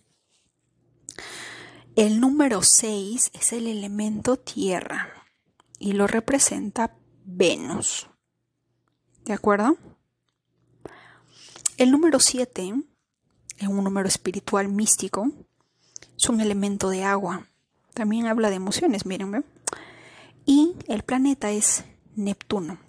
El 1.97 2.21
número 2.21 2.61
6 2.63 3.31
es 3.33 3.51
el 3.51 3.67
elemento 3.67 4.37
tierra 4.37 5.09
y 5.77 5.91
lo 5.91 6.07
representa 6.07 6.95
Venus. 7.25 8.07
¿De 9.25 9.33
acuerdo? 9.33 9.75
El 11.75 11.91
número 11.91 12.21
7 12.21 12.75
es 13.57 13.67
un 13.67 13.83
número 13.83 14.07
espiritual 14.07 14.69
místico. 14.69 15.29
Es 16.17 16.29
un 16.29 16.39
elemento 16.39 16.89
de 16.89 17.03
agua. 17.03 17.45
También 17.93 18.27
habla 18.27 18.49
de 18.49 18.55
emociones, 18.55 19.05
miren. 19.05 19.43
Y 20.45 20.75
el 20.87 21.03
planeta 21.03 21.51
es 21.51 21.83
Neptuno. 22.15 22.79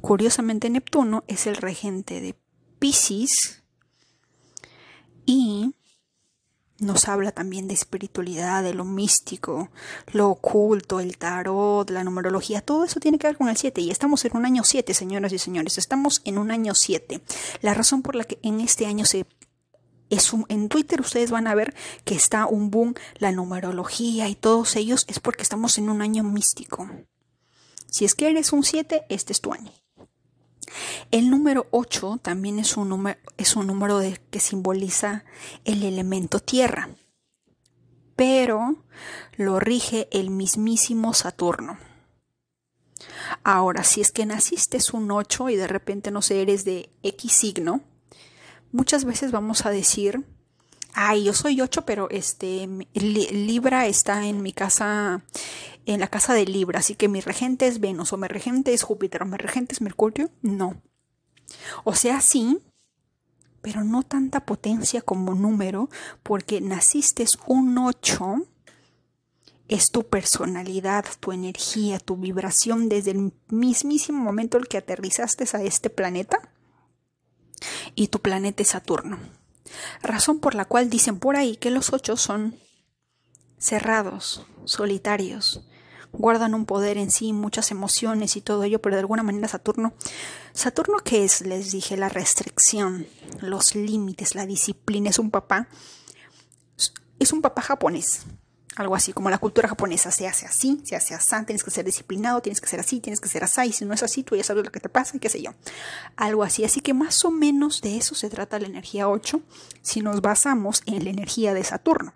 Curiosamente, 0.00 0.68
Neptuno 0.68 1.24
es 1.28 1.46
el 1.46 1.56
regente 1.56 2.20
de 2.20 2.34
Pisces 2.78 3.62
y 5.24 5.74
nos 6.78 7.08
habla 7.08 7.32
también 7.32 7.68
de 7.68 7.74
espiritualidad, 7.74 8.62
de 8.62 8.74
lo 8.74 8.84
místico, 8.84 9.70
lo 10.12 10.28
oculto, 10.28 11.00
el 11.00 11.16
tarot, 11.16 11.88
la 11.88 12.04
numerología, 12.04 12.60
todo 12.60 12.84
eso 12.84 13.00
tiene 13.00 13.18
que 13.18 13.26
ver 13.26 13.36
con 13.36 13.48
el 13.48 13.56
7 13.56 13.80
y 13.80 13.90
estamos 13.90 14.24
en 14.24 14.36
un 14.36 14.44
año 14.44 14.64
7, 14.64 14.92
señoras 14.92 15.32
y 15.32 15.38
señores, 15.38 15.78
estamos 15.78 16.20
en 16.24 16.38
un 16.38 16.50
año 16.50 16.74
7. 16.74 17.22
La 17.62 17.74
razón 17.74 18.02
por 18.02 18.16
la 18.16 18.24
que 18.24 18.38
en 18.42 18.60
este 18.60 18.86
año 18.86 19.04
se 19.04 19.26
en 20.48 20.68
Twitter 20.68 21.00
ustedes 21.00 21.30
van 21.30 21.46
a 21.46 21.54
ver 21.54 21.74
que 22.04 22.14
está 22.14 22.46
un 22.46 22.70
boom 22.70 22.94
la 23.18 23.32
numerología 23.32 24.28
y 24.28 24.34
todos 24.34 24.76
ellos 24.76 25.04
es 25.08 25.18
porque 25.20 25.42
estamos 25.42 25.78
en 25.78 25.88
un 25.88 26.02
año 26.02 26.22
místico. 26.22 26.88
Si 27.90 28.04
es 28.04 28.14
que 28.14 28.28
eres 28.28 28.52
un 28.52 28.64
7, 28.64 29.04
este 29.08 29.32
es 29.32 29.40
tu 29.40 29.52
año. 29.52 29.70
El 31.10 31.30
número 31.30 31.66
8 31.70 32.18
también 32.22 32.58
es 32.58 32.76
un 32.76 32.88
número, 32.88 33.18
es 33.36 33.54
un 33.56 33.66
número 33.66 34.00
que 34.30 34.40
simboliza 34.40 35.24
el 35.64 35.82
elemento 35.82 36.40
tierra, 36.40 36.88
pero 38.16 38.76
lo 39.36 39.60
rige 39.60 40.08
el 40.10 40.30
mismísimo 40.30 41.14
Saturno. 41.14 41.78
Ahora, 43.42 43.84
si 43.84 44.00
es 44.00 44.10
que 44.10 44.26
naciste 44.26 44.76
es 44.76 44.92
un 44.92 45.10
8 45.10 45.50
y 45.50 45.56
de 45.56 45.66
repente 45.66 46.10
no 46.10 46.22
sé, 46.22 46.42
eres 46.42 46.64
de 46.64 46.90
X 47.02 47.32
signo, 47.32 47.82
muchas 48.74 49.04
veces 49.04 49.30
vamos 49.30 49.64
a 49.66 49.70
decir, 49.70 50.24
ay, 50.94 51.24
yo 51.24 51.32
soy 51.32 51.60
8, 51.60 51.86
pero 51.86 52.10
este 52.10 52.68
Libra 52.92 53.86
está 53.86 54.26
en 54.26 54.42
mi 54.42 54.52
casa 54.52 55.22
en 55.86 56.00
la 56.00 56.08
casa 56.08 56.34
de 56.34 56.46
Libra, 56.46 56.80
así 56.80 56.94
que 56.94 57.08
mi 57.08 57.20
regente 57.20 57.66
es 57.66 57.78
Venus, 57.78 58.12
o 58.12 58.16
mi 58.16 58.26
regente 58.26 58.72
es 58.72 58.82
Júpiter, 58.82 59.22
o 59.22 59.26
mi 59.26 59.36
regente 59.36 59.74
es 59.74 59.80
Mercurio. 59.80 60.30
No. 60.42 60.82
O 61.84 61.94
sea, 61.94 62.20
sí, 62.20 62.58
pero 63.62 63.84
no 63.84 64.02
tanta 64.02 64.44
potencia 64.44 65.02
como 65.02 65.34
número, 65.34 65.88
porque 66.22 66.60
naciste 66.60 67.26
un 67.46 67.76
8, 67.78 68.46
es 69.68 69.90
tu 69.90 70.06
personalidad, 70.08 71.04
tu 71.20 71.32
energía, 71.32 71.98
tu 71.98 72.16
vibración 72.16 72.88
desde 72.88 73.12
el 73.12 73.32
mismísimo 73.48 74.18
momento 74.18 74.58
en 74.58 74.64
que 74.64 74.78
aterrizaste 74.78 75.44
a 75.52 75.62
este 75.62 75.90
planeta, 75.90 76.40
y 77.94 78.08
tu 78.08 78.20
planeta 78.20 78.62
es 78.62 78.70
Saturno. 78.70 79.18
Razón 80.02 80.40
por 80.40 80.54
la 80.54 80.64
cual 80.64 80.90
dicen 80.90 81.18
por 81.18 81.36
ahí 81.36 81.56
que 81.56 81.70
los 81.70 81.92
8 81.92 82.16
son 82.16 82.58
cerrados, 83.58 84.46
solitarios, 84.64 85.66
guardan 86.12 86.54
un 86.54 86.64
poder 86.66 86.98
en 86.98 87.10
sí, 87.10 87.32
muchas 87.32 87.70
emociones 87.70 88.36
y 88.36 88.40
todo 88.40 88.64
ello, 88.64 88.80
pero 88.80 88.96
de 88.96 89.00
alguna 89.00 89.22
manera 89.22 89.48
Saturno, 89.48 89.94
Saturno 90.52 90.98
qué 90.98 91.24
es, 91.24 91.40
les 91.40 91.72
dije, 91.72 91.96
la 91.96 92.08
restricción, 92.08 93.06
los 93.40 93.74
límites, 93.74 94.34
la 94.34 94.46
disciplina, 94.46 95.10
es 95.10 95.18
un 95.18 95.30
papá, 95.30 95.68
es 97.18 97.32
un 97.32 97.42
papá 97.42 97.62
japonés, 97.62 98.26
algo 98.76 98.94
así, 98.94 99.12
como 99.12 99.30
la 99.30 99.38
cultura 99.38 99.68
japonesa, 99.68 100.10
se 100.10 100.26
hace 100.26 100.46
así, 100.46 100.80
se 100.84 100.96
hace 100.96 101.14
así, 101.14 101.36
tienes 101.46 101.62
que 101.62 101.70
ser 101.70 101.84
disciplinado, 101.84 102.40
tienes 102.40 102.60
que 102.60 102.68
ser 102.68 102.80
así, 102.80 103.00
tienes 103.00 103.20
que 103.20 103.28
ser 103.28 103.44
así, 103.44 103.62
y 103.62 103.72
si 103.72 103.84
no 103.84 103.94
es 103.94 104.02
así, 104.02 104.22
tú 104.22 104.36
ya 104.36 104.44
sabes 104.44 104.64
lo 104.64 104.72
que 104.72 104.80
te 104.80 104.88
pasa, 104.88 105.16
y 105.16 105.20
qué 105.20 105.28
sé 105.28 105.42
yo. 105.42 105.52
Algo 106.16 106.42
así, 106.42 106.64
así 106.64 106.80
que 106.80 106.94
más 106.94 107.24
o 107.24 107.30
menos 107.30 107.80
de 107.80 107.96
eso 107.96 108.14
se 108.14 108.30
trata 108.30 108.58
la 108.58 108.66
energía 108.66 109.08
8 109.08 109.40
si 109.82 110.00
nos 110.00 110.20
basamos 110.20 110.82
en 110.86 111.04
la 111.04 111.10
energía 111.10 111.54
de 111.54 111.64
Saturno. 111.64 112.12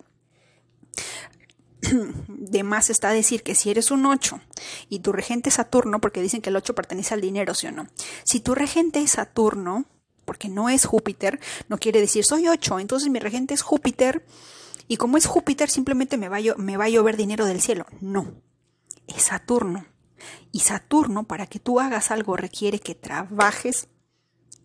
de 2.27 2.63
más 2.63 2.89
está 2.89 3.11
decir 3.11 3.43
que 3.43 3.55
si 3.55 3.71
eres 3.71 3.91
un 3.91 4.05
8 4.05 4.41
y 4.89 4.99
tu 4.99 5.11
regente 5.11 5.49
es 5.49 5.55
Saturno, 5.55 6.01
porque 6.01 6.21
dicen 6.21 6.41
que 6.41 6.49
el 6.49 6.55
8 6.55 6.75
pertenece 6.75 7.13
al 7.13 7.21
dinero, 7.21 7.53
¿sí 7.53 7.67
o 7.67 7.71
no? 7.71 7.87
Si 8.23 8.39
tu 8.39 8.55
regente 8.55 9.01
es 9.01 9.11
Saturno, 9.11 9.85
porque 10.25 10.49
no 10.49 10.69
es 10.69 10.85
Júpiter, 10.85 11.39
no 11.69 11.77
quiere 11.77 12.01
decir 12.01 12.25
soy 12.25 12.47
8, 12.47 12.79
entonces 12.79 13.09
mi 13.09 13.19
regente 13.19 13.53
es 13.53 13.61
Júpiter, 13.61 14.25
y 14.89 14.97
como 14.97 15.17
es 15.17 15.27
Júpiter 15.27 15.69
simplemente 15.69 16.17
me 16.17 16.29
va, 16.29 16.37
a, 16.37 16.57
me 16.57 16.75
va 16.75 16.85
a 16.85 16.89
llover 16.89 17.15
dinero 17.15 17.45
del 17.45 17.61
cielo. 17.61 17.85
No, 18.01 18.41
es 19.07 19.23
Saturno. 19.23 19.85
Y 20.51 20.61
Saturno, 20.61 21.27
para 21.27 21.45
que 21.45 21.59
tú 21.59 21.79
hagas 21.79 22.09
algo, 22.09 22.35
requiere 22.35 22.79
que 22.79 22.95
trabajes 22.95 23.87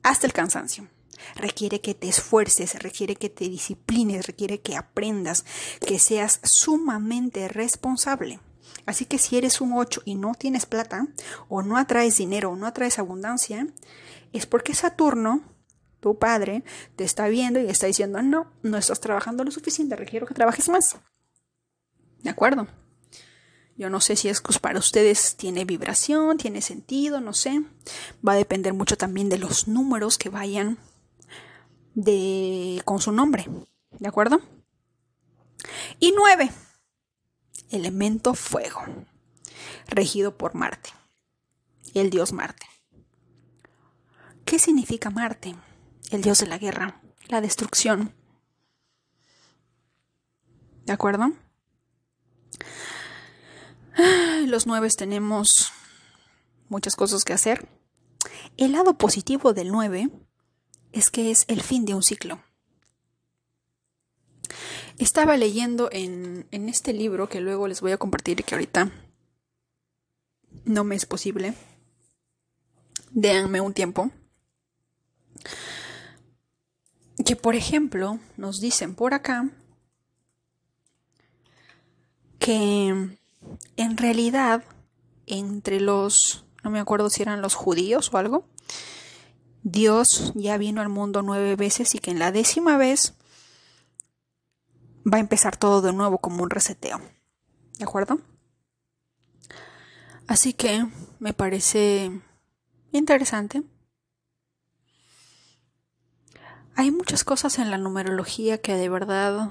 hasta 0.02 0.26
el 0.26 0.32
cansancio. 0.32 0.88
Requiere 1.36 1.82
que 1.82 1.92
te 1.92 2.08
esfuerces, 2.08 2.82
requiere 2.82 3.16
que 3.16 3.28
te 3.28 3.50
disciplines, 3.50 4.26
requiere 4.26 4.62
que 4.62 4.76
aprendas, 4.76 5.44
que 5.86 5.98
seas 5.98 6.40
sumamente 6.42 7.46
responsable. 7.48 8.40
Así 8.86 9.04
que 9.04 9.18
si 9.18 9.36
eres 9.36 9.60
un 9.60 9.74
8 9.74 10.02
y 10.06 10.14
no 10.14 10.34
tienes 10.34 10.64
plata, 10.64 11.06
o 11.48 11.60
no 11.60 11.76
atraes 11.76 12.16
dinero, 12.16 12.50
o 12.50 12.56
no 12.56 12.66
atraes 12.66 12.98
abundancia, 12.98 13.66
es 14.32 14.46
porque 14.46 14.74
Saturno, 14.74 15.42
tu 16.04 16.18
padre, 16.18 16.64
te 16.96 17.04
está 17.04 17.28
viendo 17.28 17.58
y 17.58 17.66
está 17.66 17.86
diciendo, 17.86 18.20
no, 18.20 18.52
no 18.62 18.76
estás 18.76 19.00
trabajando 19.00 19.42
lo 19.42 19.50
suficiente, 19.50 19.96
requiero 19.96 20.26
que 20.26 20.34
trabajes 20.34 20.68
más. 20.68 20.98
¿De 22.22 22.28
acuerdo? 22.28 22.66
Yo 23.78 23.88
no 23.88 24.02
sé 24.02 24.14
si 24.14 24.28
es 24.28 24.42
que 24.42 24.52
para 24.58 24.78
ustedes 24.78 25.36
tiene 25.36 25.64
vibración, 25.64 26.36
tiene 26.36 26.60
sentido, 26.60 27.22
no 27.22 27.32
sé. 27.32 27.62
Va 28.26 28.32
a 28.32 28.36
depender 28.36 28.74
mucho 28.74 28.98
también 28.98 29.30
de 29.30 29.38
los 29.38 29.66
números 29.66 30.18
que 30.18 30.28
vayan 30.28 30.76
de, 31.94 32.82
con 32.84 33.00
su 33.00 33.10
nombre. 33.10 33.46
¿De 33.98 34.06
acuerdo? 34.06 34.42
Y 36.00 36.12
nueve, 36.12 36.50
elemento 37.70 38.34
fuego, 38.34 38.82
regido 39.86 40.36
por 40.36 40.54
Marte, 40.54 40.90
el 41.94 42.10
dios 42.10 42.34
Marte. 42.34 42.66
¿Qué 44.44 44.58
significa 44.58 45.08
Marte? 45.08 45.54
El 46.14 46.22
dios 46.22 46.38
de 46.38 46.46
la 46.46 46.58
guerra, 46.58 47.02
la 47.26 47.40
destrucción. 47.40 48.14
¿De 50.86 50.92
acuerdo? 50.92 51.32
Los 54.46 54.68
nueve 54.68 54.88
tenemos 54.96 55.72
muchas 56.68 56.94
cosas 56.94 57.24
que 57.24 57.32
hacer. 57.32 57.68
El 58.56 58.70
lado 58.70 58.96
positivo 58.96 59.54
del 59.54 59.72
9 59.72 60.08
es 60.92 61.10
que 61.10 61.32
es 61.32 61.46
el 61.48 61.62
fin 61.62 61.84
de 61.84 61.96
un 61.96 62.04
ciclo. 62.04 62.40
Estaba 64.98 65.36
leyendo 65.36 65.88
en, 65.90 66.46
en 66.52 66.68
este 66.68 66.92
libro 66.92 67.28
que 67.28 67.40
luego 67.40 67.66
les 67.66 67.80
voy 67.80 67.90
a 67.90 67.98
compartir 67.98 68.38
y 68.38 68.44
que 68.44 68.54
ahorita 68.54 68.92
no 70.64 70.84
me 70.84 70.94
es 70.94 71.06
posible. 71.06 71.54
Déanme 73.10 73.60
un 73.60 73.74
tiempo. 73.74 74.12
Que 77.24 77.36
por 77.36 77.54
ejemplo 77.54 78.18
nos 78.36 78.60
dicen 78.60 78.94
por 78.94 79.14
acá 79.14 79.48
que 82.38 83.16
en 83.76 83.96
realidad 83.96 84.62
entre 85.26 85.80
los, 85.80 86.44
no 86.62 86.70
me 86.70 86.80
acuerdo 86.80 87.08
si 87.08 87.22
eran 87.22 87.40
los 87.40 87.54
judíos 87.54 88.12
o 88.12 88.18
algo, 88.18 88.44
Dios 89.62 90.32
ya 90.34 90.58
vino 90.58 90.82
al 90.82 90.90
mundo 90.90 91.22
nueve 91.22 91.56
veces 91.56 91.94
y 91.94 91.98
que 91.98 92.10
en 92.10 92.18
la 92.18 92.32
décima 92.32 92.76
vez 92.76 93.14
va 95.10 95.16
a 95.16 95.20
empezar 95.20 95.56
todo 95.56 95.80
de 95.80 95.92
nuevo 95.92 96.18
como 96.18 96.42
un 96.42 96.50
reseteo. 96.50 97.00
¿De 97.78 97.84
acuerdo? 97.84 98.20
Así 100.26 100.52
que 100.52 100.86
me 101.18 101.32
parece 101.32 102.10
interesante. 102.92 103.62
Hay 106.76 106.90
muchas 106.90 107.24
cosas 107.24 107.58
en 107.58 107.70
la 107.70 107.78
numerología 107.78 108.58
que 108.58 108.74
de 108.74 108.88
verdad, 108.88 109.50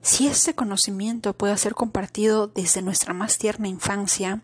si 0.00 0.28
este 0.28 0.54
conocimiento 0.54 1.32
puede 1.32 1.56
ser 1.56 1.74
compartido 1.74 2.46
desde 2.46 2.82
nuestra 2.82 3.14
más 3.14 3.38
tierna 3.38 3.68
infancia, 3.68 4.42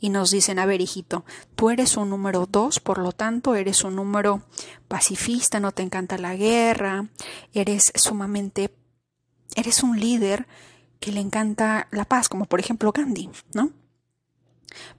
y 0.00 0.08
nos 0.08 0.30
dicen, 0.30 0.58
a 0.58 0.66
ver, 0.66 0.80
hijito, 0.80 1.24
tú 1.54 1.70
eres 1.70 1.96
un 1.96 2.08
número 2.08 2.48
dos, 2.50 2.80
por 2.80 2.98
lo 2.98 3.12
tanto, 3.12 3.54
eres 3.54 3.84
un 3.84 3.96
número 3.96 4.42
pacifista, 4.88 5.60
no 5.60 5.72
te 5.72 5.82
encanta 5.82 6.16
la 6.16 6.34
guerra, 6.34 7.08
eres 7.52 7.92
sumamente, 7.94 8.74
eres 9.54 9.82
un 9.82 10.00
líder 10.00 10.48
que 11.00 11.12
le 11.12 11.20
encanta 11.20 11.86
la 11.90 12.06
paz, 12.06 12.28
como 12.28 12.46
por 12.46 12.60
ejemplo 12.60 12.92
Gandhi, 12.92 13.30
¿no? 13.52 13.70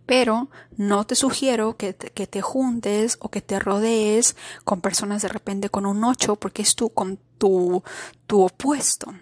Pero 0.06 0.50
no 0.78 1.06
te 1.06 1.16
sugiero 1.16 1.78
que 1.78 1.94
te, 1.94 2.10
que 2.12 2.28
te 2.28 2.42
juntes 2.42 3.18
o 3.22 3.30
que 3.30 3.42
te 3.42 3.60
rodees 3.60 4.36
con 4.64 4.82
personas 4.82 5.22
de 5.22 5.30
repente 5.30 5.70
con 5.70 5.86
un 5.86 6.04
8 6.04 6.36
porque 6.36 6.62
es 6.62 6.76
tú 6.76 6.90
con 6.90 7.20
tu, 7.38 7.84
tu 8.28 8.42
opuesto. 8.42 9.14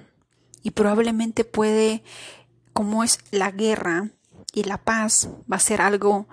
Y 0.61 0.71
probablemente 0.71 1.45
puede, 1.45 2.03
como 2.73 3.03
es 3.03 3.19
la 3.31 3.51
guerra, 3.51 4.11
y 4.53 4.63
la 4.63 4.77
paz 4.77 5.29
va 5.51 5.57
a 5.57 5.59
ser 5.59 5.81
algo, 5.81 6.27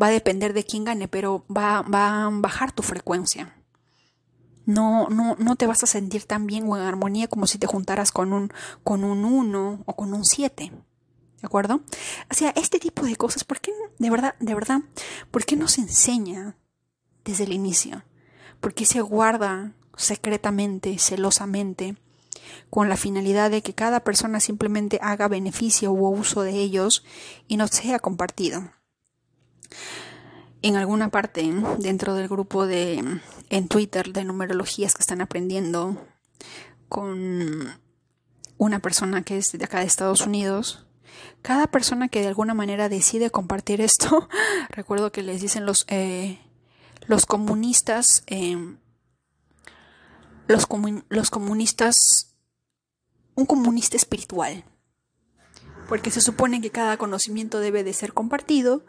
va 0.00 0.06
a 0.06 0.10
depender 0.10 0.52
de 0.52 0.64
quién 0.64 0.84
gane, 0.84 1.08
pero 1.08 1.44
va, 1.54 1.82
va 1.82 2.24
a 2.24 2.30
bajar 2.30 2.72
tu 2.72 2.82
frecuencia. 2.82 3.54
No, 4.64 5.08
no, 5.08 5.34
no 5.38 5.56
te 5.56 5.66
vas 5.66 5.82
a 5.82 5.86
sentir 5.86 6.24
tan 6.24 6.46
bien 6.46 6.68
o 6.68 6.76
en 6.76 6.82
armonía 6.82 7.28
como 7.28 7.46
si 7.46 7.58
te 7.58 7.66
juntaras 7.66 8.12
con 8.12 8.32
un, 8.32 8.52
con 8.84 9.02
un 9.02 9.24
1 9.24 9.82
o 9.84 9.96
con 9.96 10.12
un 10.12 10.24
7. 10.24 10.72
¿De 11.40 11.46
acuerdo? 11.46 11.82
O 12.30 12.34
sea, 12.34 12.50
este 12.56 12.78
tipo 12.78 13.04
de 13.04 13.16
cosas, 13.16 13.44
¿por 13.44 13.60
qué, 13.60 13.72
de 13.98 14.10
verdad, 14.10 14.34
de 14.40 14.54
verdad, 14.54 14.80
por 15.30 15.44
qué 15.44 15.56
no 15.56 15.68
se 15.68 15.82
enseña 15.82 16.56
desde 17.24 17.44
el 17.44 17.52
inicio? 17.52 18.04
¿Por 18.60 18.74
qué 18.74 18.84
se 18.84 19.00
guarda 19.00 19.72
secretamente, 19.96 20.98
celosamente? 20.98 21.96
con 22.70 22.88
la 22.88 22.96
finalidad 22.96 23.50
de 23.50 23.62
que 23.62 23.74
cada 23.74 24.00
persona 24.00 24.40
simplemente 24.40 24.98
haga 25.02 25.28
beneficio 25.28 25.92
u 25.92 26.08
uso 26.08 26.42
de 26.42 26.52
ellos 26.52 27.04
y 27.46 27.56
no 27.56 27.68
sea 27.68 27.98
compartido. 27.98 28.70
En 30.62 30.76
alguna 30.76 31.10
parte 31.10 31.50
dentro 31.78 32.14
del 32.14 32.28
grupo 32.28 32.66
de 32.66 33.20
en 33.50 33.68
Twitter 33.68 34.12
de 34.12 34.24
numerologías 34.24 34.94
que 34.94 35.02
están 35.02 35.20
aprendiendo 35.20 35.96
con 36.88 37.78
una 38.56 38.78
persona 38.80 39.22
que 39.22 39.38
es 39.38 39.52
de 39.52 39.64
acá 39.64 39.80
de 39.80 39.86
Estados 39.86 40.22
Unidos, 40.22 40.86
cada 41.42 41.66
persona 41.66 42.08
que 42.08 42.20
de 42.20 42.28
alguna 42.28 42.54
manera 42.54 42.88
decide 42.88 43.30
compartir 43.30 43.80
esto, 43.80 44.28
recuerdo 44.70 45.12
que 45.12 45.22
les 45.22 45.40
dicen 45.40 45.66
los, 45.66 45.84
eh, 45.88 46.38
los 47.06 47.26
comunistas, 47.26 48.22
eh, 48.26 48.56
los, 50.46 50.66
comunistas 50.66 52.34
un 53.34 53.46
comunista 53.46 53.96
espiritual, 53.96 54.64
porque 55.88 56.10
se 56.10 56.20
supone 56.20 56.60
que 56.60 56.70
cada 56.70 56.96
conocimiento 56.96 57.60
debe 57.60 57.84
de 57.84 57.92
ser 57.92 58.12
compartido 58.12 58.84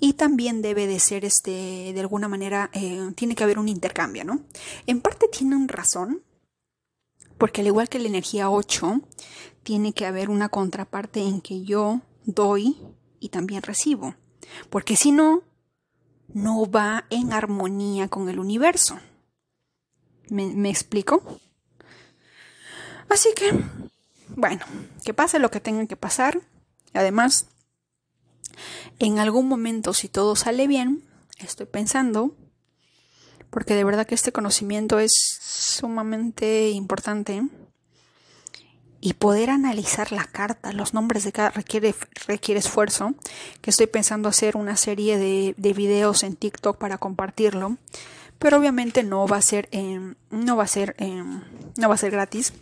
y 0.00 0.14
también 0.14 0.60
debe 0.60 0.86
de 0.86 0.98
ser, 0.98 1.24
este, 1.24 1.92
de 1.94 2.00
alguna 2.00 2.28
manera, 2.28 2.70
eh, 2.72 3.12
tiene 3.14 3.34
que 3.34 3.44
haber 3.44 3.58
un 3.58 3.68
intercambio, 3.68 4.24
¿no? 4.24 4.40
En 4.86 5.00
parte 5.00 5.28
tienen 5.28 5.68
razón, 5.68 6.22
porque 7.38 7.60
al 7.60 7.68
igual 7.68 7.88
que 7.88 8.00
la 8.00 8.08
energía 8.08 8.50
8, 8.50 9.00
tiene 9.62 9.92
que 9.92 10.06
haber 10.06 10.30
una 10.30 10.48
contraparte 10.48 11.20
en 11.20 11.40
que 11.40 11.62
yo 11.62 12.00
doy 12.24 12.76
y 13.20 13.28
también 13.28 13.62
recibo, 13.62 14.14
porque 14.70 14.96
si 14.96 15.12
no, 15.12 15.42
no 16.32 16.70
va 16.70 17.04
en 17.10 17.32
armonía 17.32 18.08
con 18.08 18.28
el 18.28 18.38
universo. 18.38 18.98
¿Me, 20.28 20.70
explico? 20.70 21.22
Así 23.08 23.30
que 23.36 23.52
bueno, 24.36 24.64
que 25.04 25.14
pase 25.14 25.38
lo 25.38 25.50
que 25.50 25.60
tenga 25.60 25.86
que 25.86 25.96
pasar. 25.96 26.40
Además, 26.94 27.46
en 28.98 29.18
algún 29.18 29.48
momento, 29.48 29.92
si 29.94 30.08
todo 30.08 30.36
sale 30.36 30.66
bien, 30.66 31.04
estoy 31.38 31.66
pensando, 31.66 32.34
porque 33.50 33.74
de 33.74 33.84
verdad 33.84 34.06
que 34.06 34.14
este 34.14 34.32
conocimiento 34.32 34.98
es 34.98 35.12
sumamente 35.40 36.70
importante, 36.70 37.42
y 39.04 39.14
poder 39.14 39.50
analizar 39.50 40.12
la 40.12 40.24
carta, 40.24 40.72
los 40.72 40.94
nombres 40.94 41.24
de 41.24 41.32
cada 41.32 41.50
requiere, 41.50 41.92
requiere 42.28 42.60
esfuerzo, 42.60 43.14
que 43.60 43.70
estoy 43.70 43.88
pensando 43.88 44.28
hacer 44.28 44.56
una 44.56 44.76
serie 44.76 45.18
de, 45.18 45.54
de 45.58 45.72
videos 45.72 46.22
en 46.22 46.36
TikTok 46.36 46.78
para 46.78 46.98
compartirlo, 46.98 47.78
pero 48.38 48.58
obviamente 48.58 49.02
no 49.02 49.26
va 49.26 49.38
a 49.38 49.42
ser, 49.42 49.68
no 50.30 50.56
va 50.56 50.62
a 50.62 50.68
ser, 50.68 50.94
no 51.00 51.88
va 51.88 51.94
a 51.96 51.98
ser 51.98 52.12
gratis 52.12 52.52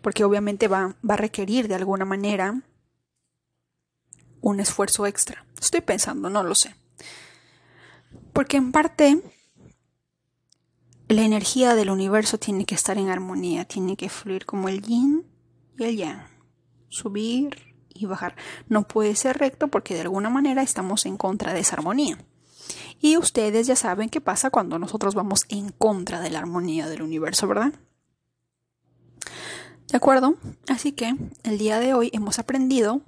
porque 0.00 0.24
obviamente 0.24 0.68
va, 0.68 0.96
va 1.08 1.14
a 1.14 1.18
requerir 1.18 1.68
de 1.68 1.74
alguna 1.74 2.06
manera 2.06 2.62
un 4.40 4.60
esfuerzo 4.60 5.06
extra. 5.06 5.44
Estoy 5.60 5.82
pensando, 5.82 6.30
no 6.30 6.42
lo 6.42 6.54
sé. 6.54 6.74
Porque 8.32 8.56
en 8.56 8.72
parte 8.72 9.20
la 11.08 11.22
energía 11.22 11.74
del 11.74 11.90
universo 11.90 12.38
tiene 12.38 12.64
que 12.64 12.74
estar 12.74 12.96
en 12.96 13.10
armonía, 13.10 13.66
tiene 13.66 13.98
que 13.98 14.08
fluir 14.08 14.46
como 14.46 14.70
el 14.70 14.80
yin 14.80 15.26
y 15.78 15.84
el 15.84 15.96
yang. 15.96 16.26
subir 16.88 17.74
y 17.94 18.06
bajar. 18.06 18.34
No 18.68 18.86
puede 18.86 19.14
ser 19.14 19.38
recto 19.38 19.68
porque 19.68 19.94
de 19.94 20.02
alguna 20.02 20.30
manera 20.30 20.62
estamos 20.62 21.06
en 21.06 21.16
contra 21.16 21.52
de 21.52 21.60
esa 21.60 21.76
armonía. 21.76 22.18
Y 23.00 23.16
ustedes 23.16 23.66
ya 23.66 23.76
saben 23.76 24.08
qué 24.08 24.20
pasa 24.20 24.50
cuando 24.50 24.78
nosotros 24.78 25.14
vamos 25.14 25.44
en 25.48 25.70
contra 25.70 26.20
de 26.20 26.30
la 26.30 26.40
armonía 26.40 26.88
del 26.88 27.02
universo, 27.02 27.46
¿verdad? 27.46 27.72
¿De 29.88 29.96
acuerdo? 29.96 30.36
Así 30.68 30.92
que 30.92 31.14
el 31.44 31.58
día 31.58 31.78
de 31.80 31.94
hoy 31.94 32.10
hemos 32.12 32.38
aprendido 32.38 33.02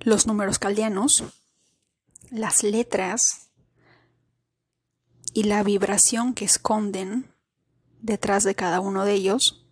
los 0.00 0.26
números 0.26 0.58
caldianos, 0.58 1.24
las 2.30 2.62
letras 2.62 3.50
y 5.32 5.44
la 5.44 5.62
vibración 5.62 6.34
que 6.34 6.44
esconden 6.44 7.30
detrás 8.00 8.44
de 8.44 8.54
cada 8.54 8.80
uno 8.80 9.04
de 9.04 9.14
ellos 9.14 9.63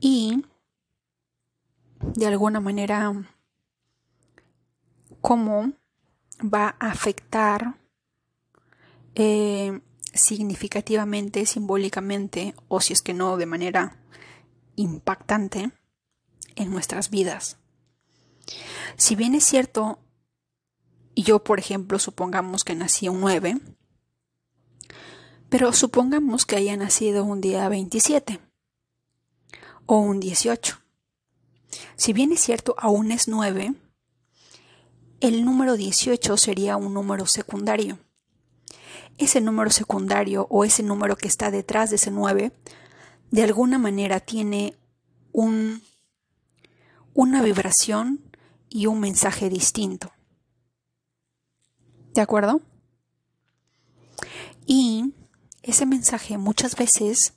y 0.00 0.44
de 2.00 2.26
alguna 2.26 2.60
manera 2.60 3.12
cómo 5.20 5.72
va 6.42 6.76
a 6.78 6.90
afectar 6.90 7.76
eh, 9.14 9.80
significativamente, 10.14 11.44
simbólicamente, 11.44 12.54
o 12.68 12.80
si 12.80 12.94
es 12.94 13.02
que 13.02 13.12
no, 13.12 13.36
de 13.36 13.46
manera 13.46 13.98
impactante 14.76 15.70
en 16.56 16.70
nuestras 16.70 17.10
vidas. 17.10 17.58
Si 18.96 19.14
bien 19.14 19.34
es 19.34 19.44
cierto, 19.44 19.98
yo 21.14 21.44
por 21.44 21.58
ejemplo 21.58 21.98
supongamos 21.98 22.64
que 22.64 22.74
nací 22.74 23.08
un 23.08 23.20
9, 23.20 23.60
pero 25.50 25.72
supongamos 25.72 26.46
que 26.46 26.56
haya 26.56 26.76
nacido 26.76 27.24
un 27.24 27.40
día 27.40 27.68
27 27.68 28.40
o 29.92 29.98
un 29.98 30.20
18. 30.20 30.78
Si 31.96 32.12
bien 32.12 32.30
es 32.30 32.40
cierto, 32.40 32.76
aún 32.78 33.10
es 33.10 33.26
9, 33.26 33.74
el 35.18 35.44
número 35.44 35.74
18 35.74 36.36
sería 36.36 36.76
un 36.76 36.94
número 36.94 37.26
secundario. 37.26 37.98
Ese 39.18 39.40
número 39.40 39.68
secundario 39.70 40.46
o 40.48 40.64
ese 40.64 40.84
número 40.84 41.16
que 41.16 41.26
está 41.26 41.50
detrás 41.50 41.90
de 41.90 41.96
ese 41.96 42.12
9, 42.12 42.52
de 43.32 43.42
alguna 43.42 43.78
manera 43.78 44.20
tiene 44.20 44.76
un, 45.32 45.82
una 47.12 47.42
vibración 47.42 48.20
y 48.68 48.86
un 48.86 49.00
mensaje 49.00 49.50
distinto. 49.50 50.12
¿De 52.14 52.20
acuerdo? 52.20 52.60
Y 54.66 55.14
ese 55.64 55.84
mensaje 55.84 56.38
muchas 56.38 56.76
veces 56.76 57.34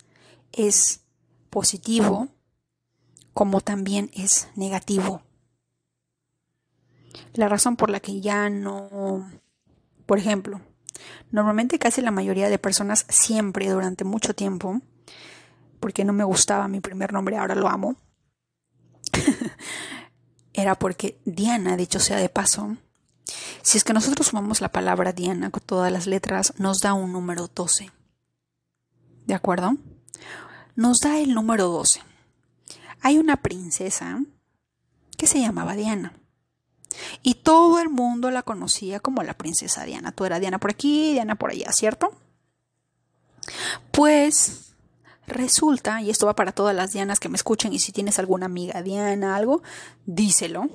es 0.52 1.00
positivo 1.50 2.30
como 3.34 3.62
también 3.62 4.12
es 4.14 4.48
negativo. 4.56 5.22
La 7.34 7.48
razón 7.48 7.76
por 7.76 7.90
la 7.90 8.00
que 8.00 8.22
ya 8.22 8.50
no, 8.50 9.30
por 10.06 10.18
ejemplo, 10.18 10.62
normalmente 11.32 11.80
casi 11.80 12.02
la 12.02 12.12
mayoría 12.12 12.50
de 12.50 12.60
personas 12.60 13.06
siempre 13.10 13.70
durante 13.70 14.04
mucho 14.04 14.34
tiempo, 14.34 14.82
porque 15.80 16.06
no 16.06 16.14
me 16.14 16.24
gustaba 16.24 16.68
mi 16.68 16.80
primer 16.80 17.12
nombre, 17.14 17.38
ahora 17.38 17.56
lo 17.56 17.68
amo, 17.68 17.96
era 20.54 20.76
porque 20.76 21.20
Diana, 21.26 21.76
dicho 21.76 22.00
sea 22.00 22.18
de 22.18 22.30
paso, 22.30 22.78
si 23.62 23.78
es 23.78 23.84
que 23.84 23.94
nosotros 23.94 24.28
sumamos 24.28 24.62
la 24.62 24.72
palabra 24.72 25.14
Diana 25.14 25.50
con 25.50 25.64
todas 25.64 25.92
las 25.92 26.08
letras, 26.08 26.54
nos 26.58 26.82
da 26.82 26.94
un 26.94 27.12
número 27.14 27.50
12. 27.54 27.92
¿De 29.26 29.34
acuerdo? 29.34 29.78
Nos 30.76 31.00
da 31.00 31.20
el 31.20 31.34
número 31.34 31.70
12. 31.70 32.02
Hay 33.04 33.20
una 33.20 33.38
princesa 33.38 34.20
que 35.18 35.28
se 35.28 35.40
llamaba 35.40 35.76
Diana. 35.76 36.14
Y 37.22 37.36
todo 37.36 37.80
el 37.80 37.90
mundo 37.90 38.32
la 38.32 38.42
conocía 38.42 39.00
como 39.00 39.22
la 39.22 39.36
princesa 39.36 39.84
Diana. 39.84 40.12
Tú 40.12 40.26
eras 40.26 40.40
Diana 40.40 40.58
por 40.58 40.72
aquí, 40.72 41.12
Diana 41.12 41.36
por 41.36 41.52
allá, 41.52 41.72
¿cierto? 41.72 42.16
Pues 43.92 44.74
Resulta, 45.28 46.02
y 46.02 46.10
esto 46.10 46.26
va 46.26 46.36
para 46.36 46.52
todas 46.52 46.76
las 46.76 46.92
Dianas 46.92 47.20
que 47.20 47.30
me 47.30 47.38
escuchen, 47.38 47.72
y 47.72 47.80
si 47.80 47.92
tienes 47.92 48.20
alguna 48.20 48.46
amiga 48.48 48.82
Diana, 48.82 49.36
algo, 49.36 49.64
díselo. 50.06 50.70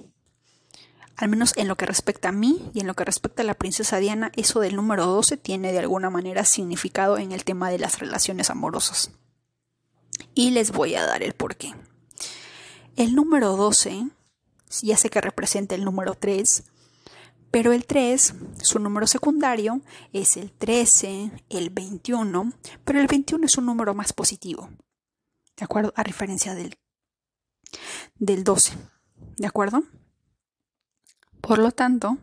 Al 1.16 1.28
menos 1.28 1.52
en 1.56 1.68
lo 1.68 1.76
que 1.76 1.84
respecta 1.84 2.28
a 2.28 2.32
mí 2.32 2.70
y 2.72 2.80
en 2.80 2.86
lo 2.86 2.94
que 2.94 3.04
respecta 3.04 3.42
a 3.42 3.44
la 3.44 3.54
princesa 3.54 3.98
Diana, 3.98 4.32
eso 4.36 4.60
del 4.60 4.76
número 4.76 5.04
12 5.04 5.36
tiene 5.36 5.72
de 5.72 5.80
alguna 5.80 6.10
manera 6.10 6.44
significado 6.44 7.18
en 7.18 7.32
el 7.32 7.44
tema 7.44 7.70
de 7.70 7.78
las 7.78 7.98
relaciones 7.98 8.50
amorosas. 8.50 9.10
Y 10.34 10.52
les 10.52 10.70
voy 10.70 10.94
a 10.94 11.04
dar 11.04 11.22
el 11.22 11.34
porqué. 11.34 11.74
El 12.98 13.14
número 13.14 13.54
12, 13.54 14.08
ya 14.82 14.96
sé 14.96 15.08
que 15.08 15.20
representa 15.20 15.76
el 15.76 15.84
número 15.84 16.16
3, 16.16 16.64
pero 17.52 17.72
el 17.72 17.86
3, 17.86 18.34
su 18.60 18.80
número 18.80 19.06
secundario 19.06 19.82
es 20.12 20.36
el 20.36 20.50
13, 20.50 21.44
el 21.48 21.70
21, 21.70 22.52
pero 22.84 23.00
el 23.00 23.06
21 23.06 23.46
es 23.46 23.56
un 23.56 23.66
número 23.66 23.94
más 23.94 24.12
positivo, 24.12 24.68
¿de 25.56 25.64
acuerdo? 25.64 25.92
A 25.94 26.02
referencia 26.02 26.56
del, 26.56 26.76
del 28.16 28.42
12, 28.42 28.76
¿de 29.36 29.46
acuerdo? 29.46 29.84
Por 31.40 31.60
lo 31.60 31.70
tanto, 31.70 32.18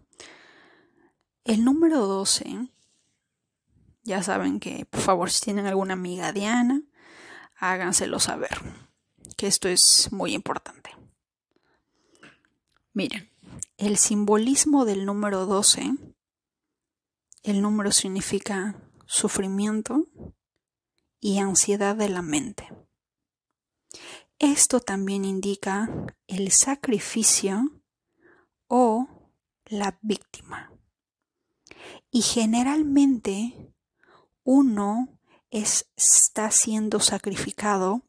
el 1.45 1.63
número 1.63 2.05
12, 2.05 2.67
ya 4.03 4.21
saben 4.23 4.59
que, 4.59 4.86
por 4.88 4.99
favor, 4.99 5.32
si 5.32 5.39
tienen 5.39 5.67
alguna 5.67 5.93
amiga 5.93 6.34
Diana, 6.34 6.82
háganselo 7.61 8.19
saber, 8.19 8.59
que 9.36 9.47
esto 9.47 9.67
es 9.67 10.09
muy 10.11 10.33
importante. 10.33 10.91
Miren, 12.93 13.29
el 13.77 13.97
simbolismo 13.97 14.86
del 14.86 15.05
número 15.05 15.45
12, 15.45 15.93
el 17.43 17.61
número 17.61 17.91
significa 17.91 18.81
sufrimiento 19.05 20.07
y 21.19 21.39
ansiedad 21.39 21.95
de 21.95 22.09
la 22.09 22.21
mente. 22.21 22.69
Esto 24.39 24.79
también 24.79 25.25
indica 25.25 25.89
el 26.27 26.51
sacrificio 26.51 27.81
o 28.67 29.07
la 29.65 29.97
víctima. 30.01 30.71
Y 32.11 32.21
generalmente 32.21 33.73
uno 34.43 35.19
está 35.49 36.51
siendo 36.51 36.99
sacrificado 36.99 38.03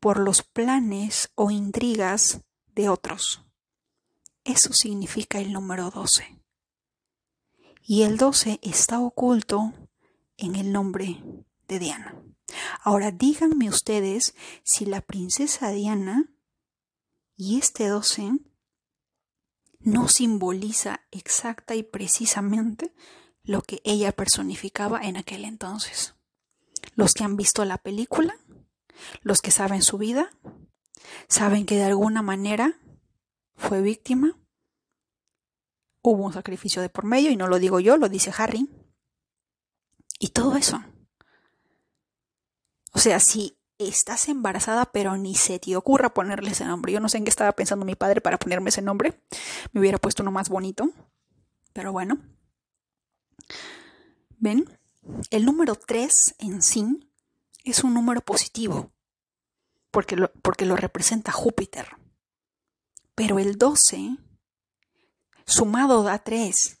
por 0.00 0.18
los 0.18 0.42
planes 0.42 1.30
o 1.34 1.50
intrigas 1.50 2.40
de 2.74 2.88
otros. 2.88 3.44
Eso 4.44 4.72
significa 4.72 5.38
el 5.38 5.52
número 5.52 5.90
12. 5.90 6.40
Y 7.82 8.02
el 8.02 8.16
12 8.16 8.60
está 8.62 9.00
oculto 9.00 9.72
en 10.36 10.56
el 10.56 10.72
nombre 10.72 11.22
de 11.68 11.78
Diana. 11.78 12.14
Ahora 12.82 13.10
díganme 13.10 13.68
ustedes 13.68 14.34
si 14.64 14.86
la 14.86 15.02
princesa 15.02 15.70
Diana 15.70 16.30
y 17.36 17.58
este 17.58 17.88
12 17.88 18.32
no 19.80 20.08
simboliza 20.08 21.00
exacta 21.10 21.74
y 21.74 21.82
precisamente 21.82 22.94
lo 23.42 23.62
que 23.62 23.80
ella 23.84 24.12
personificaba 24.12 25.00
en 25.02 25.16
aquel 25.16 25.44
entonces. 25.44 26.14
Los 26.94 27.14
que 27.14 27.24
han 27.24 27.36
visto 27.36 27.64
la 27.64 27.78
película, 27.78 28.36
los 29.22 29.40
que 29.42 29.50
saben 29.50 29.82
su 29.82 29.98
vida, 29.98 30.30
saben 31.28 31.66
que 31.66 31.76
de 31.76 31.84
alguna 31.84 32.22
manera 32.22 32.78
fue 33.56 33.80
víctima. 33.82 34.36
Hubo 36.02 36.24
un 36.24 36.32
sacrificio 36.32 36.80
de 36.82 36.88
por 36.88 37.04
medio, 37.04 37.30
y 37.30 37.36
no 37.36 37.46
lo 37.46 37.58
digo 37.58 37.80
yo, 37.80 37.96
lo 37.96 38.08
dice 38.08 38.32
Harry. 38.36 38.68
Y 40.18 40.28
todo 40.28 40.56
eso. 40.56 40.82
O 42.92 42.98
sea, 42.98 43.20
si 43.20 43.58
estás 43.78 44.28
embarazada, 44.28 44.86
pero 44.92 45.16
ni 45.16 45.34
se 45.34 45.58
te 45.58 45.76
ocurra 45.76 46.12
ponerle 46.12 46.50
ese 46.50 46.64
nombre. 46.64 46.92
Yo 46.92 47.00
no 47.00 47.08
sé 47.08 47.18
en 47.18 47.24
qué 47.24 47.30
estaba 47.30 47.52
pensando 47.52 47.86
mi 47.86 47.94
padre 47.94 48.20
para 48.20 48.38
ponerme 48.38 48.70
ese 48.70 48.82
nombre. 48.82 49.20
Me 49.72 49.80
hubiera 49.80 49.98
puesto 49.98 50.22
uno 50.22 50.32
más 50.32 50.48
bonito. 50.48 50.90
Pero 51.72 51.92
bueno. 51.92 52.18
¿Ven? 54.38 54.66
El 55.30 55.44
número 55.44 55.74
3 55.74 56.12
en 56.38 56.62
sí 56.62 57.09
es 57.64 57.84
un 57.84 57.94
número 57.94 58.20
positivo. 58.20 58.92
Porque 59.90 60.16
lo, 60.16 60.32
porque 60.34 60.66
lo 60.66 60.76
representa 60.76 61.32
Júpiter. 61.32 61.88
Pero 63.14 63.38
el 63.38 63.56
12 63.58 64.16
sumado 65.46 66.02
da 66.02 66.20
3, 66.20 66.78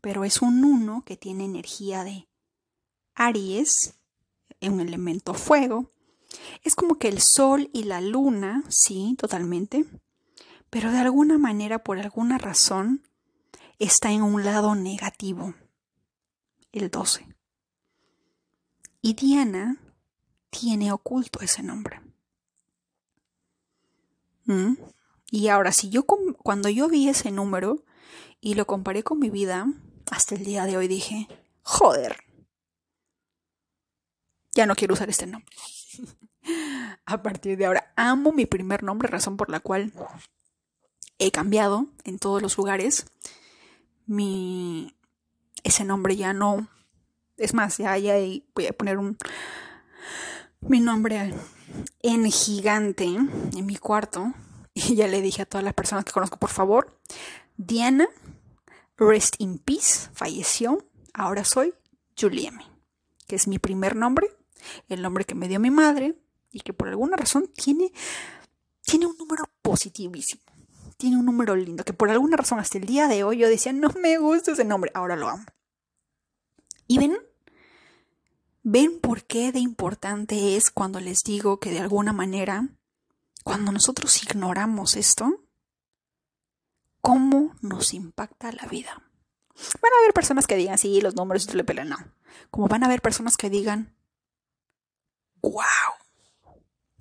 pero 0.00 0.24
es 0.24 0.42
un 0.42 0.64
1 0.64 1.04
que 1.04 1.16
tiene 1.16 1.44
energía 1.44 2.04
de 2.04 2.28
Aries, 3.14 3.94
un 4.60 4.80
elemento 4.80 5.34
fuego. 5.34 5.92
Es 6.62 6.74
como 6.74 6.98
que 6.98 7.08
el 7.08 7.20
Sol 7.20 7.68
y 7.72 7.84
la 7.84 8.00
Luna, 8.00 8.62
sí, 8.68 9.16
totalmente, 9.18 9.84
pero 10.70 10.92
de 10.92 10.98
alguna 10.98 11.36
manera, 11.36 11.82
por 11.82 11.98
alguna 11.98 12.38
razón, 12.38 13.02
está 13.78 14.12
en 14.12 14.22
un 14.22 14.44
lado 14.44 14.74
negativo, 14.74 15.54
el 16.70 16.90
12. 16.90 17.26
Y 19.02 19.14
Diana 19.14 19.80
tiene 20.50 20.92
oculto 20.92 21.40
ese 21.40 21.62
nombre. 21.62 22.00
¿Mm? 24.44 24.74
Y 25.30 25.48
ahora, 25.48 25.72
si 25.72 25.90
yo 25.90 26.04
cuando 26.04 26.68
yo 26.68 26.88
vi 26.88 27.08
ese 27.08 27.30
número 27.30 27.84
y 28.40 28.54
lo 28.54 28.66
comparé 28.66 29.02
con 29.02 29.18
mi 29.18 29.30
vida, 29.30 29.66
hasta 30.10 30.34
el 30.34 30.44
día 30.44 30.64
de 30.64 30.76
hoy 30.76 30.88
dije, 30.88 31.28
joder, 31.62 32.16
ya 34.52 34.66
no 34.66 34.74
quiero 34.74 34.94
usar 34.94 35.08
este 35.08 35.26
nombre. 35.26 35.54
A 37.06 37.22
partir 37.22 37.56
de 37.56 37.66
ahora, 37.66 37.92
amo 37.96 38.32
mi 38.32 38.46
primer 38.46 38.82
nombre, 38.82 39.08
razón 39.08 39.36
por 39.36 39.50
la 39.50 39.60
cual 39.60 39.92
he 41.18 41.30
cambiado 41.30 41.86
en 42.04 42.18
todos 42.18 42.42
los 42.42 42.56
lugares. 42.56 43.06
Mi 44.06 44.96
ese 45.62 45.84
nombre 45.84 46.16
ya 46.16 46.32
no 46.32 46.68
es 47.36 47.54
más, 47.54 47.78
ya, 47.78 47.96
ya 47.98 48.14
voy 48.54 48.66
a 48.66 48.72
poner 48.72 48.98
un 48.98 49.16
mi 50.60 50.80
nombre 50.80 51.34
en 52.02 52.30
gigante 52.30 53.04
en 53.04 53.66
mi 53.66 53.76
cuarto 53.76 54.32
y 54.74 54.94
ya 54.96 55.08
le 55.08 55.20
dije 55.22 55.42
a 55.42 55.46
todas 55.46 55.64
las 55.64 55.74
personas 55.74 56.04
que 56.04 56.12
conozco, 56.12 56.38
por 56.38 56.50
favor, 56.50 56.96
Diana, 57.56 58.08
rest 58.96 59.36
in 59.38 59.58
peace, 59.58 60.08
falleció, 60.12 60.84
ahora 61.14 61.44
soy 61.44 61.74
Julieme, 62.18 62.64
que 63.26 63.36
es 63.36 63.48
mi 63.48 63.58
primer 63.58 63.96
nombre, 63.96 64.28
el 64.88 65.02
nombre 65.02 65.24
que 65.24 65.34
me 65.34 65.48
dio 65.48 65.60
mi 65.60 65.70
madre 65.70 66.16
y 66.52 66.60
que 66.60 66.72
por 66.72 66.88
alguna 66.88 67.16
razón 67.16 67.50
tiene, 67.54 67.92
tiene 68.82 69.06
un 69.06 69.16
número 69.16 69.44
positivísimo. 69.62 70.42
Tiene 70.96 71.16
un 71.16 71.24
número 71.24 71.56
lindo, 71.56 71.82
que 71.82 71.94
por 71.94 72.10
alguna 72.10 72.36
razón 72.36 72.58
hasta 72.58 72.76
el 72.76 72.84
día 72.84 73.08
de 73.08 73.24
hoy 73.24 73.38
yo 73.38 73.48
decía, 73.48 73.72
no 73.72 73.88
me 74.02 74.18
gusta 74.18 74.52
ese 74.52 74.64
nombre, 74.64 74.90
ahora 74.92 75.16
lo 75.16 75.30
amo. 75.30 75.44
¿Y 76.86 76.98
ven? 76.98 77.16
¿Ven 78.62 79.00
por 79.00 79.24
qué 79.24 79.52
de 79.52 79.58
importante 79.58 80.56
es 80.56 80.70
cuando 80.70 81.00
les 81.00 81.22
digo 81.22 81.60
que 81.60 81.70
de 81.70 81.80
alguna 81.80 82.12
manera 82.12 82.68
cuando 83.42 83.72
nosotros 83.72 84.22
ignoramos 84.22 84.96
esto, 84.96 85.42
¿cómo 87.00 87.54
nos 87.62 87.94
impacta 87.94 88.52
la 88.52 88.66
vida? 88.66 89.02
Van 89.80 89.92
a 89.92 89.98
haber 90.00 90.12
personas 90.12 90.46
que 90.46 90.56
digan, 90.56 90.78
sí, 90.78 91.00
los 91.00 91.16
números 91.16 91.52
le 91.54 91.64
pela, 91.64 91.84
no. 91.84 91.96
Como 92.50 92.68
van 92.68 92.82
a 92.82 92.86
haber 92.86 93.02
personas 93.02 93.36
que 93.36 93.50
digan, 93.50 93.96
wow, 95.42 95.62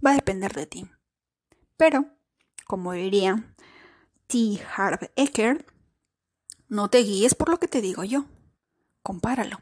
va 0.06 0.12
a 0.12 0.16
depender 0.16 0.54
de 0.54 0.66
ti. 0.66 0.90
Pero, 1.78 2.06
como 2.66 2.94
diría 2.94 3.56
T. 4.28 4.62
Harv 4.76 5.12
Eker, 5.16 5.66
no 6.68 6.90
te 6.90 7.00
guíes 7.00 7.36
por 7.36 7.50
lo 7.50 7.60
que 7.60 7.68
te 7.68 7.82
digo 7.82 8.04
yo. 8.04 8.26
Compáralo. 9.02 9.60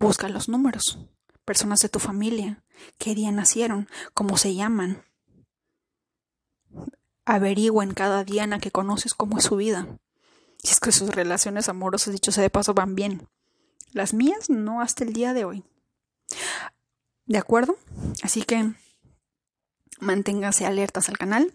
Busca 0.00 0.28
los 0.28 0.48
números. 0.48 0.98
Personas 1.44 1.78
de 1.80 1.88
tu 1.88 2.00
familia. 2.00 2.64
¿Qué 2.98 3.14
día 3.14 3.30
nacieron? 3.30 3.88
¿Cómo 4.14 4.36
se 4.36 4.54
llaman? 4.54 5.04
averigüen 7.30 7.94
cada 7.94 8.24
Diana 8.24 8.58
que 8.58 8.72
conoces 8.72 9.14
cómo 9.14 9.38
es 9.38 9.44
su 9.44 9.56
vida. 9.56 9.86
Si 10.58 10.72
es 10.72 10.80
que 10.80 10.90
sus 10.90 11.14
relaciones 11.14 11.68
amorosas, 11.68 12.12
dicho 12.12 12.32
sea 12.32 12.42
de 12.42 12.50
paso, 12.50 12.74
van 12.74 12.96
bien. 12.96 13.28
Las 13.92 14.14
mías 14.14 14.50
no 14.50 14.80
hasta 14.80 15.04
el 15.04 15.12
día 15.12 15.32
de 15.32 15.44
hoy. 15.44 15.64
¿De 17.26 17.38
acuerdo? 17.38 17.76
Así 18.22 18.42
que 18.42 18.72
manténganse 20.00 20.66
alertas 20.66 21.08
al 21.08 21.18
canal. 21.18 21.52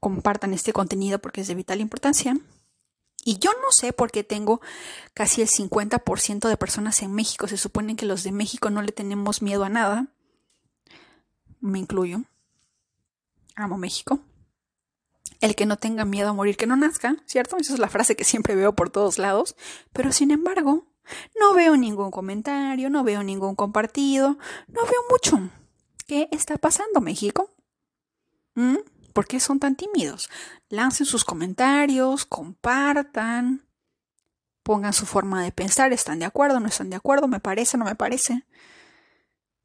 Compartan 0.00 0.52
este 0.52 0.72
contenido 0.72 1.20
porque 1.20 1.42
es 1.42 1.48
de 1.48 1.54
vital 1.54 1.80
importancia. 1.80 2.36
Y 3.26 3.38
yo 3.38 3.50
no 3.54 3.72
sé 3.72 3.92
por 3.92 4.12
qué 4.12 4.22
tengo 4.22 4.60
casi 5.12 5.42
el 5.42 5.48
50% 5.48 6.48
de 6.48 6.56
personas 6.56 7.02
en 7.02 7.12
México. 7.12 7.48
Se 7.48 7.56
supone 7.56 7.96
que 7.96 8.06
los 8.06 8.22
de 8.22 8.30
México 8.30 8.70
no 8.70 8.82
le 8.82 8.92
tenemos 8.92 9.42
miedo 9.42 9.64
a 9.64 9.68
nada. 9.68 10.06
Me 11.60 11.80
incluyo 11.80 12.22
amo 13.56 13.78
México. 13.78 14.20
El 15.40 15.56
que 15.56 15.66
no 15.66 15.76
tenga 15.76 16.04
miedo 16.04 16.28
a 16.28 16.32
morir, 16.32 16.56
que 16.56 16.66
no 16.66 16.76
nazca, 16.76 17.16
¿cierto? 17.26 17.56
Esa 17.56 17.74
es 17.74 17.80
la 17.80 17.88
frase 17.88 18.14
que 18.14 18.24
siempre 18.24 18.54
veo 18.54 18.74
por 18.74 18.90
todos 18.90 19.18
lados. 19.18 19.56
Pero 19.92 20.12
sin 20.12 20.30
embargo, 20.30 20.86
no 21.40 21.52
veo 21.52 21.76
ningún 21.76 22.10
comentario, 22.10 22.90
no 22.90 23.02
veo 23.02 23.24
ningún 23.24 23.56
compartido, 23.56 24.38
no 24.68 24.82
veo 24.84 25.00
mucho. 25.10 25.50
¿Qué 26.06 26.28
está 26.30 26.56
pasando, 26.58 27.00
México? 27.00 27.50
¿Mm? 28.54 28.76
¿Por 29.16 29.26
qué 29.26 29.40
son 29.40 29.58
tan 29.58 29.76
tímidos? 29.76 30.28
Lancen 30.68 31.06
sus 31.06 31.24
comentarios, 31.24 32.26
compartan, 32.26 33.66
pongan 34.62 34.92
su 34.92 35.06
forma 35.06 35.42
de 35.42 35.52
pensar, 35.52 35.94
¿están 35.94 36.18
de 36.18 36.26
acuerdo? 36.26 36.60
¿No 36.60 36.68
están 36.68 36.90
de 36.90 36.96
acuerdo? 36.96 37.26
¿Me 37.26 37.40
parece? 37.40 37.78
¿No 37.78 37.86
me 37.86 37.94
parece? 37.94 38.44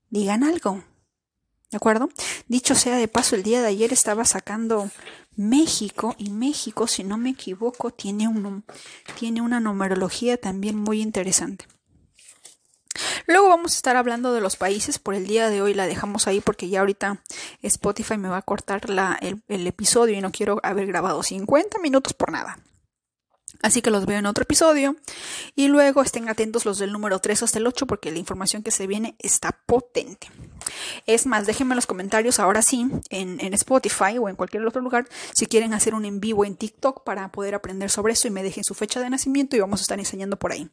Digan 0.10 0.46
algo. 0.46 0.82
¿De 1.70 1.76
acuerdo? 1.76 2.08
Dicho 2.48 2.76
sea 2.76 2.96
de 2.96 3.10
paso, 3.10 3.36
el 3.36 3.44
día 3.44 3.62
de 3.62 3.68
ayer 3.68 3.92
estaba 3.92 4.24
sacando 4.24 4.90
México 5.36 6.16
y 6.18 6.30
México, 6.30 6.88
si 6.88 7.04
no 7.04 7.18
me 7.18 7.32
equivoco, 7.32 7.92
tiene, 7.92 8.30
un, 8.30 8.64
tiene 9.20 9.42
una 9.42 9.60
numerología 9.60 10.38
también 10.38 10.78
muy 10.78 11.02
interesante. 11.02 11.66
Luego 13.28 13.50
vamos 13.50 13.74
a 13.74 13.76
estar 13.76 13.96
hablando 13.96 14.34
de 14.34 14.42
los 14.42 14.56
países. 14.56 15.00
Por 15.00 15.16
el 15.16 15.28
día 15.28 15.50
de 15.50 15.62
hoy 15.62 15.74
la 15.74 15.88
dejamos 15.88 16.28
ahí 16.28 16.42
porque 16.42 16.70
ya 16.70 16.82
ahorita 16.82 17.22
Spotify 17.62 18.18
me 18.18 18.30
va 18.30 18.38
a 18.38 18.42
cortar 18.42 18.90
la, 18.90 19.18
el, 19.22 19.42
el 19.48 19.68
episodio 19.68 20.18
y 20.18 20.22
no 20.22 20.32
quiero 20.32 20.60
haber 20.64 20.88
grabado 20.88 21.24
50 21.24 21.80
minutos 21.80 22.14
por 22.14 22.32
nada. 22.32 22.58
Así 23.62 23.82
que 23.82 23.92
los 23.92 24.06
veo 24.06 24.20
en 24.20 24.26
otro 24.26 24.44
episodio. 24.44 24.96
Y 25.56 25.68
luego 25.68 26.02
estén 26.02 26.30
atentos 26.30 26.66
los 26.66 26.80
del 26.80 26.92
número 26.92 27.20
3 27.20 27.44
hasta 27.44 27.60
el 27.60 27.68
8 27.68 27.86
porque 27.86 28.12
la 28.12 28.20
información 28.20 28.64
que 28.64 28.72
se 28.72 28.88
viene 28.88 29.16
está 29.20 29.52
potente. 29.66 30.30
Es 31.06 31.26
más, 31.26 31.46
déjenme 31.46 31.74
en 31.74 31.78
los 31.78 31.88
comentarios 31.88 32.40
ahora 32.40 32.62
sí 32.62 32.88
en, 33.10 33.40
Spotify 33.54 34.18
o 34.20 34.30
en 34.30 34.36
cualquier 34.36 34.66
otro 34.66 34.82
lugar 34.82 35.08
si 35.34 35.46
quieren 35.46 35.74
hacer 35.74 35.94
un 35.94 36.06
en 36.06 36.20
vivo 36.20 36.46
en 36.46 36.56
TikTok 36.56 37.04
para 37.04 37.32
poder 37.32 37.56
aprender 37.56 37.90
sobre 37.90 38.14
eso 38.14 38.28
y 38.28 38.32
me 38.32 38.44
dejen 38.44 38.64
su 38.64 38.74
fecha 38.74 39.00
de 39.00 39.10
nacimiento 39.10 39.56
y 39.56 39.60
vamos 39.60 39.82
a 39.82 39.84
estar 39.84 40.00
enseñando 40.00 40.38
por 40.38 40.52
ahí. 40.52 40.70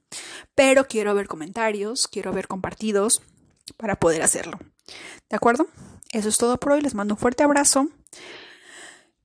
Pero 0.54 0.86
quiero 0.86 1.14
ver 1.14 1.26
comentarios, 1.26 2.06
quiero 2.06 2.32
ver 2.32 2.48
compartidos 2.48 3.22
para 3.76 3.96
poder 3.96 4.22
hacerlo. 4.22 4.58
¿De 5.28 5.36
acuerdo? 5.36 5.66
Eso 6.12 6.28
es 6.28 6.38
todo 6.38 6.58
por 6.58 6.72
hoy. 6.72 6.80
Les 6.80 6.94
mando 6.94 7.14
un 7.14 7.18
fuerte 7.18 7.42
abrazo 7.42 7.88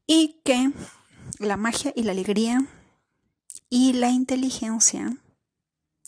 y 0.05 0.41
que 0.43 0.71
la 1.39 1.57
magia 1.57 1.93
y 1.95 2.03
la 2.03 2.11
alegría 2.11 2.65
y 3.75 3.93
la 3.93 4.11
inteligencia, 4.11 5.17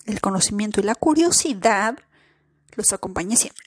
el 0.06 0.22
conocimiento 0.22 0.82
y 0.82 0.84
la 0.84 0.94
curiosidad 0.94 1.98
los 2.76 2.94
acompañe 2.94 3.36
siempre. 3.38 3.65